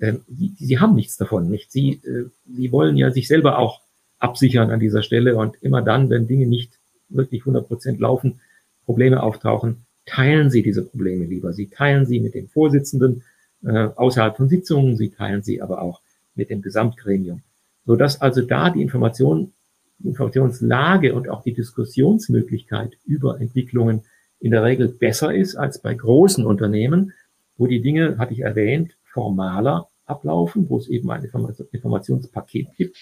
Ähm, 0.00 0.22
die, 0.26 0.52
sie 0.58 0.78
haben 0.78 0.94
nichts 0.94 1.16
davon, 1.16 1.48
nicht? 1.48 1.72
Sie, 1.72 2.00
äh, 2.04 2.26
sie 2.46 2.72
wollen 2.72 2.96
ja 2.96 3.10
sich 3.10 3.28
selber 3.28 3.58
auch 3.58 3.80
absichern 4.20 4.70
an 4.70 4.78
dieser 4.78 5.02
Stelle 5.02 5.36
und 5.36 5.56
immer 5.62 5.82
dann, 5.82 6.10
wenn 6.10 6.28
Dinge 6.28 6.46
nicht 6.46 6.78
wirklich 7.08 7.42
100 7.42 7.66
Prozent 7.66 8.00
laufen, 8.00 8.40
Probleme 8.84 9.22
auftauchen, 9.22 9.86
teilen 10.06 10.50
Sie 10.50 10.62
diese 10.62 10.84
Probleme 10.84 11.24
lieber. 11.24 11.52
Sie 11.52 11.68
teilen 11.68 12.06
sie 12.06 12.20
mit 12.20 12.34
dem 12.34 12.48
Vorsitzenden 12.48 13.22
äh, 13.64 13.88
außerhalb 13.94 14.36
von 14.36 14.48
Sitzungen, 14.48 14.96
Sie 14.96 15.10
teilen 15.10 15.42
sie 15.42 15.60
aber 15.60 15.82
auch 15.82 16.00
mit 16.34 16.50
dem 16.50 16.62
Gesamtgremium. 16.62 17.42
Sodass 17.86 18.20
also 18.20 18.42
da 18.42 18.70
die 18.70 18.82
Information, 18.82 19.52
die 19.98 20.08
Informationslage 20.08 21.14
und 21.14 21.28
auch 21.28 21.42
die 21.42 21.54
Diskussionsmöglichkeit 21.54 22.96
über 23.04 23.40
Entwicklungen 23.40 24.02
in 24.38 24.52
der 24.52 24.64
Regel 24.64 24.88
besser 24.88 25.34
ist 25.34 25.56
als 25.56 25.80
bei 25.80 25.94
großen 25.94 26.46
Unternehmen, 26.46 27.12
wo 27.56 27.66
die 27.66 27.82
Dinge, 27.82 28.16
hatte 28.18 28.32
ich 28.32 28.40
erwähnt, 28.40 28.96
formaler 29.04 29.88
ablaufen, 30.06 30.68
wo 30.68 30.78
es 30.78 30.88
eben 30.88 31.10
ein 31.10 31.24
Informationspaket 31.72 32.68
gibt 32.76 32.96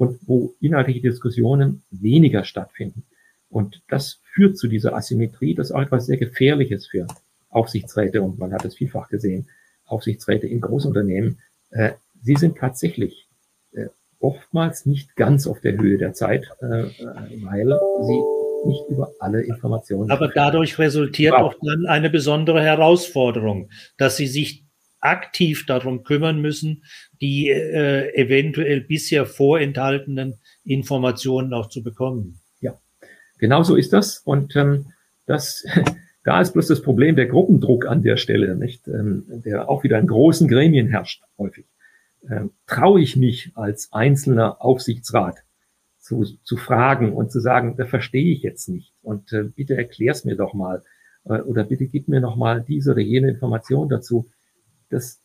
und 0.00 0.18
wo 0.26 0.54
inhaltliche 0.60 1.02
Diskussionen 1.02 1.82
weniger 1.90 2.44
stattfinden. 2.44 3.04
Und 3.50 3.82
das 3.90 4.20
führt 4.32 4.56
zu 4.56 4.66
dieser 4.66 4.96
Asymmetrie, 4.96 5.54
das 5.54 5.66
ist 5.68 5.72
auch 5.72 5.82
etwas 5.82 6.06
sehr 6.06 6.16
Gefährliches 6.16 6.86
für 6.86 7.06
Aufsichtsräte 7.50 8.22
und 8.22 8.38
man 8.38 8.54
hat 8.54 8.64
es 8.64 8.76
vielfach 8.76 9.10
gesehen, 9.10 9.48
Aufsichtsräte 9.84 10.46
in 10.46 10.62
Großunternehmen, 10.62 11.40
äh, 11.68 11.90
sie 12.22 12.36
sind 12.36 12.56
tatsächlich 12.56 13.28
äh, 13.72 13.88
oftmals 14.20 14.86
nicht 14.86 15.16
ganz 15.16 15.46
auf 15.46 15.60
der 15.60 15.76
Höhe 15.76 15.98
der 15.98 16.14
Zeit, 16.14 16.48
äh, 16.62 16.84
weil 17.42 17.78
sie 18.00 18.22
nicht 18.68 18.88
über 18.88 19.12
alle 19.18 19.42
Informationen. 19.42 20.10
Aber 20.10 20.28
dadurch 20.28 20.78
resultiert 20.78 21.34
auch 21.34 21.54
dann 21.60 21.84
eine 21.86 22.08
besondere 22.08 22.62
Herausforderung, 22.62 23.68
dass 23.98 24.16
sie 24.16 24.28
sich 24.28 24.64
aktiv 25.00 25.66
darum 25.66 26.02
kümmern 26.04 26.40
müssen, 26.40 26.84
die 27.20 27.48
äh, 27.48 28.14
eventuell 28.14 28.80
bisher 28.80 29.26
vorenthaltenen 29.26 30.38
Informationen 30.64 31.54
auch 31.54 31.68
zu 31.68 31.82
bekommen. 31.82 32.40
Ja, 32.60 32.78
genau 33.38 33.62
so 33.62 33.76
ist 33.76 33.92
das. 33.92 34.18
Und 34.18 34.56
ähm, 34.56 34.86
das, 35.26 35.64
da 36.24 36.40
ist 36.40 36.52
bloß 36.52 36.68
das 36.68 36.82
Problem 36.82 37.16
der 37.16 37.26
Gruppendruck 37.26 37.86
an 37.86 38.02
der 38.02 38.16
Stelle, 38.16 38.56
nicht, 38.56 38.86
ähm, 38.88 39.24
der 39.28 39.68
auch 39.68 39.84
wieder 39.84 39.98
in 39.98 40.06
großen 40.06 40.48
Gremien 40.48 40.88
herrscht 40.88 41.22
häufig 41.38 41.66
äh, 42.28 42.46
traue 42.66 43.00
ich 43.00 43.16
mich 43.16 43.52
als 43.54 43.92
einzelner 43.92 44.62
Aufsichtsrat 44.62 45.38
zu, 45.98 46.24
zu 46.42 46.56
fragen 46.56 47.12
und 47.12 47.30
zu 47.30 47.40
sagen, 47.40 47.76
da 47.76 47.84
verstehe 47.84 48.32
ich 48.32 48.42
jetzt 48.42 48.68
nicht 48.68 48.92
und 49.02 49.32
äh, 49.32 49.44
bitte 49.44 49.76
erklär's 49.76 50.24
mir 50.24 50.36
doch 50.36 50.54
mal 50.54 50.82
äh, 51.24 51.40
oder 51.40 51.64
bitte 51.64 51.86
gib 51.86 52.08
mir 52.08 52.20
noch 52.20 52.36
mal 52.36 52.62
diese 52.62 52.92
oder 52.92 53.00
jene 53.00 53.30
Information 53.30 53.88
dazu. 53.88 54.30
Das, 54.90 55.22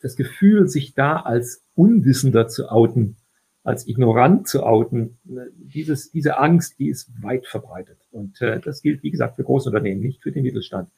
das 0.00 0.16
Gefühl, 0.16 0.68
sich 0.68 0.94
da 0.94 1.16
als 1.16 1.64
Unwissender 1.74 2.48
zu 2.48 2.70
outen, 2.70 3.16
als 3.62 3.86
ignorant 3.86 4.48
zu 4.48 4.62
outen, 4.64 5.18
äh, 5.28 5.50
dieses, 5.56 6.10
diese 6.10 6.38
Angst, 6.38 6.78
die 6.78 6.88
ist 6.88 7.10
weit 7.22 7.46
verbreitet. 7.46 7.98
Und 8.10 8.40
äh, 8.40 8.60
das 8.60 8.82
gilt, 8.82 9.02
wie 9.02 9.10
gesagt, 9.10 9.36
für 9.36 9.44
Großunternehmen, 9.44 10.02
nicht 10.02 10.22
für 10.22 10.32
den 10.32 10.44
Mittelstand. 10.44 10.90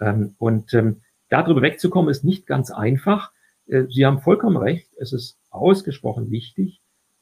Ähm, 0.00 0.34
und 0.38 0.74
ähm, 0.74 1.02
darüber 1.28 1.62
wegzukommen, 1.62 2.10
ist 2.10 2.24
nicht 2.24 2.46
ganz 2.46 2.70
einfach. 2.70 3.32
Äh, 3.66 3.84
Sie 3.88 4.04
haben 4.04 4.20
vollkommen 4.20 4.56
recht. 4.56 4.88
Es 4.98 5.12
ist 5.12 5.38
ausgesprochen 5.50 6.30
wichtig, 6.30 6.80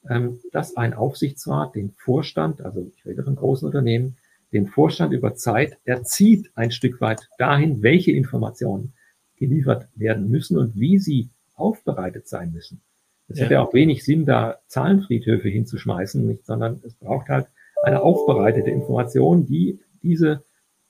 ähm, 0.08 0.40
dass 0.52 0.76
ein 0.76 0.94
Aufsichtsrat 0.94 1.74
den 1.74 1.90
Vorstand, 1.92 2.62
also 2.62 2.90
ich 2.94 3.04
rede 3.04 3.22
von 3.22 3.36
großen 3.36 3.66
Unternehmen, 3.66 4.16
den 4.52 4.66
Vorstand 4.66 5.12
über 5.12 5.34
Zeit 5.34 5.76
erzieht 5.84 6.50
ein 6.54 6.70
Stück 6.70 7.00
weit 7.02 7.28
dahin, 7.38 7.82
welche 7.82 8.12
Informationen 8.12 8.94
geliefert 9.38 9.88
werden 9.94 10.28
müssen 10.30 10.58
und 10.58 10.74
wie 10.76 10.98
sie 10.98 11.28
aufbereitet 11.54 12.28
sein 12.28 12.52
müssen. 12.52 12.80
Es 13.28 13.38
ja. 13.38 13.44
hätte 13.44 13.60
auch 13.60 13.74
wenig 13.74 14.04
Sinn, 14.04 14.24
da 14.24 14.58
Zahlenfriedhöfe 14.68 15.48
hinzuschmeißen, 15.48 16.26
nicht, 16.26 16.46
sondern 16.46 16.80
es 16.84 16.94
braucht 16.94 17.28
halt 17.28 17.46
eine 17.82 18.00
aufbereitete 18.02 18.70
Information, 18.70 19.46
die 19.46 19.80
diese 20.02 20.42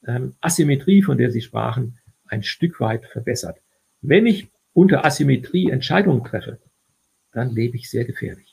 ähm, 0.06 0.34
Asymmetrie, 0.40 1.02
von 1.02 1.18
der 1.18 1.30
Sie 1.30 1.40
sprachen, 1.40 1.98
ein 2.26 2.42
Stück 2.42 2.80
weit 2.80 3.06
verbessert. 3.06 3.58
Wenn 4.00 4.26
ich 4.26 4.48
unter 4.72 5.04
Asymmetrie 5.04 5.70
Entscheidungen 5.70 6.22
treffe, 6.22 6.58
dann 7.32 7.50
lebe 7.50 7.76
ich 7.76 7.90
sehr 7.90 8.04
gefährlich. 8.04 8.47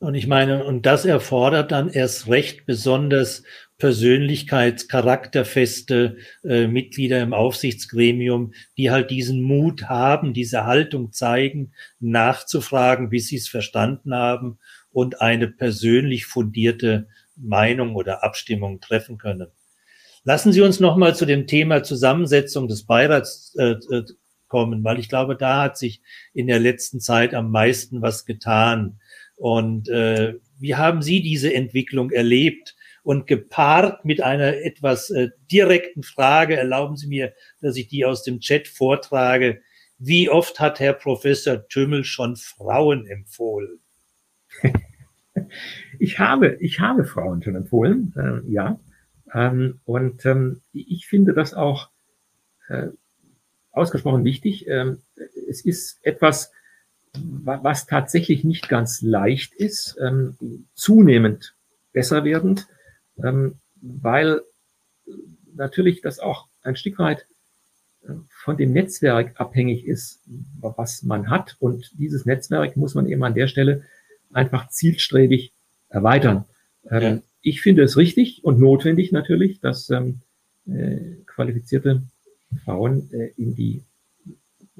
Und 0.00 0.14
ich 0.14 0.28
meine, 0.28 0.64
und 0.64 0.86
das 0.86 1.04
erfordert 1.04 1.72
dann 1.72 1.88
erst 1.88 2.28
recht 2.28 2.66
besonders 2.66 3.42
persönlichkeitscharakterfeste 3.78 6.18
äh, 6.44 6.68
Mitglieder 6.68 7.20
im 7.20 7.32
Aufsichtsgremium, 7.32 8.52
die 8.76 8.92
halt 8.92 9.10
diesen 9.10 9.42
Mut 9.42 9.88
haben, 9.88 10.34
diese 10.34 10.66
Haltung 10.66 11.10
zeigen, 11.12 11.72
nachzufragen, 11.98 13.10
wie 13.10 13.18
sie 13.18 13.34
es 13.36 13.48
verstanden 13.48 14.14
haben 14.14 14.60
und 14.90 15.20
eine 15.20 15.48
persönlich 15.48 16.26
fundierte 16.26 17.08
Meinung 17.36 17.96
oder 17.96 18.22
Abstimmung 18.22 18.80
treffen 18.80 19.18
können. 19.18 19.48
Lassen 20.24 20.52
Sie 20.52 20.60
uns 20.60 20.80
nochmal 20.80 21.16
zu 21.16 21.24
dem 21.24 21.46
Thema 21.46 21.82
Zusammensetzung 21.82 22.68
des 22.68 22.84
Beirats 22.84 23.54
äh, 23.56 23.76
äh 23.90 24.04
kommen, 24.48 24.82
weil 24.82 24.98
ich 24.98 25.10
glaube, 25.10 25.36
da 25.36 25.62
hat 25.62 25.78
sich 25.78 26.00
in 26.32 26.46
der 26.46 26.58
letzten 26.58 27.00
Zeit 27.00 27.34
am 27.34 27.50
meisten 27.50 28.02
was 28.02 28.24
getan. 28.24 28.98
Und 29.38 29.88
äh, 29.88 30.34
wie 30.58 30.74
haben 30.74 31.02
Sie 31.02 31.22
diese 31.22 31.54
Entwicklung 31.54 32.10
erlebt? 32.10 32.74
und 33.08 33.26
gepaart 33.26 34.04
mit 34.04 34.22
einer 34.22 34.58
etwas 34.58 35.08
äh, 35.08 35.30
direkten 35.50 36.02
Frage, 36.02 36.58
erlauben 36.58 36.98
Sie 36.98 37.06
mir, 37.06 37.32
dass 37.62 37.76
ich 37.76 37.88
die 37.88 38.04
aus 38.04 38.22
dem 38.22 38.38
Chat 38.38 38.68
vortrage. 38.68 39.62
Wie 39.98 40.28
oft 40.28 40.60
hat 40.60 40.78
Herr 40.78 40.92
Professor 40.92 41.66
Tümmel 41.68 42.04
schon 42.04 42.36
Frauen 42.36 43.06
empfohlen? 43.06 43.78
Ich 46.00 46.18
habe, 46.18 46.58
ich 46.60 46.80
habe 46.80 47.04
Frauen 47.04 47.42
schon 47.42 47.54
empfohlen, 47.54 48.12
äh, 48.16 48.52
ja. 48.52 48.78
Ähm, 49.32 49.80
und 49.84 50.26
ähm, 50.26 50.60
ich 50.72 51.06
finde 51.06 51.32
das 51.32 51.54
auch 51.54 51.90
äh, 52.68 52.88
ausgesprochen 53.70 54.24
wichtig. 54.24 54.66
Ähm, 54.66 54.98
es 55.48 55.64
ist 55.64 56.00
etwas, 56.02 56.52
was 57.14 57.86
tatsächlich 57.86 58.44
nicht 58.44 58.68
ganz 58.68 59.02
leicht 59.02 59.54
ist, 59.54 59.96
ähm, 60.00 60.66
zunehmend 60.74 61.54
besser 61.92 62.24
werdend, 62.24 62.66
ähm, 63.22 63.56
weil 63.80 64.42
natürlich 65.54 66.00
das 66.00 66.18
auch 66.18 66.46
ein 66.62 66.76
Stück 66.76 66.98
weit 66.98 67.26
äh, 68.02 68.12
von 68.28 68.56
dem 68.56 68.72
Netzwerk 68.72 69.40
abhängig 69.40 69.86
ist, 69.86 70.20
was 70.60 71.02
man 71.02 71.30
hat. 71.30 71.56
Und 71.58 71.90
dieses 71.98 72.26
Netzwerk 72.26 72.76
muss 72.76 72.94
man 72.94 73.06
eben 73.06 73.24
an 73.24 73.34
der 73.34 73.48
Stelle 73.48 73.84
einfach 74.32 74.68
zielstrebig 74.68 75.52
erweitern. 75.88 76.44
Ähm, 76.90 77.02
ja. 77.02 77.22
Ich 77.42 77.60
finde 77.60 77.82
es 77.82 77.96
richtig 77.96 78.44
und 78.44 78.60
notwendig 78.60 79.12
natürlich, 79.12 79.60
dass 79.60 79.90
ähm, 79.90 80.20
äh, 80.66 81.22
qualifizierte 81.26 82.02
Frauen 82.64 83.10
äh, 83.12 83.32
in 83.36 83.54
die 83.54 83.82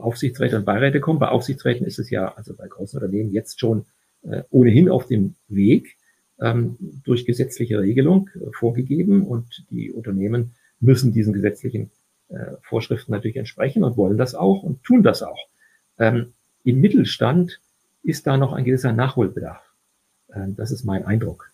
Aufsichtsräte 0.00 0.56
und 0.56 0.64
Beiräte 0.64 1.00
kommen. 1.00 1.18
Bei 1.18 1.28
Aufsichtsräten 1.28 1.86
ist 1.86 1.98
es 1.98 2.10
ja, 2.10 2.34
also 2.34 2.54
bei 2.54 2.66
großen 2.66 2.98
Unternehmen 2.98 3.32
jetzt 3.32 3.60
schon 3.60 3.84
äh, 4.22 4.42
ohnehin 4.50 4.88
auf 4.88 5.06
dem 5.06 5.34
Weg 5.48 5.96
ähm, 6.40 6.76
durch 7.04 7.24
gesetzliche 7.24 7.80
Regelung 7.80 8.30
äh, 8.34 8.50
vorgegeben 8.52 9.26
und 9.26 9.64
die 9.70 9.90
Unternehmen 9.92 10.54
müssen 10.80 11.12
diesen 11.12 11.32
gesetzlichen 11.32 11.90
äh, 12.28 12.52
Vorschriften 12.62 13.12
natürlich 13.12 13.36
entsprechen 13.36 13.84
und 13.84 13.96
wollen 13.96 14.18
das 14.18 14.34
auch 14.34 14.62
und 14.62 14.82
tun 14.84 15.02
das 15.02 15.22
auch. 15.22 15.48
Ähm, 15.98 16.32
Im 16.64 16.80
Mittelstand 16.80 17.60
ist 18.02 18.26
da 18.26 18.36
noch 18.36 18.52
ein 18.52 18.64
gewisser 18.64 18.92
Nachholbedarf. 18.92 19.62
Ähm, 20.34 20.54
das 20.56 20.70
ist 20.70 20.84
mein 20.84 21.04
Eindruck. 21.04 21.50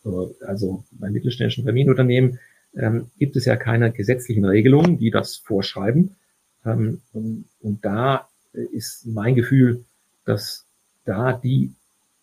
Also 0.47 0.85
bei 0.93 1.11
mittelständischen 1.11 1.65
Familienunternehmen 1.65 2.39
ähm, 2.77 3.11
gibt 3.19 3.37
es 3.37 3.45
ja 3.45 3.57
keine 3.57 3.93
gesetzlichen 3.93 4.45
Regelungen, 4.45 4.99
die 4.99 5.11
das 5.11 5.37
vorschreiben. 5.37 6.17
Ähm, 6.65 7.01
und 7.13 7.85
da 7.85 8.29
ist 8.55 9.07
mein 9.07 9.35
Gefühl, 9.35 9.85
dass 10.25 10.65
da 11.05 11.33
die 11.33 11.75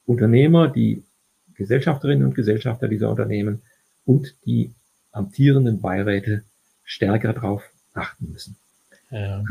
Unternehmer, 0.06 0.68
die 0.68 1.04
Gesellschafterinnen 1.56 2.26
und 2.26 2.36
Gesellschafter 2.36 2.88
dieser 2.88 3.10
Unternehmen 3.10 3.62
und 4.06 4.36
die 4.46 4.74
amtierenden 5.12 5.82
Beiräte 5.82 6.44
stärker 6.84 7.34
darauf 7.34 7.64
achten 7.94 8.32
müssen. 8.32 8.58
Ja. 9.10 9.44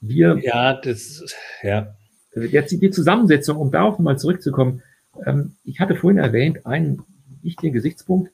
wir, 0.00 0.38
ja, 0.42 0.74
das, 0.74 1.24
ja. 1.62 1.94
Jetzt 2.34 2.70
die 2.70 2.90
Zusammensetzung, 2.90 3.58
um 3.58 3.70
darauf 3.70 3.98
mal 3.98 4.18
zurückzukommen. 4.18 4.82
Ähm, 5.24 5.56
ich 5.64 5.80
hatte 5.80 5.96
vorhin 5.96 6.18
erwähnt, 6.18 6.66
einen 6.66 7.02
wichtigen 7.42 7.72
Gesichtspunkt. 7.72 8.30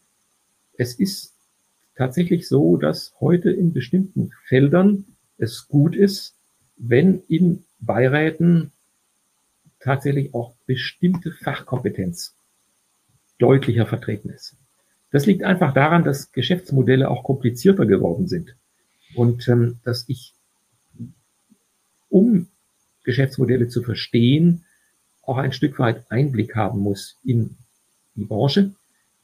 Es 0.76 0.95
ist 0.95 1.32
tatsächlich 1.97 2.49
so, 2.49 2.76
dass 2.76 3.14
heute 3.20 3.51
in 3.51 3.72
bestimmten 3.72 4.32
Feldern 4.47 5.05
es 5.39 5.68
gut 5.68 5.97
ist, 5.97 6.34
wenn 6.77 7.22
in 7.29 7.64
Beiräten 7.81 8.72
tatsächlich 9.81 10.35
auch 10.35 10.55
bestimmte 10.66 11.33
Fachkompetenz 11.33 12.35
deutlicher 13.39 13.87
vertreten 13.87 14.31
ist. 14.31 14.57
Das 15.11 15.27
liegt 15.27 15.45
einfach 15.45 15.75
daran, 15.75 16.05
dass 16.05 16.33
Geschäftsmodelle 16.33 17.09
auch 17.09 17.22
komplizierter 17.22 17.87
geworden 17.87 18.27
sind 18.27 18.57
und 19.14 19.47
ähm, 19.49 19.79
dass 19.85 20.09
ich, 20.09 20.33
um 22.09 22.49
Geschäftsmodelle 23.05 23.68
zu 23.68 23.83
verstehen, 23.83 24.64
auch 25.22 25.37
ein 25.37 25.53
Stück 25.53 25.79
weit 25.79 26.11
Einblick 26.11 26.57
haben 26.57 26.81
muss 26.81 27.16
in 27.25 27.57
die 28.14 28.25
Branche 28.25 28.72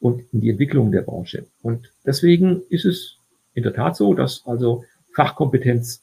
und 0.00 0.22
in 0.32 0.40
die 0.40 0.50
Entwicklung 0.50 0.92
der 0.92 1.02
Branche. 1.02 1.46
Und 1.62 1.90
deswegen 2.04 2.62
ist 2.68 2.84
es 2.84 3.16
in 3.54 3.62
der 3.62 3.74
Tat 3.74 3.96
so, 3.96 4.14
dass 4.14 4.42
also 4.46 4.84
Fachkompetenz 5.14 6.02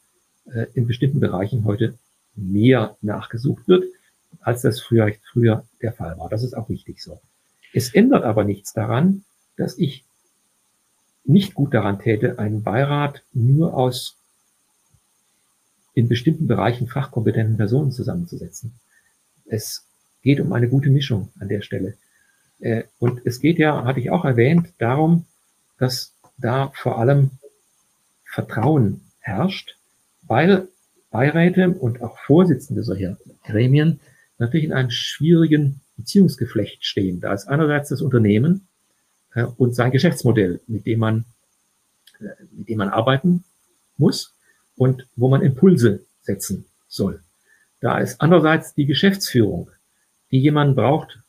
in 0.74 0.86
bestimmten 0.86 1.20
Bereichen 1.20 1.64
heute 1.64 1.98
mehr 2.34 2.96
nachgesucht 3.00 3.68
wird, 3.68 3.84
als 4.40 4.62
das 4.62 4.80
früher, 4.80 5.12
früher 5.32 5.64
der 5.82 5.92
Fall 5.92 6.18
war. 6.18 6.28
Das 6.28 6.42
ist 6.42 6.54
auch 6.54 6.68
richtig 6.68 7.02
so. 7.02 7.20
Es 7.72 7.92
ändert 7.94 8.24
aber 8.24 8.44
nichts 8.44 8.72
daran, 8.72 9.24
dass 9.56 9.76
ich 9.78 10.04
nicht 11.24 11.54
gut 11.54 11.74
daran 11.74 11.98
täte, 11.98 12.38
einen 12.38 12.62
Beirat 12.62 13.22
nur 13.32 13.74
aus 13.74 14.16
in 15.94 16.08
bestimmten 16.08 16.46
Bereichen 16.46 16.88
fachkompetenten 16.88 17.56
Personen 17.56 17.92
zusammenzusetzen. 17.92 18.72
Es 19.44 19.84
geht 20.22 20.40
um 20.40 20.52
eine 20.52 20.68
gute 20.68 20.90
Mischung 20.90 21.30
an 21.38 21.48
der 21.48 21.60
Stelle. 21.60 21.94
Äh, 22.60 22.84
und 22.98 23.20
es 23.24 23.40
geht 23.40 23.58
ja, 23.58 23.84
hatte 23.84 24.00
ich 24.00 24.10
auch 24.10 24.24
erwähnt, 24.24 24.68
darum, 24.78 25.26
dass 25.78 26.14
da 26.38 26.70
vor 26.74 26.98
allem 26.98 27.30
Vertrauen 28.24 29.00
herrscht, 29.20 29.77
Beiräte 30.28 31.70
und 31.70 32.02
auch 32.02 32.18
Vorsitzende 32.20 32.84
solcher 32.84 33.16
Gremien 33.44 34.00
natürlich 34.38 34.66
in 34.66 34.72
einem 34.72 34.90
schwierigen 34.90 35.80
Beziehungsgeflecht 35.96 36.84
stehen. 36.84 37.20
Da 37.20 37.34
ist 37.34 37.48
einerseits 37.48 37.88
das 37.88 38.02
Unternehmen 38.02 38.68
äh, 39.34 39.44
und 39.44 39.74
sein 39.74 39.90
Geschäftsmodell, 39.90 40.60
mit 40.66 40.86
dem 40.86 41.00
man, 41.00 41.24
äh, 42.20 42.26
mit 42.52 42.68
dem 42.68 42.78
man 42.78 42.90
arbeiten 42.90 43.44
muss 43.96 44.34
und 44.76 45.06
wo 45.16 45.28
man 45.28 45.42
Impulse 45.42 46.04
setzen 46.22 46.66
soll. 46.88 47.20
Da 47.80 47.98
ist 47.98 48.20
andererseits 48.20 48.74
die 48.74 48.86
Geschäftsführung, 48.86 49.70
die 50.30 50.40
jemanden 50.40 50.74
braucht 50.74 51.20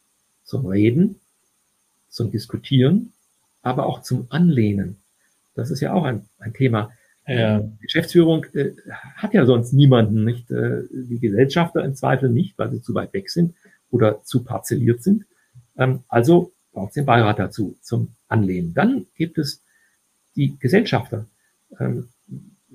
zum 0.44 0.66
Reden, 0.66 1.20
zum 2.10 2.32
Diskutieren, 2.32 3.14
aber 3.62 3.86
auch 3.86 4.02
zum 4.02 4.28
Anlehnen. 4.30 4.98
Das 5.56 5.72
ist 5.72 5.80
ja 5.80 5.94
auch 5.94 6.04
ein, 6.04 6.28
ein 6.40 6.54
Thema. 6.54 6.92
Ja. 7.38 7.64
Geschäftsführung 7.82 8.46
äh, 8.54 8.72
hat 9.16 9.34
ja 9.34 9.46
sonst 9.46 9.74
niemanden, 9.74 10.24
nicht? 10.24 10.50
Äh, 10.52 10.84
die 10.92 11.20
Gesellschafter 11.20 11.84
im 11.84 11.96
Zweifel 11.96 12.30
nicht, 12.30 12.58
weil 12.58 12.72
sie 12.72 12.82
zu 12.82 12.94
weit 12.94 13.14
weg 13.14 13.30
sind 13.30 13.56
oder 13.92 14.24
zu 14.24 14.44
parzelliert 14.44 15.04
sind. 15.04 15.26
Ähm, 15.78 16.04
also 16.08 16.52
braucht 16.72 16.90
es 16.90 16.94
den 16.96 17.06
Beirat 17.06 17.40
dazu 17.40 17.78
zum 17.82 18.16
Anlehnen. 18.28 18.74
Dann 18.74 19.06
gibt 19.16 19.38
es 19.38 19.62
die 20.36 20.58
Gesellschafter. 20.60 21.26
Ähm, 21.80 22.10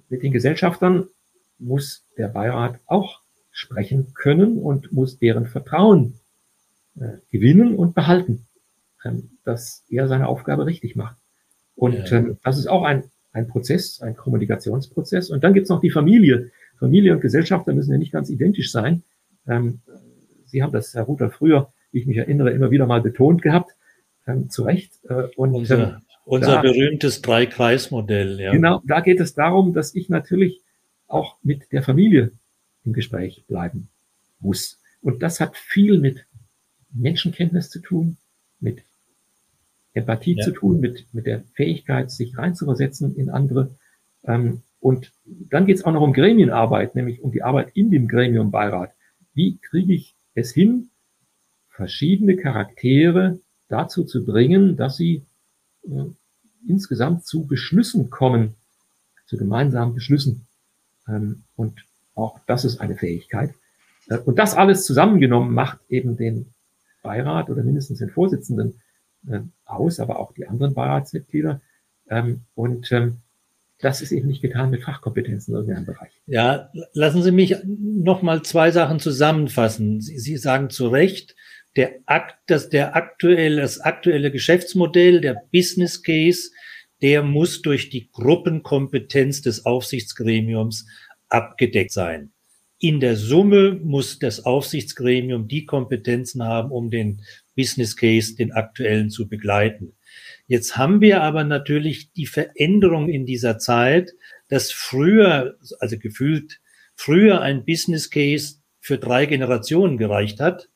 mit 0.09 0.23
den 0.23 0.33
Gesellschaftern 0.33 1.09
muss 1.59 2.05
der 2.17 2.29
Beirat 2.29 2.79
auch 2.87 3.21
sprechen 3.51 4.15
können 4.15 4.59
und 4.59 4.93
muss 4.93 5.19
deren 5.19 5.47
Vertrauen 5.47 6.19
äh, 6.97 7.19
gewinnen 7.31 7.77
und 7.77 7.95
behalten, 7.95 8.47
ähm, 9.05 9.31
dass 9.45 9.85
er 9.89 10.09
seine 10.09 10.29
Aufgabe 10.29 10.67
richtig 10.67 10.97
macht. 10.97 11.17
Und 11.77 12.11
ja. 12.11 12.19
ähm, 12.19 12.39
das 12.43 12.59
ist 12.59 12.67
auch 12.67 12.85
ein, 12.85 13.05
ein 13.35 13.49
Prozess, 13.49 14.01
ein 14.01 14.17
Kommunikationsprozess. 14.17 15.29
Und 15.29 15.45
dann 15.45 15.53
gibt's 15.53 15.69
noch 15.69 15.81
die 15.81 15.91
Familie. 15.91 16.51
Familie 16.79 17.13
und 17.13 17.21
Gesellschafter 17.21 17.75
müssen 17.75 17.93
ja 17.93 17.99
nicht 17.99 18.13
ganz 18.13 18.31
identisch 18.31 18.73
sein. 18.73 19.03
Ähm, 19.47 19.81
Sie 20.47 20.63
haben 20.63 20.73
das, 20.73 20.95
Herr 20.95 21.03
Ruther, 21.03 21.31
früher, 21.31 21.73
wie 21.91 21.99
ich 21.99 22.07
mich 22.07 22.17
erinnere, 22.17 22.53
immer 22.53 22.71
wieder 22.71 22.87
mal 22.87 23.03
betont 23.03 23.43
gehabt, 23.43 23.75
ähm, 24.27 24.51
zu 24.51 24.63
Recht. 24.63 24.93
Äh, 25.09 25.25
und, 25.37 25.53
unser, 25.53 25.97
ähm, 25.97 26.03
unser 26.25 26.53
da, 26.53 26.63
berühmtes 26.63 27.23
Drei-Kreis-Modell. 27.23 28.41
Ja. 28.41 28.53
Genau, 28.53 28.81
da 28.85 29.01
geht 29.01 29.21
es 29.21 29.35
darum, 29.35 29.75
dass 29.75 29.95
ich 29.95 30.09
natürlich 30.09 30.61
auch 31.09 31.37
mit 31.43 31.73
der 31.73 31.83
Familie 31.83 32.31
im 32.85 32.93
Gespräch 32.93 33.45
bleiben 33.49 33.89
muss. 34.39 34.81
Und 35.03 35.23
das 35.23 35.41
hat 35.41 35.57
viel 35.57 35.99
mit 35.99 36.25
Menschenkenntnis 36.93 37.69
zu 37.69 37.81
tun, 37.81 38.17
mit 38.61 38.85
Empathie 39.95 40.37
ja. 40.37 40.45
zu 40.45 40.51
tun, 40.51 40.81
mit, 40.81 41.07
mit 41.13 41.27
der 41.27 41.43
Fähigkeit, 41.55 42.11
sich 42.11 42.37
reinzuversetzen 42.37 43.17
in 43.17 43.31
andere. 43.31 43.71
Ähm, 44.25 44.63
und 44.81 45.13
dann 45.25 45.67
geht 45.67 45.77
es 45.77 45.85
auch 45.85 45.93
noch 45.93 46.03
um 46.03 46.13
Gremienarbeit, 46.13 46.95
nämlich 46.95 47.23
um 47.23 47.33
die 47.33 47.43
Arbeit 47.43 47.71
in 47.75 47.91
dem 47.91 48.09
Gremiumbeirat. 48.09 48.93
Wie 49.33 49.59
kriege 49.59 49.95
ich 49.95 50.15
es 50.35 50.53
hin, 50.53 50.91
verschiedene 51.71 52.37
Charaktere 52.37 53.39
dazu 53.69 54.05
zu 54.05 54.25
bringen, 54.25 54.77
dass 54.77 54.97
sie 54.97 55.25
äh, 55.85 56.05
insgesamt 56.69 57.25
zu 57.25 57.47
Beschlüssen 57.47 58.11
kommen, 58.11 58.55
zu 59.27 59.37
gemeinsamen 59.37 59.95
Beschlüssen. 59.95 60.47
Ähm, 61.09 61.45
und 61.57 61.85
auch 62.15 62.41
das 62.47 62.65
ist 62.65 62.81
eine 62.81 62.97
Fähigkeit. 62.97 63.55
Äh, 64.09 64.19
und 64.19 64.39
das 64.39 64.55
alles 64.55 64.85
zusammengenommen 64.85 65.53
macht 65.55 65.79
eben 65.89 66.17
den 66.17 66.47
Beirat 67.03 67.51
oder 67.51 67.63
mindestens 67.63 67.99
den 67.99 68.11
Vorsitzenden 68.11 68.81
aus, 69.65 70.01
aber 70.01 70.19
auch 70.19 70.33
die 70.33 70.47
anderen 70.47 70.75
Beiratsmitglieder. 70.75 71.61
Ähm, 72.09 72.43
und 72.55 72.91
ähm, 72.93 73.19
das 73.81 74.01
ist 74.01 74.13
eben 74.13 74.29
nicht 74.29 74.43
getan 74.43 74.71
mit 74.71 74.83
Fachkompetenzen 74.83 75.53
in 75.53 75.61
irgendeinem 75.61 75.87
Bereich. 75.87 76.13
Ja, 76.27 76.71
lassen 76.93 77.23
Sie 77.23 77.33
mich 77.33 77.57
noch 77.67 78.23
mal 78.23 78.43
zwei 78.43 78.71
Sachen 78.71 79.01
zusammenfassen. 79.01 80.01
Sie, 80.01 80.19
Sie 80.19 80.37
sagen 80.37 80.71
zu 80.71 80.89
Recht, 80.89 81.35
der, 81.77 81.95
Akt, 82.07 82.37
das, 82.47 82.69
der 82.69 82.95
aktuelle, 82.95 83.61
das 83.61 83.81
aktuelle 83.81 84.31
Geschäftsmodell, 84.31 85.21
der 85.21 85.43
Business 85.53 86.03
Case, 86.03 86.51
der 87.03 87.23
muss 87.23 87.63
durch 87.63 87.91
die 87.91 88.09
Gruppenkompetenz 88.13 89.43
des 89.43 89.67
Aufsichtsgremiums 89.67 90.87
abgedeckt 91.29 91.93
sein. 91.93 92.31
In 92.85 93.01
der 93.01 93.17
Summe 93.17 93.81
muss 93.83 94.19
das 94.19 94.45
Aufsichtsgremium 94.45 95.49
die 95.49 95.65
Kompetenzen 95.65 96.43
haben, 96.43 96.71
um 96.71 96.91
den 96.91 97.23
Business 97.57 97.97
Case, 97.97 98.35
den 98.35 98.53
aktuellen 98.53 99.09
zu 99.09 99.27
begleiten. 99.27 99.97
Jetzt 100.49 100.77
haben 100.77 101.01
wir 101.01 101.23
aber 101.23 101.45
natürlich 101.45 102.13
die 102.13 102.27
Veränderung 102.27 103.09
in 103.09 103.25
dieser 103.25 103.57
Zeit, 103.57 104.11
dass 104.51 104.71
früher, 104.71 105.57
also 105.81 105.99
gefühlt 105.99 106.61
früher 106.95 107.41
ein 107.41 107.65
Business 107.65 108.11
Case 108.11 108.57
für 108.81 108.99
drei 108.99 109.25
Generationen 109.25 109.97
gereicht 109.97 110.39
hat. 110.39 110.69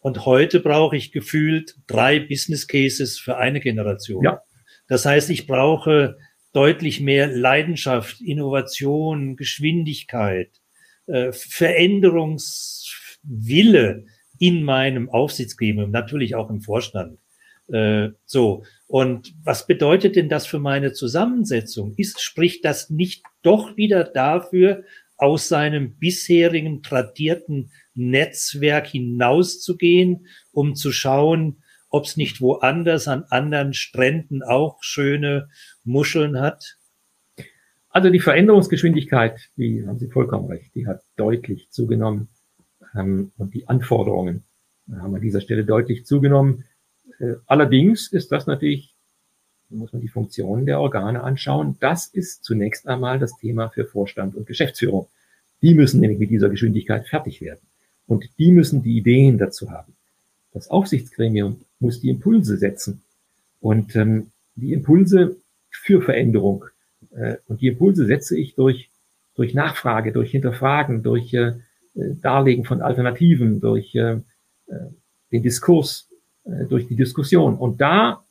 Und 0.00 0.26
heute 0.26 0.58
brauche 0.58 0.96
ich 0.96 1.12
gefühlt 1.12 1.76
drei 1.86 2.18
Business 2.18 2.66
Cases 2.66 3.20
für 3.20 3.36
eine 3.36 3.60
Generation. 3.60 4.24
Ja. 4.24 4.42
Das 4.88 5.06
heißt, 5.06 5.30
ich 5.30 5.46
brauche 5.46 6.18
deutlich 6.52 7.00
mehr 7.00 7.28
Leidenschaft, 7.28 8.20
Innovation, 8.20 9.36
Geschwindigkeit, 9.36 10.50
äh, 11.06 11.32
Veränderungswille 11.32 14.04
in 14.38 14.62
meinem 14.62 15.08
Aufsichtsgremium, 15.08 15.90
natürlich 15.90 16.34
auch 16.34 16.50
im 16.50 16.60
Vorstand. 16.60 17.18
Äh, 17.68 18.10
so. 18.24 18.64
Und 18.86 19.34
was 19.42 19.66
bedeutet 19.66 20.16
denn 20.16 20.28
das 20.28 20.46
für 20.46 20.58
meine 20.58 20.92
Zusammensetzung? 20.92 21.94
Ist, 21.96 22.20
spricht 22.20 22.64
das 22.64 22.90
nicht 22.90 23.24
doch 23.42 23.76
wieder 23.76 24.04
dafür, 24.04 24.84
aus 25.16 25.48
seinem 25.48 25.96
bisherigen 25.96 26.82
tradierten 26.82 27.70
Netzwerk 27.94 28.88
hinauszugehen, 28.88 30.26
um 30.52 30.74
zu 30.74 30.92
schauen, 30.92 31.62
ob 31.88 32.04
es 32.04 32.16
nicht 32.16 32.40
woanders 32.40 33.08
an 33.08 33.24
anderen 33.30 33.72
Stränden 33.72 34.42
auch 34.42 34.82
schöne 34.82 35.48
Muscheln 35.84 36.38
hat? 36.38 36.76
Also 37.96 38.10
die 38.10 38.20
Veränderungsgeschwindigkeit, 38.20 39.48
die 39.56 39.86
haben 39.86 39.98
Sie 39.98 40.08
vollkommen 40.08 40.48
recht, 40.48 40.74
die 40.74 40.86
hat 40.86 41.00
deutlich 41.16 41.70
zugenommen 41.70 42.28
ähm, 42.94 43.32
und 43.38 43.54
die 43.54 43.68
Anforderungen 43.68 44.44
haben 45.00 45.14
an 45.14 45.22
dieser 45.22 45.40
Stelle 45.40 45.64
deutlich 45.64 46.04
zugenommen. 46.04 46.64
Äh, 47.20 47.36
allerdings 47.46 48.12
ist 48.12 48.32
das 48.32 48.46
natürlich, 48.46 48.94
muss 49.70 49.94
man 49.94 50.02
die 50.02 50.08
Funktionen 50.08 50.66
der 50.66 50.78
Organe 50.78 51.22
anschauen. 51.22 51.78
Das 51.80 52.06
ist 52.08 52.44
zunächst 52.44 52.86
einmal 52.86 53.18
das 53.18 53.34
Thema 53.38 53.70
für 53.70 53.86
Vorstand 53.86 54.36
und 54.36 54.46
Geschäftsführung. 54.46 55.08
Die 55.62 55.72
müssen 55.72 56.00
nämlich 56.00 56.18
mit 56.18 56.28
dieser 56.28 56.50
Geschwindigkeit 56.50 57.08
fertig 57.08 57.40
werden. 57.40 57.66
Und 58.06 58.28
die 58.38 58.52
müssen 58.52 58.82
die 58.82 58.98
Ideen 58.98 59.38
dazu 59.38 59.70
haben. 59.70 59.94
Das 60.52 60.68
Aufsichtsgremium 60.68 61.62
muss 61.80 62.02
die 62.02 62.10
Impulse 62.10 62.58
setzen. 62.58 63.00
Und 63.58 63.96
ähm, 63.96 64.32
die 64.54 64.74
Impulse 64.74 65.36
für 65.70 66.02
Veränderung. 66.02 66.66
Äh, 67.16 67.36
und 67.46 67.60
die 67.60 67.68
Impulse 67.68 68.06
setze 68.06 68.38
ich 68.38 68.54
durch, 68.54 68.90
durch 69.34 69.54
Nachfrage, 69.54 70.12
durch 70.12 70.30
Hinterfragen, 70.30 71.02
durch 71.02 71.32
äh, 71.34 71.52
Darlegen 71.94 72.64
von 72.64 72.82
Alternativen, 72.82 73.60
durch 73.60 73.94
äh, 73.94 74.18
den 75.32 75.42
Diskurs, 75.42 76.08
durch 76.68 76.86
die 76.88 76.96
Diskussion. 76.96 77.56
Und 77.56 77.80
da, 77.80 78.22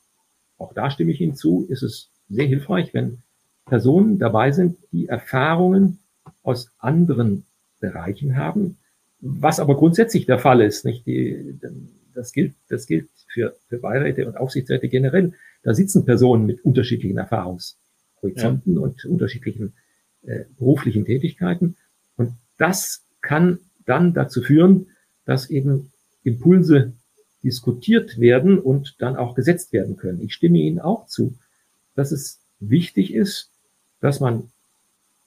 auch 0.57 0.73
da 0.73 0.91
stimme 0.91 1.11
ich 1.11 1.19
Ihnen 1.19 1.35
zu, 1.35 1.65
ist 1.67 1.81
es 1.81 2.09
sehr 2.29 2.45
hilfreich, 2.45 2.93
wenn 2.93 3.19
Personen 3.65 4.19
dabei 4.19 4.51
sind, 4.51 4.77
die 4.91 5.07
Erfahrungen 5.07 5.99
aus 6.43 6.71
anderen 6.77 7.45
Bereichen 7.79 8.37
haben, 8.37 8.77
was 9.19 9.59
aber 9.59 9.75
grundsätzlich 9.75 10.25
der 10.25 10.39
Fall 10.39 10.61
ist. 10.61 10.85
Nicht? 10.85 11.05
Die, 11.05 11.59
das 12.13 12.31
gilt, 12.31 12.53
das 12.69 12.85
gilt 12.85 13.09
für, 13.27 13.55
für 13.67 13.79
Beiräte 13.79 14.27
und 14.27 14.37
Aufsichtsräte 14.37 14.87
generell. 14.87 15.33
Da 15.63 15.73
sitzen 15.73 16.05
Personen 16.05 16.45
mit 16.45 16.63
unterschiedlichen 16.63 17.17
Erfahrungshorizonten 18.25 18.75
ja. 18.75 18.81
und 18.81 19.05
unterschiedlichen 19.05 19.73
äh, 20.23 20.45
beruflichen 20.57 21.05
Tätigkeiten. 21.05 21.75
Und 22.17 22.33
das 22.57 23.03
kann 23.21 23.59
dann 23.85 24.13
dazu 24.13 24.41
führen, 24.41 24.87
dass 25.25 25.49
eben 25.49 25.91
Impulse 26.23 26.93
diskutiert 27.43 28.19
werden 28.19 28.59
und 28.59 28.95
dann 28.99 29.15
auch 29.15 29.35
gesetzt 29.35 29.71
werden 29.73 29.97
können. 29.97 30.21
Ich 30.23 30.33
stimme 30.33 30.57
Ihnen 30.57 30.79
auch 30.79 31.07
zu, 31.07 31.35
dass 31.95 32.11
es 32.11 32.39
wichtig 32.59 33.13
ist, 33.13 33.49
dass 34.01 34.19
man 34.19 34.49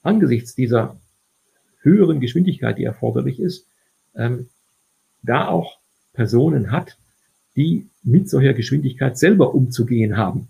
angesichts 0.01 0.55
dieser 0.55 0.99
höheren 1.81 2.19
Geschwindigkeit, 2.19 2.77
die 2.77 2.83
erforderlich 2.83 3.39
ist, 3.39 3.65
ähm, 4.15 4.49
da 5.21 5.47
auch 5.47 5.77
Personen 6.13 6.71
hat, 6.71 6.97
die 7.55 7.87
mit 8.03 8.29
solcher 8.29 8.53
Geschwindigkeit 8.53 9.17
selber 9.17 9.53
umzugehen 9.53 10.17
haben. 10.17 10.49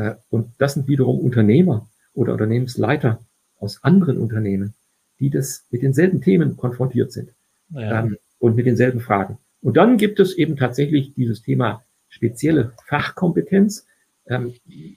Äh, 0.00 0.14
und 0.30 0.52
das 0.58 0.74
sind 0.74 0.88
wiederum 0.88 1.18
Unternehmer 1.18 1.88
oder 2.14 2.32
Unternehmensleiter 2.32 3.20
aus 3.58 3.84
anderen 3.84 4.18
Unternehmen, 4.18 4.74
die 5.18 5.30
das 5.30 5.64
mit 5.70 5.82
denselben 5.82 6.22
Themen 6.22 6.56
konfrontiert 6.56 7.12
sind 7.12 7.30
ja. 7.70 8.00
ähm, 8.00 8.16
und 8.38 8.56
mit 8.56 8.66
denselben 8.66 9.00
Fragen. 9.00 9.38
Und 9.60 9.76
dann 9.76 9.98
gibt 9.98 10.18
es 10.20 10.34
eben 10.34 10.56
tatsächlich 10.56 11.12
dieses 11.14 11.42
Thema 11.42 11.84
spezielle 12.08 12.72
Fachkompetenz. 12.86 13.86
Ähm, 14.26 14.54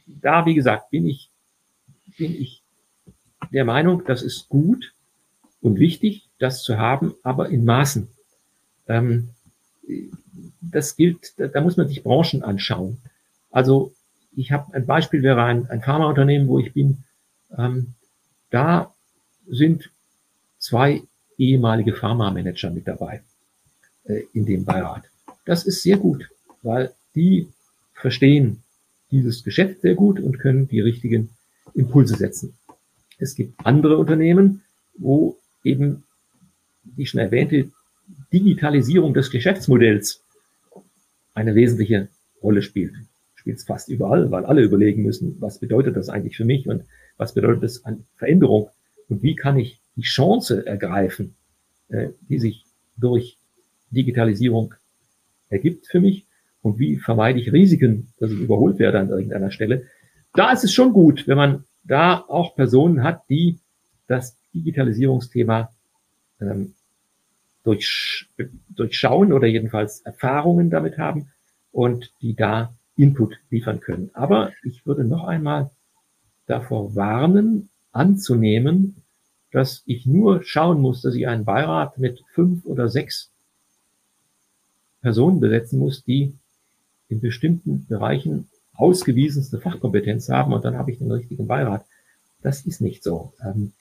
da, 0.08 0.46
wie 0.46 0.56
gesagt, 0.56 0.90
bin 0.90 1.06
ich, 1.06 1.30
bin 2.18 2.34
ich 2.34 2.62
der 3.52 3.66
Meinung, 3.66 4.04
das 4.06 4.22
ist 4.22 4.48
gut 4.48 4.94
und 5.62 5.80
wichtig, 5.80 6.30
das 6.40 6.64
zu 6.64 6.78
haben, 6.78 7.14
aber 7.24 7.50
in 7.50 7.66
Maßen. 7.66 8.08
Ähm, 8.88 9.30
das 10.62 10.96
gilt, 10.96 11.38
da, 11.38 11.48
da, 11.48 11.60
muss 11.60 11.76
man 11.76 11.90
sich 11.90 12.04
Branchen 12.04 12.42
anschauen. 12.42 13.00
Also 13.52 13.94
ich 14.36 14.52
habe 14.52 14.74
ein 14.74 14.86
Beispiel 14.86 15.24
wäre 15.24 15.44
ein, 15.44 15.70
ein 15.70 15.82
Pharmaunternehmen, 15.82 16.48
wo 16.48 16.60
ich 16.60 16.74
bin. 16.74 17.04
Ähm, 17.58 17.94
da 18.50 18.94
sind 19.48 19.90
zwei 20.60 21.04
ehemalige 21.38 21.94
Pharma-Manager 21.94 22.70
mit 22.70 22.88
dabei 22.88 23.22
äh, 24.06 24.24
in 24.34 24.46
dem 24.46 24.66
Beirat. 24.66 25.04
Das 25.46 25.66
ist 25.66 25.84
sehr 25.84 25.98
gut, 25.98 26.30
weil 26.62 26.94
die 27.16 27.48
verstehen 27.94 28.64
dieses 29.12 29.44
Geschäft 29.44 29.82
sehr 29.82 29.96
gut 29.96 30.20
und 30.20 30.40
können 30.40 30.68
die 30.68 30.82
richtigen 30.82 31.30
Impulse 31.74 32.16
setzen. 32.16 32.56
Es 33.20 33.36
gibt 33.36 33.66
andere 33.66 33.98
Unternehmen, 33.98 34.64
wo 34.96 35.38
eben 35.64 36.04
die 36.84 37.06
schon 37.06 37.20
erwähnte 37.20 37.70
Digitalisierung 38.32 39.14
des 39.14 39.30
Geschäftsmodells 39.30 40.22
eine 41.34 41.56
wesentliche 41.56 42.10
Rolle 42.42 42.62
spielt. 42.62 42.94
Spielt 43.44 43.58
es 43.58 43.66
fast 43.66 43.90
überall, 43.90 44.32
weil 44.32 44.46
alle 44.46 44.62
überlegen 44.62 45.04
müssen, 45.04 45.36
was 45.42 45.60
bedeutet 45.60 45.98
das 45.98 46.08
eigentlich 46.08 46.38
für 46.38 46.46
mich 46.46 46.66
und 46.70 46.84
was 47.18 47.34
bedeutet 47.34 47.64
das 47.64 47.84
an 47.84 48.06
Veränderung 48.16 48.70
und 49.10 49.22
wie 49.22 49.36
kann 49.36 49.60
ich 49.60 49.82
die 49.98 50.04
Chance 50.04 50.66
ergreifen, 50.66 51.36
äh, 51.90 52.08
die 52.30 52.40
sich 52.40 52.64
durch 52.96 53.38
Digitalisierung 53.92 54.76
ergibt 55.50 55.88
für 55.88 56.00
mich 56.00 56.26
und 56.62 56.80
wie 56.80 56.96
vermeide 56.96 57.42
ich 57.42 57.52
Risiken, 57.52 58.14
dass 58.18 58.32
ich 58.32 58.40
überholt 58.40 58.80
werde 58.80 59.02
an 59.02 59.10
irgendeiner 59.10 59.52
Stelle. 59.52 59.88
Da 60.34 60.54
ist 60.54 60.64
es 60.64 60.74
schon 60.74 60.94
gut, 60.94 61.28
wenn 61.28 61.36
man 61.36 61.66
da 61.84 62.24
auch 62.30 62.56
Personen 62.56 63.04
hat, 63.04 63.24
die 63.30 63.60
das 64.08 64.38
Digitalisierungsthema 64.54 65.70
ähm, 66.40 66.76
durch, 67.66 68.30
durchschauen 68.70 69.34
oder 69.34 69.48
jedenfalls 69.48 70.00
Erfahrungen 70.00 70.70
damit 70.70 70.98
haben 70.98 71.30
und 71.74 72.14
die 72.22 72.36
da 72.36 72.74
Input 72.96 73.40
liefern 73.50 73.80
können. 73.80 74.12
Aber 74.14 74.52
ich 74.64 74.86
würde 74.86 75.04
noch 75.04 75.26
einmal 75.26 75.72
davor 76.46 76.96
warnen, 76.96 77.70
anzunehmen, 77.92 78.96
dass 79.52 79.84
ich 79.86 80.06
nur 80.06 80.44
schauen 80.44 80.82
muss, 80.82 81.02
dass 81.02 81.16
ich 81.16 81.28
einen 81.28 81.46
Beirat 81.46 81.98
mit 81.98 82.24
fünf 82.34 82.66
oder 82.66 82.90
sechs 82.90 83.32
Personen 85.02 85.40
besetzen 85.40 85.80
muss, 85.80 86.04
die 86.04 86.34
in 87.10 87.22
bestimmten 87.22 87.86
Bereichen 87.88 88.50
ausgewiesenste 88.74 89.60
Fachkompetenz 89.60 90.30
haben 90.30 90.54
und 90.54 90.66
dann 90.66 90.78
habe 90.78 90.92
ich 90.92 90.98
den 90.98 91.12
richtigen 91.12 91.48
Beirat. 91.48 91.86
Das 92.42 92.66
ist 92.66 92.82
nicht 92.82 93.04
so. 93.04 93.34
Ähm, 93.44 93.74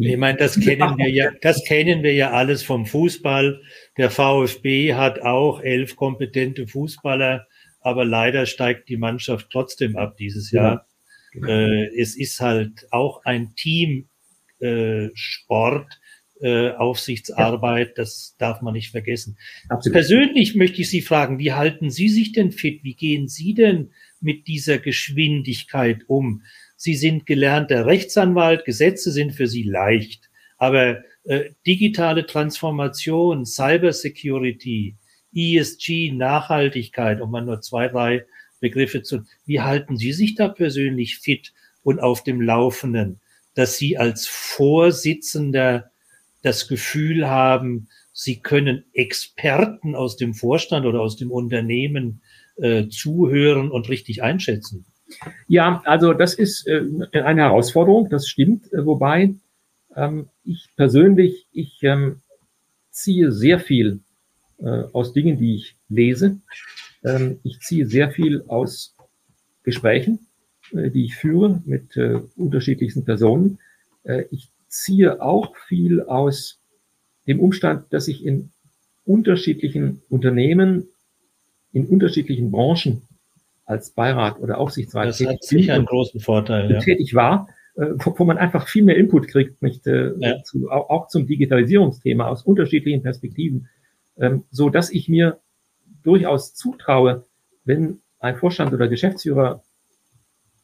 ich 0.00 0.16
meine, 0.16 0.38
das 0.38 0.58
kennen 0.58 0.96
wir 0.96 1.10
ja, 1.10 1.30
das 1.42 1.64
kennen 1.64 2.04
wir 2.04 2.14
ja 2.14 2.30
alles 2.30 2.62
vom 2.62 2.86
Fußball. 2.86 3.60
Der 3.96 4.10
VfB 4.10 4.94
hat 4.94 5.20
auch 5.22 5.60
elf 5.60 5.96
kompetente 5.96 6.68
Fußballer, 6.68 7.47
aber 7.80 8.04
leider 8.04 8.46
steigt 8.46 8.88
die 8.88 8.96
Mannschaft 8.96 9.48
trotzdem 9.50 9.96
ab 9.96 10.16
dieses 10.16 10.50
Jahr. 10.50 10.86
Ja, 11.34 11.40
genau. 11.40 11.48
äh, 11.48 12.00
es 12.00 12.16
ist 12.16 12.40
halt 12.40 12.86
auch 12.90 13.24
ein 13.24 13.54
Teamsport, 13.54 14.08
äh, 14.60 15.10
Sport, 15.14 16.00
äh, 16.40 16.70
Aufsichtsarbeit, 16.70 17.98
das 17.98 18.36
darf 18.38 18.62
man 18.62 18.74
nicht 18.74 18.90
vergessen. 18.90 19.36
Absolut. 19.68 19.94
Persönlich 19.94 20.54
möchte 20.54 20.80
ich 20.80 20.88
Sie 20.88 21.02
fragen, 21.02 21.38
wie 21.38 21.52
halten 21.52 21.90
Sie 21.90 22.08
sich 22.08 22.32
denn 22.32 22.52
fit? 22.52 22.84
Wie 22.84 22.94
gehen 22.94 23.26
Sie 23.26 23.54
denn 23.54 23.90
mit 24.20 24.46
dieser 24.46 24.78
Geschwindigkeit 24.78 26.04
um? 26.06 26.42
Sie 26.76 26.94
sind 26.94 27.26
gelernter 27.26 27.86
Rechtsanwalt, 27.86 28.64
Gesetze 28.64 29.10
sind 29.10 29.32
für 29.32 29.48
Sie 29.48 29.64
leicht, 29.64 30.30
aber 30.58 31.02
äh, 31.24 31.50
digitale 31.66 32.24
Transformation, 32.24 33.44
Cybersecurity, 33.44 34.96
ESG, 35.34 36.12
Nachhaltigkeit, 36.12 37.20
um 37.20 37.30
mal 37.30 37.44
nur 37.44 37.60
zwei, 37.60 37.88
drei 37.88 38.24
Begriffe 38.60 39.02
zu. 39.02 39.24
Wie 39.46 39.60
halten 39.60 39.96
Sie 39.96 40.12
sich 40.12 40.34
da 40.34 40.48
persönlich 40.48 41.18
fit 41.18 41.52
und 41.82 42.00
auf 42.00 42.24
dem 42.24 42.40
Laufenden, 42.40 43.20
dass 43.54 43.76
Sie 43.76 43.98
als 43.98 44.26
Vorsitzender 44.26 45.90
das 46.42 46.68
Gefühl 46.68 47.28
haben, 47.28 47.88
Sie 48.12 48.40
können 48.40 48.84
Experten 48.94 49.94
aus 49.94 50.16
dem 50.16 50.34
Vorstand 50.34 50.86
oder 50.86 51.00
aus 51.00 51.16
dem 51.16 51.30
Unternehmen 51.30 52.20
äh, 52.56 52.88
zuhören 52.88 53.70
und 53.70 53.88
richtig 53.88 54.22
einschätzen? 54.22 54.86
Ja, 55.46 55.82
also 55.84 56.12
das 56.12 56.34
ist 56.34 56.66
äh, 56.66 56.82
eine 57.12 57.42
Herausforderung, 57.42 58.10
das 58.10 58.28
stimmt, 58.28 58.72
äh, 58.72 58.84
wobei 58.84 59.34
ähm, 59.94 60.28
ich 60.44 60.68
persönlich, 60.76 61.46
ich 61.52 61.82
ähm, 61.82 62.20
ziehe 62.90 63.32
sehr 63.32 63.60
viel 63.60 64.00
äh, 64.58 64.84
aus 64.92 65.12
Dingen, 65.12 65.38
die 65.38 65.56
ich 65.56 65.76
lese. 65.88 66.38
Ähm, 67.04 67.38
ich 67.44 67.60
ziehe 67.60 67.86
sehr 67.86 68.10
viel 68.10 68.44
aus 68.48 68.94
Gesprächen, 69.62 70.26
äh, 70.72 70.90
die 70.90 71.04
ich 71.04 71.16
führe 71.16 71.62
mit 71.64 71.96
äh, 71.96 72.20
unterschiedlichsten 72.36 73.04
Personen. 73.04 73.58
Äh, 74.04 74.24
ich 74.30 74.50
ziehe 74.68 75.22
auch 75.22 75.56
viel 75.68 76.02
aus 76.02 76.58
dem 77.26 77.40
Umstand, 77.40 77.92
dass 77.92 78.08
ich 78.08 78.24
in 78.24 78.50
unterschiedlichen 79.04 80.02
Unternehmen, 80.08 80.88
in 81.72 81.86
unterschiedlichen 81.86 82.50
Branchen 82.50 83.02
als 83.64 83.90
Beirat 83.90 84.40
oder 84.40 84.58
Aufsichtsrat 84.58 85.08
das 85.08 85.20
hat 85.20 85.42
sicher 85.44 85.74
einen 85.74 85.84
großen 85.84 86.20
Vorteil, 86.20 86.70
ja. 86.70 86.78
tätig 86.78 87.14
war, 87.14 87.48
äh, 87.76 87.86
wo, 87.98 88.24
man 88.24 88.38
einfach 88.38 88.66
viel 88.66 88.82
mehr 88.82 88.96
Input 88.96 89.28
kriegt, 89.28 89.62
nicht, 89.62 89.86
äh, 89.86 90.12
ja. 90.18 90.42
zu, 90.42 90.70
auch, 90.70 91.08
zum 91.08 91.26
Digitalisierungsthema 91.26 92.26
aus 92.28 92.42
unterschiedlichen 92.42 93.02
Perspektiven, 93.02 93.68
ähm, 94.18 94.44
so 94.50 94.70
dass 94.70 94.90
ich 94.90 95.08
mir 95.08 95.38
durchaus 96.02 96.54
zutraue, 96.54 97.24
wenn 97.64 98.00
ein 98.20 98.36
Vorstand 98.36 98.72
oder 98.72 98.88
Geschäftsführer 98.88 99.62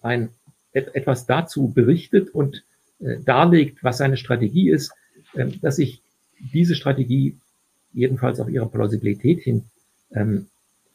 ein, 0.02 0.30
et, 0.72 0.94
etwas 0.94 1.26
dazu 1.26 1.68
berichtet 1.68 2.30
und 2.30 2.64
äh, 3.00 3.16
darlegt, 3.24 3.82
was 3.82 3.98
seine 3.98 4.16
Strategie 4.16 4.70
ist, 4.70 4.92
äh, 5.34 5.46
dass 5.61 5.78
ich 5.78 6.00
diese 6.38 6.74
Strategie 6.74 7.36
jedenfalls 7.92 8.40
auf 8.40 8.48
ihre 8.48 8.68
Plausibilität 8.68 9.40
hin 9.40 9.64
ähm, 10.12 10.46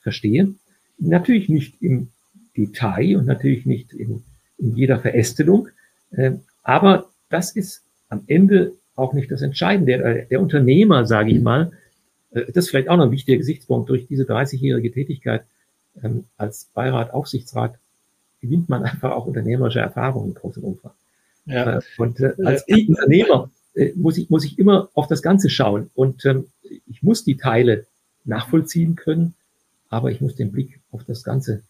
verstehe. 0.01 0.53
Natürlich 0.97 1.49
nicht 1.49 1.81
im 1.81 2.09
Detail 2.57 3.17
und 3.17 3.25
natürlich 3.25 3.65
nicht 3.65 3.93
in, 3.93 4.23
in 4.57 4.75
jeder 4.75 4.99
Verästelung, 4.99 5.69
äh, 6.11 6.31
aber 6.63 7.09
das 7.29 7.51
ist 7.55 7.83
am 8.09 8.23
Ende 8.27 8.73
auch 8.95 9.13
nicht 9.13 9.31
das 9.31 9.41
Entscheidende. 9.41 9.97
Der, 9.97 10.25
der 10.25 10.41
Unternehmer, 10.41 11.05
sage 11.05 11.31
ich 11.31 11.41
mal, 11.41 11.71
das 12.31 12.65
ist 12.65 12.69
vielleicht 12.69 12.89
auch 12.89 12.97
noch 12.97 13.05
ein 13.05 13.11
wichtiger 13.11 13.37
Gesichtspunkt, 13.37 13.89
durch 13.89 14.07
diese 14.07 14.23
30-jährige 14.23 14.91
Tätigkeit 14.91 15.43
ähm, 16.03 16.25
als 16.37 16.65
Beirat, 16.73 17.11
Aufsichtsrat 17.11 17.75
gewinnt 18.41 18.69
man 18.69 18.83
einfach 18.85 19.11
auch 19.11 19.25
unternehmerische 19.25 19.79
Erfahrungen 19.79 20.29
in 20.29 20.33
großem 20.35 20.63
Umfang. 20.63 20.91
Ja. 21.45 21.77
Äh, 21.77 21.81
und 21.97 22.19
äh, 22.19 22.33
als 22.45 22.63
ich, 22.67 22.87
Unternehmer 22.89 23.49
äh, 23.73 23.93
muss, 23.95 24.17
ich, 24.17 24.29
muss 24.29 24.45
ich 24.45 24.59
immer 24.59 24.89
auf 24.93 25.07
das 25.07 25.21
Ganze 25.21 25.49
schauen 25.49 25.89
und 25.95 26.25
ähm, 26.25 26.45
ich 26.87 27.01
muss 27.01 27.23
die 27.23 27.37
Teile 27.37 27.85
nachvollziehen 28.25 28.95
können 28.95 29.33
aber 29.89 30.11
ich 30.11 30.21
muss 30.21 30.35
den 30.35 30.51
Blick 30.51 30.79
auf 30.91 31.03
das 31.03 31.23
Ganze. 31.23 31.63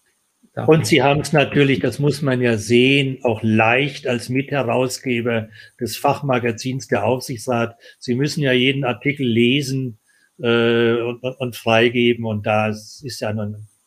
Und 0.68 0.86
Sie 0.86 1.02
haben 1.02 1.22
es 1.22 1.32
natürlich, 1.32 1.80
das 1.80 2.00
muss 2.00 2.22
man 2.22 2.42
ja 2.42 2.58
sehen, 2.58 3.20
auch 3.24 3.42
leicht 3.44 4.08
als 4.08 4.28
Mitherausgeber 4.28 5.48
des 5.80 5.96
Fachmagazins 5.96 6.88
der 6.88 7.06
Aufsichtsrat. 7.06 7.78
Sie 7.98 8.14
müssen 8.14 8.42
ja 8.42 8.52
jeden 8.52 8.84
Artikel 8.84 9.26
lesen 9.26 9.99
äh, 10.42 11.02
und, 11.02 11.24
und 11.24 11.56
freigeben 11.56 12.26
und 12.26 12.46
da 12.46 12.70
ist 12.70 13.20
ja 13.20 13.30
ein, 13.30 13.40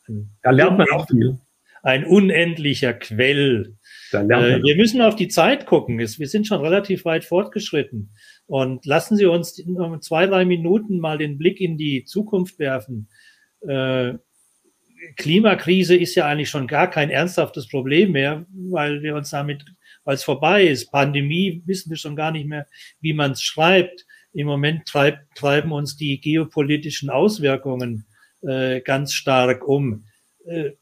ein 0.09 0.30
da 0.42 0.50
lernt 0.50 0.78
man 0.78 0.88
auch 0.90 1.07
viel. 1.09 1.38
Ein 1.84 2.05
unendlicher 2.05 2.94
Quell. 2.94 3.74
Äh, 4.12 4.62
wir 4.62 4.76
müssen 4.76 5.00
auf 5.00 5.16
die 5.16 5.26
Zeit 5.26 5.66
gucken. 5.66 5.98
Wir 5.98 6.07
sind 6.07 6.46
schon 6.46 6.61
relativ 6.61 7.05
weit 7.05 7.24
fortgeschritten. 7.24 8.14
Und 8.46 8.86
lassen 8.86 9.16
Sie 9.16 9.26
uns 9.26 9.59
in 9.59 9.76
zwei, 10.00 10.28
drei 10.28 10.44
Minuten 10.44 11.00
mal 11.00 11.18
den 11.18 11.38
Blick 11.38 11.61
in 11.61 11.76
die 11.76 12.05
Zukunft 12.05 12.61
werfen 12.61 13.09
äh, 13.66 14.14
Klimakrise 15.16 15.96
ist 15.96 16.14
ja 16.14 16.26
eigentlich 16.26 16.50
schon 16.50 16.66
gar 16.66 16.88
kein 16.88 17.11
ernsthaftes 17.11 17.68
Problem 17.68 18.12
mehr, 18.12 18.46
weil 18.53 19.03
wir 19.03 19.16
uns 19.16 19.30
damit, 19.30 19.64
weil 20.05 20.14
es 20.14 20.22
vorbei 20.22 20.64
ist. 20.64 20.92
Pandemie 20.92 21.62
wissen 21.66 21.90
wir 21.90 21.96
schon 21.96 22.14
gar 22.14 22.30
nicht 22.30 22.46
mehr, 22.46 22.66
wie 23.00 23.12
man 23.12 23.32
es 23.32 23.42
schreibt. 23.42 24.07
Im 24.33 24.47
Moment 24.47 24.87
treib, 24.87 25.18
treiben 25.35 25.72
uns 25.72 25.97
die 25.97 26.20
geopolitischen 26.20 27.11
Auswirkungen 27.11 28.07
äh, 28.43 28.80
ganz 28.80 29.12
stark 29.12 29.66
um. 29.66 30.05
Äh, 30.47 30.72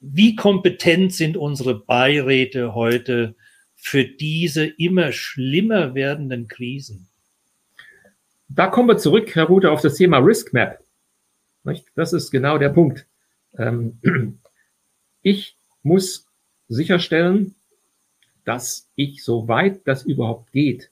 wie 0.00 0.34
kompetent 0.34 1.12
sind 1.12 1.36
unsere 1.36 1.74
Beiräte 1.74 2.74
heute 2.74 3.36
für 3.76 4.04
diese 4.04 4.64
immer 4.64 5.12
schlimmer 5.12 5.94
werdenden 5.94 6.48
Krisen? 6.48 7.08
Da 8.48 8.66
kommen 8.66 8.88
wir 8.88 8.98
zurück, 8.98 9.34
Herr 9.34 9.44
Rute, 9.44 9.70
auf 9.70 9.80
das 9.80 9.94
Thema 9.94 10.18
Risk 10.18 10.52
Map. 10.52 10.84
Das 11.94 12.12
ist 12.12 12.30
genau 12.30 12.58
der 12.58 12.70
Punkt. 12.70 13.06
Ähm, 13.56 13.98
ich 15.22 15.56
muss 15.82 16.26
sicherstellen, 16.68 17.54
dass 18.44 18.88
ich, 18.94 19.22
soweit 19.24 19.86
das 19.86 20.04
überhaupt 20.04 20.52
geht, 20.52 20.91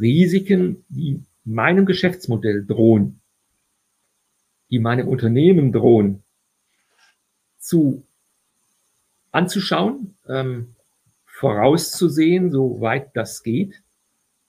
Risiken, 0.00 0.84
die 0.88 1.22
meinem 1.44 1.86
Geschäftsmodell 1.86 2.64
drohen, 2.66 3.20
die 4.70 4.78
meinem 4.78 5.08
Unternehmen 5.08 5.72
drohen, 5.72 6.22
zu 7.58 8.04
anzuschauen, 9.30 10.16
ähm, 10.28 10.74
vorauszusehen, 11.26 12.50
soweit 12.50 13.14
das 13.14 13.42
geht, 13.42 13.82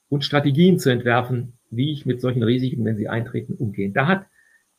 und 0.09 0.23
Strategien 0.23 0.79
zu 0.79 0.89
entwerfen, 0.89 1.53
wie 1.69 1.91
ich 1.91 2.05
mit 2.05 2.21
solchen 2.21 2.43
Risiken, 2.43 2.85
wenn 2.85 2.97
sie 2.97 3.09
eintreten, 3.09 3.53
umgehe. 3.53 3.91
Da 3.91 4.07
hat 4.07 4.25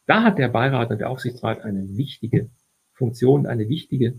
da 0.08 0.22
hat 0.22 0.38
der 0.38 0.48
Beirat 0.48 0.90
und 0.90 0.98
der 0.98 1.10
Aufsichtsrat 1.10 1.60
eine 1.60 1.98
wichtige 1.98 2.48
Funktion, 2.94 3.46
eine 3.46 3.68
wichtige 3.68 4.14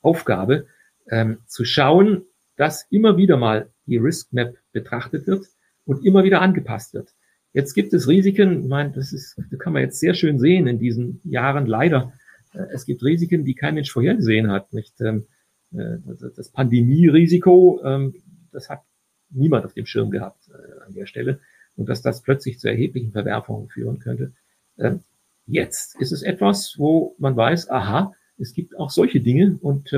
Aufgabe, 0.00 0.66
ähm, 1.10 1.38
zu 1.46 1.64
schauen, 1.64 2.22
dass 2.56 2.86
immer 2.90 3.16
wieder 3.16 3.36
mal 3.36 3.68
die 3.86 3.96
Risk 3.96 4.32
Map 4.32 4.56
betrachtet 4.70 5.26
wird 5.26 5.46
und 5.84 6.04
immer 6.04 6.24
wieder 6.24 6.40
angepasst 6.40 6.94
wird. 6.94 7.14
Jetzt 7.52 7.74
gibt 7.74 7.92
es 7.92 8.08
Risiken, 8.08 8.62
ich 8.62 8.68
meine, 8.68 8.92
das 8.92 9.12
ist, 9.12 9.36
das 9.50 9.58
kann 9.58 9.72
man 9.72 9.82
jetzt 9.82 10.00
sehr 10.00 10.14
schön 10.14 10.38
sehen 10.38 10.66
in 10.66 10.78
diesen 10.78 11.20
Jahren 11.24 11.66
leider. 11.66 12.12
Äh, 12.54 12.66
es 12.72 12.86
gibt 12.86 13.02
Risiken, 13.02 13.44
die 13.44 13.54
kein 13.54 13.74
Mensch 13.74 13.90
vorhergesehen 13.90 14.50
hat. 14.50 14.72
Nicht 14.72 15.00
ähm, 15.00 15.26
äh, 15.72 15.98
das 16.36 16.50
Pandemierisiko, 16.50 17.80
ähm, 17.84 18.14
das 18.52 18.70
hat 18.70 18.82
niemand 19.30 19.64
auf 19.64 19.74
dem 19.74 19.86
Schirm 19.86 20.10
gehabt 20.10 20.48
äh, 20.48 20.86
an 20.86 20.94
der 20.94 21.06
Stelle 21.06 21.40
und 21.76 21.88
dass 21.88 22.02
das 22.02 22.22
plötzlich 22.22 22.58
zu 22.58 22.68
erheblichen 22.68 23.12
Verwerfungen 23.12 23.68
führen 23.68 23.98
könnte. 23.98 24.32
Ähm, 24.78 25.00
Jetzt 25.46 26.00
ist 26.00 26.12
es 26.12 26.22
etwas, 26.22 26.76
wo 26.78 27.16
man 27.18 27.36
weiß, 27.36 27.68
aha, 27.68 28.14
es 28.38 28.54
gibt 28.54 28.78
auch 28.78 28.90
solche 28.90 29.20
Dinge 29.20 29.58
und 29.60 29.90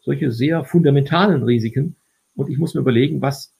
solche 0.00 0.32
sehr 0.32 0.64
fundamentalen 0.64 1.42
Risiken. 1.42 1.96
Und 2.34 2.48
ich 2.48 2.58
muss 2.58 2.74
mir 2.74 2.80
überlegen, 2.80 3.20
was 3.20 3.52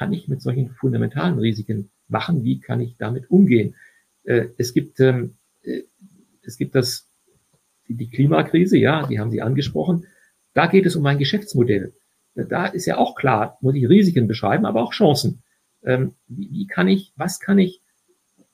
kann 0.00 0.14
ich 0.14 0.28
mit 0.28 0.40
solchen 0.40 0.70
fundamentalen 0.70 1.38
Risiken 1.38 1.90
machen? 2.08 2.42
Wie 2.42 2.58
kann 2.58 2.80
ich 2.80 2.96
damit 2.96 3.30
umgehen? 3.30 3.74
Äh, 4.24 4.46
es 4.56 4.72
gibt, 4.72 4.98
ähm, 4.98 5.36
äh, 5.62 5.82
es 6.40 6.56
gibt 6.56 6.74
das, 6.74 7.06
die, 7.86 8.08
Klimakrise, 8.08 8.78
ja, 8.78 9.06
die 9.06 9.20
haben 9.20 9.30
Sie 9.30 9.42
angesprochen. 9.42 10.06
Da 10.54 10.68
geht 10.68 10.86
es 10.86 10.96
um 10.96 11.02
mein 11.02 11.18
Geschäftsmodell. 11.18 11.92
Da 12.34 12.64
ist 12.64 12.86
ja 12.86 12.96
auch 12.96 13.14
klar, 13.14 13.58
muss 13.60 13.74
ich 13.74 13.86
Risiken 13.90 14.26
beschreiben, 14.26 14.64
aber 14.64 14.82
auch 14.82 14.94
Chancen. 14.94 15.42
Ähm, 15.84 16.14
wie, 16.28 16.66
kann 16.66 16.88
ich, 16.88 17.12
was 17.16 17.38
kann 17.38 17.58
ich 17.58 17.82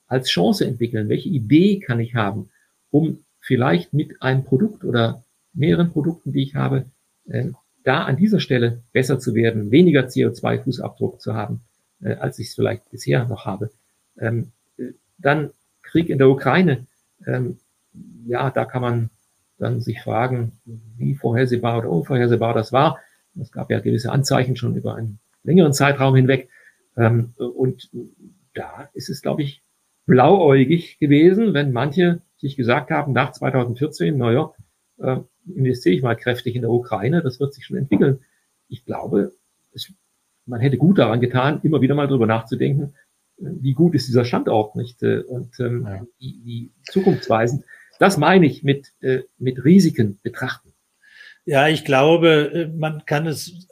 als 0.05 0.27
Chance 0.27 0.65
entwickeln? 0.65 1.07
Welche 1.07 1.29
Idee 1.29 1.79
kann 1.79 2.01
ich 2.01 2.13
haben, 2.13 2.49
um 2.91 3.23
vielleicht 3.39 3.93
mit 3.93 4.21
einem 4.21 4.43
Produkt 4.43 4.83
oder 4.83 5.23
mehreren 5.53 5.93
Produkten, 5.93 6.33
die 6.33 6.43
ich 6.43 6.55
habe, 6.55 6.87
äh, 7.29 7.51
da 7.87 8.03
an 8.03 8.17
dieser 8.17 8.41
Stelle 8.41 8.83
besser 8.91 9.17
zu 9.17 9.33
werden, 9.33 9.71
weniger 9.71 10.07
CO2-Fußabdruck 10.07 11.19
zu 11.19 11.33
haben, 11.33 11.61
äh, 12.01 12.15
als 12.15 12.37
ich 12.37 12.49
es 12.49 12.55
vielleicht 12.55 12.91
bisher 12.91 13.25
noch 13.25 13.45
habe. 13.45 13.71
Ähm, 14.19 14.51
äh, 14.77 14.91
dann 15.17 15.51
Krieg 15.83 16.09
in 16.09 16.17
der 16.17 16.27
Ukraine. 16.27 16.85
Ähm, 17.25 17.59
ja, 18.25 18.51
da 18.51 18.65
kann 18.65 18.81
man 18.81 19.09
dann 19.57 19.79
sich 19.79 20.01
fragen, 20.01 20.51
wie 20.97 21.15
vorhersehbar 21.15 21.79
oder 21.79 21.89
unvorhersehbar 21.89 22.53
das 22.53 22.73
war. 22.73 22.99
Es 23.39 23.53
gab 23.53 23.71
ja 23.71 23.79
gewisse 23.79 24.11
Anzeichen 24.11 24.57
schon 24.57 24.75
über 24.75 24.95
einen 24.95 25.19
längeren 25.43 25.71
Zeitraum 25.71 26.15
hinweg. 26.15 26.49
Ähm, 26.97 27.33
und 27.37 27.89
da 28.53 28.89
ist 28.93 29.09
es, 29.09 29.21
glaube 29.21 29.43
ich, 29.43 29.61
blauäugig 30.05 30.99
gewesen, 30.99 31.53
wenn 31.53 31.71
manche 31.71 32.21
sich 32.37 32.57
gesagt 32.57 32.91
haben, 32.91 33.13
nach 33.13 33.31
2014, 33.31 34.17
naja, 34.17 34.51
äh, 34.99 35.17
investiere 35.55 35.95
ich 35.95 36.01
mal 36.01 36.15
kräftig 36.15 36.55
in 36.55 36.61
der 36.61 36.71
Ukraine, 36.71 37.21
das 37.21 37.39
wird 37.39 37.53
sich 37.53 37.65
schon 37.65 37.77
entwickeln. 37.77 38.19
Ich 38.67 38.85
glaube, 38.85 39.33
es, 39.73 39.91
man 40.45 40.59
hätte 40.59 40.77
gut 40.77 40.97
daran 40.97 41.21
getan, 41.21 41.59
immer 41.63 41.81
wieder 41.81 41.95
mal 41.95 42.07
drüber 42.07 42.25
nachzudenken, 42.25 42.93
wie 43.37 43.73
gut 43.73 43.93
ist 43.93 44.07
dieser 44.07 44.25
Standort 44.25 44.75
nicht 44.75 45.03
äh, 45.03 45.19
und 45.19 45.59
ähm, 45.59 45.85
ja. 45.85 46.05
wie, 46.19 46.41
wie 46.43 46.71
zukunftsweisend. 46.83 47.63
Das 47.99 48.17
meine 48.17 48.45
ich 48.45 48.63
mit, 48.63 48.93
äh, 49.01 49.23
mit 49.37 49.63
Risiken 49.63 50.19
betrachten. 50.23 50.73
Ja, 51.45 51.67
ich 51.67 51.85
glaube, 51.85 52.51
äh, 52.53 52.67
man 52.67 53.05
kann 53.05 53.27
es 53.27 53.67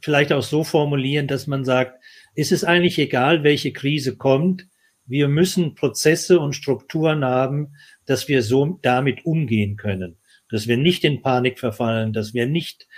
vielleicht 0.00 0.32
auch 0.32 0.42
so 0.42 0.64
formulieren, 0.64 1.26
dass 1.26 1.46
man 1.46 1.64
sagt, 1.64 2.02
ist 2.34 2.52
es 2.52 2.64
eigentlich 2.64 2.98
egal, 2.98 3.42
welche 3.42 3.72
Krise 3.72 4.16
kommt, 4.16 4.66
wir 5.06 5.28
müssen 5.28 5.74
Prozesse 5.74 6.38
und 6.38 6.54
Strukturen 6.54 7.24
haben, 7.24 7.74
dass 8.06 8.28
wir 8.28 8.42
so 8.42 8.78
damit 8.82 9.26
umgehen 9.26 9.76
können, 9.76 10.16
dass 10.50 10.66
wir 10.66 10.76
nicht 10.76 11.04
in 11.04 11.22
Panik 11.22 11.58
verfallen, 11.58 12.12
dass 12.12 12.34
wir 12.34 12.46
nicht, 12.46 12.88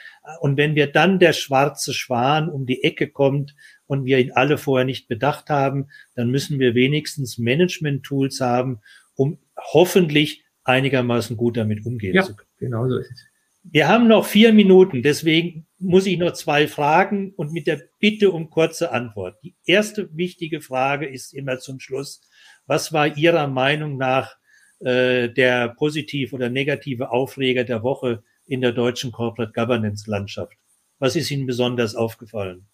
und 0.40 0.57
wenn 0.57 0.74
wir 0.74 0.86
dann 0.86 1.18
der 1.18 1.32
schwarze 1.32 1.92
Schwan 1.92 2.48
um 2.48 2.66
die 2.66 2.84
Ecke 2.84 3.09
kommt 3.09 3.55
und 3.86 4.05
wir 4.05 4.18
ihn 4.18 4.32
alle 4.32 4.57
vorher 4.57 4.84
nicht 4.84 5.09
bedacht 5.09 5.50
haben, 5.50 5.88
dann 6.14 6.30
müssen 6.30 6.59
wir 6.59 6.74
wenigstens 6.74 7.38
Management-Tools 7.38 8.40
haben, 8.40 8.80
um 9.14 9.38
hoffentlich 9.59 10.44
einigermaßen 10.64 11.36
gut 11.36 11.57
damit 11.57 11.84
umgehen 11.84 12.14
ja, 12.14 12.22
zu 12.22 12.36
können. 12.36 12.48
Genau 12.59 12.88
so 12.88 12.98
ist 12.98 13.11
es. 13.11 13.26
Wir 13.64 13.86
haben 13.88 14.09
noch 14.09 14.26
vier 14.26 14.53
Minuten, 14.53 15.03
deswegen 15.03 15.66
muss 15.78 16.07
ich 16.07 16.18
noch 16.18 16.32
zwei 16.32 16.66
Fragen 16.66 17.32
und 17.34 17.53
mit 17.53 17.68
der 17.68 17.80
Bitte 18.00 18.32
um 18.32 18.50
kurze 18.50 18.90
Antwort. 18.90 19.38
Die 19.44 19.55
erste 19.64 20.16
wichtige 20.16 20.61
Frage 20.61 21.07
ist 21.07 21.32
immer 21.32 21.59
zum 21.59 21.78
Schluss, 21.78 22.22
was 22.66 22.92
war 22.92 23.16
Ihrer 23.16 23.46
Meinung 23.46 23.96
nach 23.98 24.36
äh, 24.85 25.28
der 25.28 25.68
positiv 25.68 26.33
oder 26.33 26.49
negative 26.49 27.11
Aufreger 27.11 27.64
der 27.64 27.83
Woche 27.83 28.22
in 28.47 28.61
der 28.61 28.72
deutschen 28.72 29.12
Corporate 29.12 29.53
Governance 29.53 30.11
Landschaft? 30.11 30.55
Was 30.99 31.16
ist 31.16 31.30
Ihnen 31.30 31.47
besonders 31.47 31.95
aufgefallen? 31.95 32.66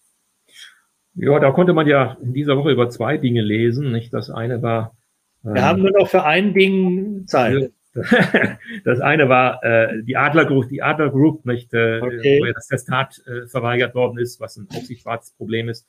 Ja, 1.14 1.38
da 1.40 1.50
konnte 1.50 1.72
man 1.72 1.86
ja 1.86 2.16
in 2.22 2.32
dieser 2.32 2.56
Woche 2.56 2.70
über 2.70 2.90
zwei 2.90 3.16
Dinge 3.16 3.42
lesen. 3.42 3.90
Nicht? 3.90 4.12
Das 4.12 4.30
eine 4.30 4.62
war. 4.62 4.96
Wir 5.42 5.56
ähm, 5.56 5.62
haben 5.62 5.82
nur 5.82 5.90
noch 5.92 6.08
für 6.08 6.24
ein 6.24 6.54
Ding 6.54 7.26
Zeit. 7.26 7.72
Das 8.84 9.00
eine 9.00 9.28
war 9.28 9.64
äh, 9.64 10.04
die 10.04 10.16
Adler 10.16 10.44
Group, 10.44 10.68
die 10.68 10.82
Adler 10.82 11.10
Group, 11.10 11.44
nicht, 11.46 11.72
äh, 11.74 12.00
okay. 12.00 12.38
wo 12.40 12.46
ja 12.46 12.52
das 12.52 12.68
Testat 12.68 13.20
äh, 13.26 13.48
verweigert 13.48 13.94
worden 13.96 14.18
ist, 14.18 14.38
was 14.40 14.56
ein 14.56 14.68
Aufsichtsratsproblem 14.70 15.68
ist. 15.68 15.88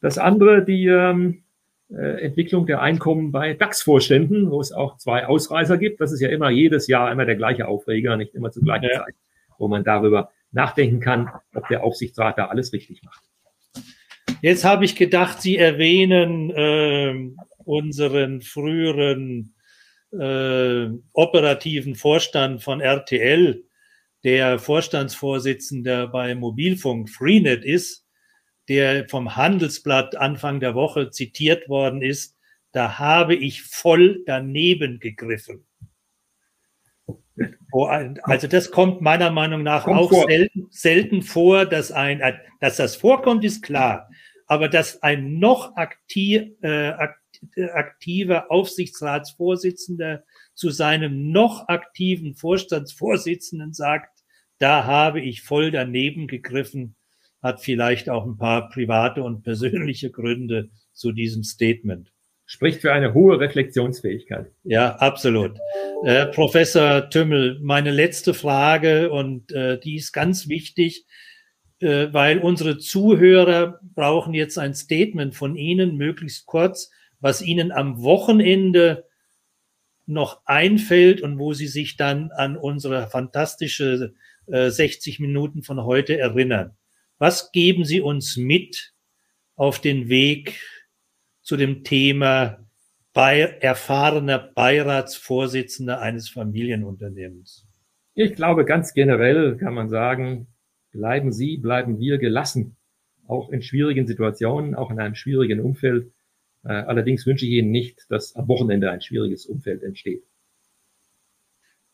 Das 0.00 0.18
andere, 0.18 0.62
die 0.64 0.86
ähm, 0.86 1.44
äh, 1.92 2.22
Entwicklung 2.22 2.66
der 2.66 2.80
Einkommen 2.82 3.32
bei 3.32 3.54
DAX-Vorständen, 3.54 4.50
wo 4.50 4.60
es 4.60 4.72
auch 4.72 4.96
zwei 4.96 5.26
Ausreißer 5.26 5.76
gibt. 5.76 6.00
Das 6.00 6.12
ist 6.12 6.20
ja 6.20 6.28
immer 6.28 6.50
jedes 6.50 6.86
Jahr 6.86 7.10
immer 7.10 7.26
der 7.26 7.36
gleiche 7.36 7.66
Aufreger, 7.66 8.16
nicht 8.16 8.34
immer 8.34 8.50
zur 8.50 8.62
gleichen 8.62 8.88
ja. 8.92 9.04
Zeit, 9.04 9.14
wo 9.58 9.68
man 9.68 9.84
darüber 9.84 10.30
nachdenken 10.52 11.00
kann, 11.00 11.30
ob 11.54 11.68
der 11.68 11.82
Aufsichtsrat 11.84 12.38
da 12.38 12.46
alles 12.46 12.72
richtig 12.72 13.02
macht. 13.02 13.22
Jetzt 14.42 14.64
habe 14.64 14.84
ich 14.84 14.96
gedacht, 14.96 15.42
Sie 15.42 15.56
erwähnen 15.56 16.50
äh, 16.50 17.14
unseren 17.64 18.40
früheren 18.40 19.54
äh, 20.12 20.88
operativen 21.12 21.94
Vorstand 21.94 22.62
von 22.62 22.80
RTL, 22.80 23.64
der 24.24 24.58
Vorstandsvorsitzender 24.58 26.08
bei 26.08 26.34
Mobilfunk 26.34 27.10
Freenet 27.10 27.64
ist, 27.64 28.06
der 28.70 29.08
vom 29.08 29.34
Handelsblatt 29.34 30.14
Anfang 30.16 30.60
der 30.60 30.76
Woche 30.76 31.10
zitiert 31.10 31.68
worden 31.68 32.02
ist, 32.02 32.36
da 32.70 33.00
habe 33.00 33.34
ich 33.34 33.62
voll 33.62 34.22
daneben 34.26 35.00
gegriffen. 35.00 35.66
Also 38.22 38.46
das 38.46 38.70
kommt 38.70 39.00
meiner 39.00 39.30
Meinung 39.32 39.64
nach 39.64 39.84
kommt 39.84 39.98
auch 39.98 40.10
vor. 40.10 40.26
Selten, 40.28 40.68
selten 40.70 41.22
vor, 41.22 41.66
dass 41.66 41.90
ein, 41.90 42.22
dass 42.60 42.76
das 42.76 42.94
vorkommt, 42.94 43.44
ist 43.44 43.62
klar. 43.62 44.08
Aber 44.46 44.68
dass 44.68 45.02
ein 45.02 45.40
noch 45.40 45.74
aktiv, 45.74 46.52
äh, 46.62 46.92
aktiver 47.72 48.52
Aufsichtsratsvorsitzender 48.52 50.22
zu 50.54 50.70
seinem 50.70 51.32
noch 51.32 51.66
aktiven 51.66 52.36
Vorstandsvorsitzenden 52.36 53.72
sagt, 53.72 54.22
da 54.58 54.84
habe 54.84 55.20
ich 55.20 55.42
voll 55.42 55.72
daneben 55.72 56.28
gegriffen, 56.28 56.94
hat 57.42 57.60
vielleicht 57.60 58.08
auch 58.08 58.26
ein 58.26 58.36
paar 58.36 58.68
private 58.68 59.22
und 59.22 59.42
persönliche 59.42 60.10
Gründe 60.10 60.70
zu 60.92 61.12
diesem 61.12 61.42
Statement. 61.42 62.12
Spricht 62.46 62.80
für 62.80 62.92
eine 62.92 63.14
hohe 63.14 63.38
Reflexionsfähigkeit. 63.38 64.50
Ja, 64.64 64.96
absolut. 64.96 65.58
Äh, 66.04 66.26
Professor 66.26 67.08
Tümmel, 67.08 67.60
meine 67.62 67.92
letzte 67.92 68.34
Frage 68.34 69.10
und 69.10 69.52
äh, 69.52 69.78
die 69.78 69.96
ist 69.96 70.12
ganz 70.12 70.48
wichtig, 70.48 71.06
äh, 71.78 72.08
weil 72.12 72.38
unsere 72.38 72.78
Zuhörer 72.78 73.80
brauchen 73.94 74.34
jetzt 74.34 74.58
ein 74.58 74.74
Statement 74.74 75.34
von 75.34 75.56
Ihnen, 75.56 75.96
möglichst 75.96 76.46
kurz, 76.46 76.90
was 77.20 77.42
ihnen 77.42 77.70
am 77.70 78.02
Wochenende 78.02 79.06
noch 80.06 80.40
einfällt 80.44 81.20
und 81.20 81.38
wo 81.38 81.52
sie 81.52 81.68
sich 81.68 81.96
dann 81.96 82.32
an 82.32 82.56
unsere 82.56 83.08
fantastische 83.08 84.14
äh, 84.46 84.70
60 84.70 85.20
Minuten 85.20 85.62
von 85.62 85.84
heute 85.84 86.18
erinnern. 86.18 86.76
Was 87.20 87.52
geben 87.52 87.84
Sie 87.84 88.00
uns 88.00 88.38
mit 88.38 88.94
auf 89.54 89.78
den 89.78 90.08
Weg 90.08 90.58
zu 91.42 91.58
dem 91.58 91.84
Thema 91.84 92.66
bei 93.12 93.40
erfahrener 93.40 94.38
Beiratsvorsitzender 94.38 96.00
eines 96.00 96.30
Familienunternehmens? 96.30 97.68
Ich 98.14 98.34
glaube, 98.36 98.64
ganz 98.64 98.94
generell 98.94 99.58
kann 99.58 99.74
man 99.74 99.90
sagen, 99.90 100.46
bleiben 100.92 101.30
Sie, 101.30 101.58
bleiben 101.58 101.98
wir 101.98 102.16
gelassen, 102.16 102.78
auch 103.26 103.50
in 103.50 103.60
schwierigen 103.60 104.06
Situationen, 104.06 104.74
auch 104.74 104.90
in 104.90 104.98
einem 104.98 105.14
schwierigen 105.14 105.60
Umfeld. 105.60 106.10
Äh, 106.64 106.72
allerdings 106.72 107.26
wünsche 107.26 107.44
ich 107.44 107.52
Ihnen 107.52 107.70
nicht, 107.70 108.06
dass 108.08 108.34
am 108.34 108.48
Wochenende 108.48 108.90
ein 108.90 109.02
schwieriges 109.02 109.44
Umfeld 109.44 109.82
entsteht. 109.82 110.24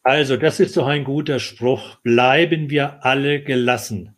Also, 0.04 0.36
das 0.36 0.60
ist 0.60 0.76
doch 0.76 0.86
ein 0.86 1.02
guter 1.02 1.40
Spruch. 1.40 1.96
Bleiben 2.04 2.70
wir 2.70 3.04
alle 3.04 3.42
gelassen. 3.42 4.15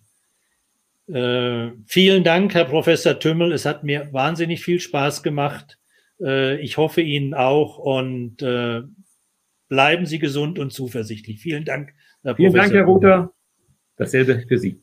Äh, 1.08 1.72
vielen 1.86 2.22
Dank, 2.24 2.54
Herr 2.54 2.66
Professor 2.66 3.18
Tümmel. 3.18 3.52
Es 3.52 3.64
hat 3.64 3.82
mir 3.84 4.12
wahnsinnig 4.12 4.62
viel 4.62 4.80
Spaß 4.80 5.22
gemacht. 5.22 5.78
Äh, 6.20 6.60
ich 6.60 6.76
hoffe 6.76 7.00
Ihnen 7.00 7.34
auch 7.34 7.78
und 7.78 8.42
äh, 8.42 8.82
bleiben 9.68 10.06
Sie 10.06 10.18
gesund 10.18 10.58
und 10.58 10.72
zuversichtlich. 10.72 11.40
Vielen 11.40 11.64
Dank, 11.64 11.94
Herr 12.22 12.36
Vielen 12.36 12.52
Professor 12.52 12.74
Dank, 12.74 12.86
Herr 12.86 12.94
Ruther. 12.94 13.32
Dasselbe 13.96 14.44
für 14.46 14.58
Sie. 14.58 14.82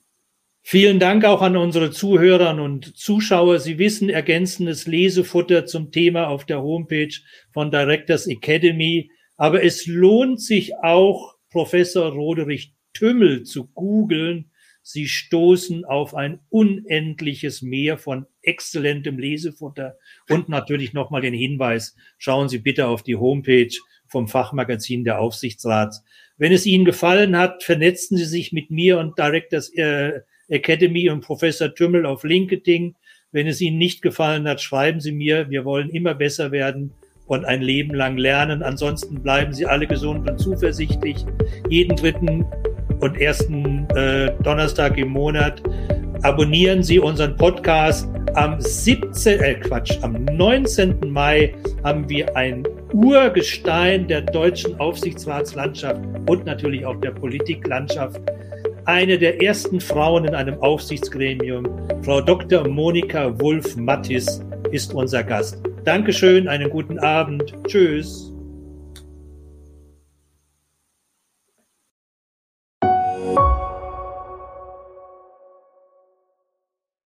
Vielen 0.68 0.98
Dank 0.98 1.26
auch 1.26 1.44
an 1.44 1.58
unsere 1.58 1.92
Zuhörer 1.92 2.60
und 2.60 2.98
Zuschauer. 2.98 3.60
Sie 3.60 3.78
wissen, 3.78 4.10
ergänzendes 4.10 4.88
Lesefutter 4.88 5.68
zum 5.68 5.92
Thema 5.92 6.28
auf 6.28 6.46
der 6.46 6.64
Homepage 6.64 7.14
von 7.54 7.70
Directors 7.70 8.26
Academy. 8.26 9.12
Aber 9.38 9.64
es 9.64 9.86
lohnt 9.86 10.42
sich 10.42 10.76
auch, 10.78 11.36
Professor 11.52 12.12
Roderich 12.12 12.74
Tümmel 12.94 13.44
zu 13.44 13.68
googeln. 13.68 14.50
Sie 14.88 15.08
stoßen 15.08 15.84
auf 15.84 16.14
ein 16.14 16.42
unendliches 16.50 17.64
Meer 17.64 17.98
von 17.98 18.28
exzellentem 18.44 19.18
Lesefutter. 19.18 19.98
Und 20.30 20.48
natürlich 20.48 20.94
nochmal 20.94 21.22
den 21.22 21.34
Hinweis, 21.34 21.96
schauen 22.20 22.50
Sie 22.50 22.60
bitte 22.60 22.86
auf 22.86 23.02
die 23.02 23.16
Homepage 23.16 23.74
vom 24.06 24.28
Fachmagazin 24.28 25.04
der 25.04 25.20
Aufsichtsrats. 25.20 26.04
Wenn 26.38 26.52
es 26.52 26.68
Ihnen 26.68 26.86
gefallen 26.86 27.36
hat, 27.36 27.64
vernetzen 27.64 28.16
Sie 28.16 28.26
sich 28.26 28.54
mit 28.54 28.70
mir 28.70 29.00
und 29.00 29.18
Directors 29.18 29.74
äh, 29.74 30.22
Academy 30.50 31.10
und 31.10 31.22
Professor 31.22 31.74
Tümmel 31.74 32.06
auf 32.06 32.24
LinkedIn. 32.24 32.96
Wenn 33.32 33.48
es 33.48 33.62
Ihnen 33.62 33.80
nicht 33.80 34.04
gefallen 34.04 34.48
hat, 34.48 34.62
schreiben 34.62 35.00
Sie 35.00 35.14
mir. 35.14 35.50
Wir 35.50 35.66
wollen 35.66 35.90
immer 35.90 36.14
besser 36.14 36.52
werden 36.52 36.94
und 37.26 37.44
ein 37.44 37.64
Leben 37.64 37.96
lang 37.96 38.18
lernen. 38.18 38.62
Ansonsten 38.62 39.24
bleiben 39.24 39.52
Sie 39.52 39.66
alle 39.66 39.88
gesund 39.88 40.30
und 40.30 40.38
zuversichtlich. 40.38 41.26
Jeden 41.72 41.96
dritten 41.96 42.46
und 43.00 43.20
ersten 43.20 43.88
äh, 43.96 44.32
Donnerstag 44.44 44.98
im 44.98 45.10
Monat 45.10 45.62
abonnieren 46.24 46.84
Sie 46.84 47.00
unseren 47.00 47.36
Podcast. 47.36 48.10
Am 48.34 48.60
17, 48.60 49.40
äh 49.40 49.54
Quatsch, 49.56 49.98
am 50.02 50.26
19. 50.26 50.98
Mai 51.08 51.56
haben 51.86 52.10
wir 52.10 52.36
ein 52.36 52.68
Urgestein 52.92 54.08
der 54.10 54.22
deutschen 54.22 54.78
Aufsichtsratslandschaft 54.80 56.02
und 56.28 56.46
natürlich 56.46 56.86
auch 56.86 57.00
der 57.00 57.12
Politiklandschaft 57.12 58.20
eine 58.86 59.18
der 59.18 59.42
ersten 59.42 59.80
Frauen 59.80 60.26
in 60.26 60.36
einem 60.36 60.60
Aufsichtsgremium, 60.62 61.66
Frau 62.04 62.22
Dr. 62.22 62.68
Monika 62.68 63.40
Wulf-Mattis, 63.40 64.44
ist 64.72 64.94
unser 64.94 65.24
Gast. 65.24 65.62
Dankeschön, 65.84 66.48
einen 66.48 66.70
guten 66.70 67.00
Abend. 67.00 67.54
Tschüss. 67.68 68.35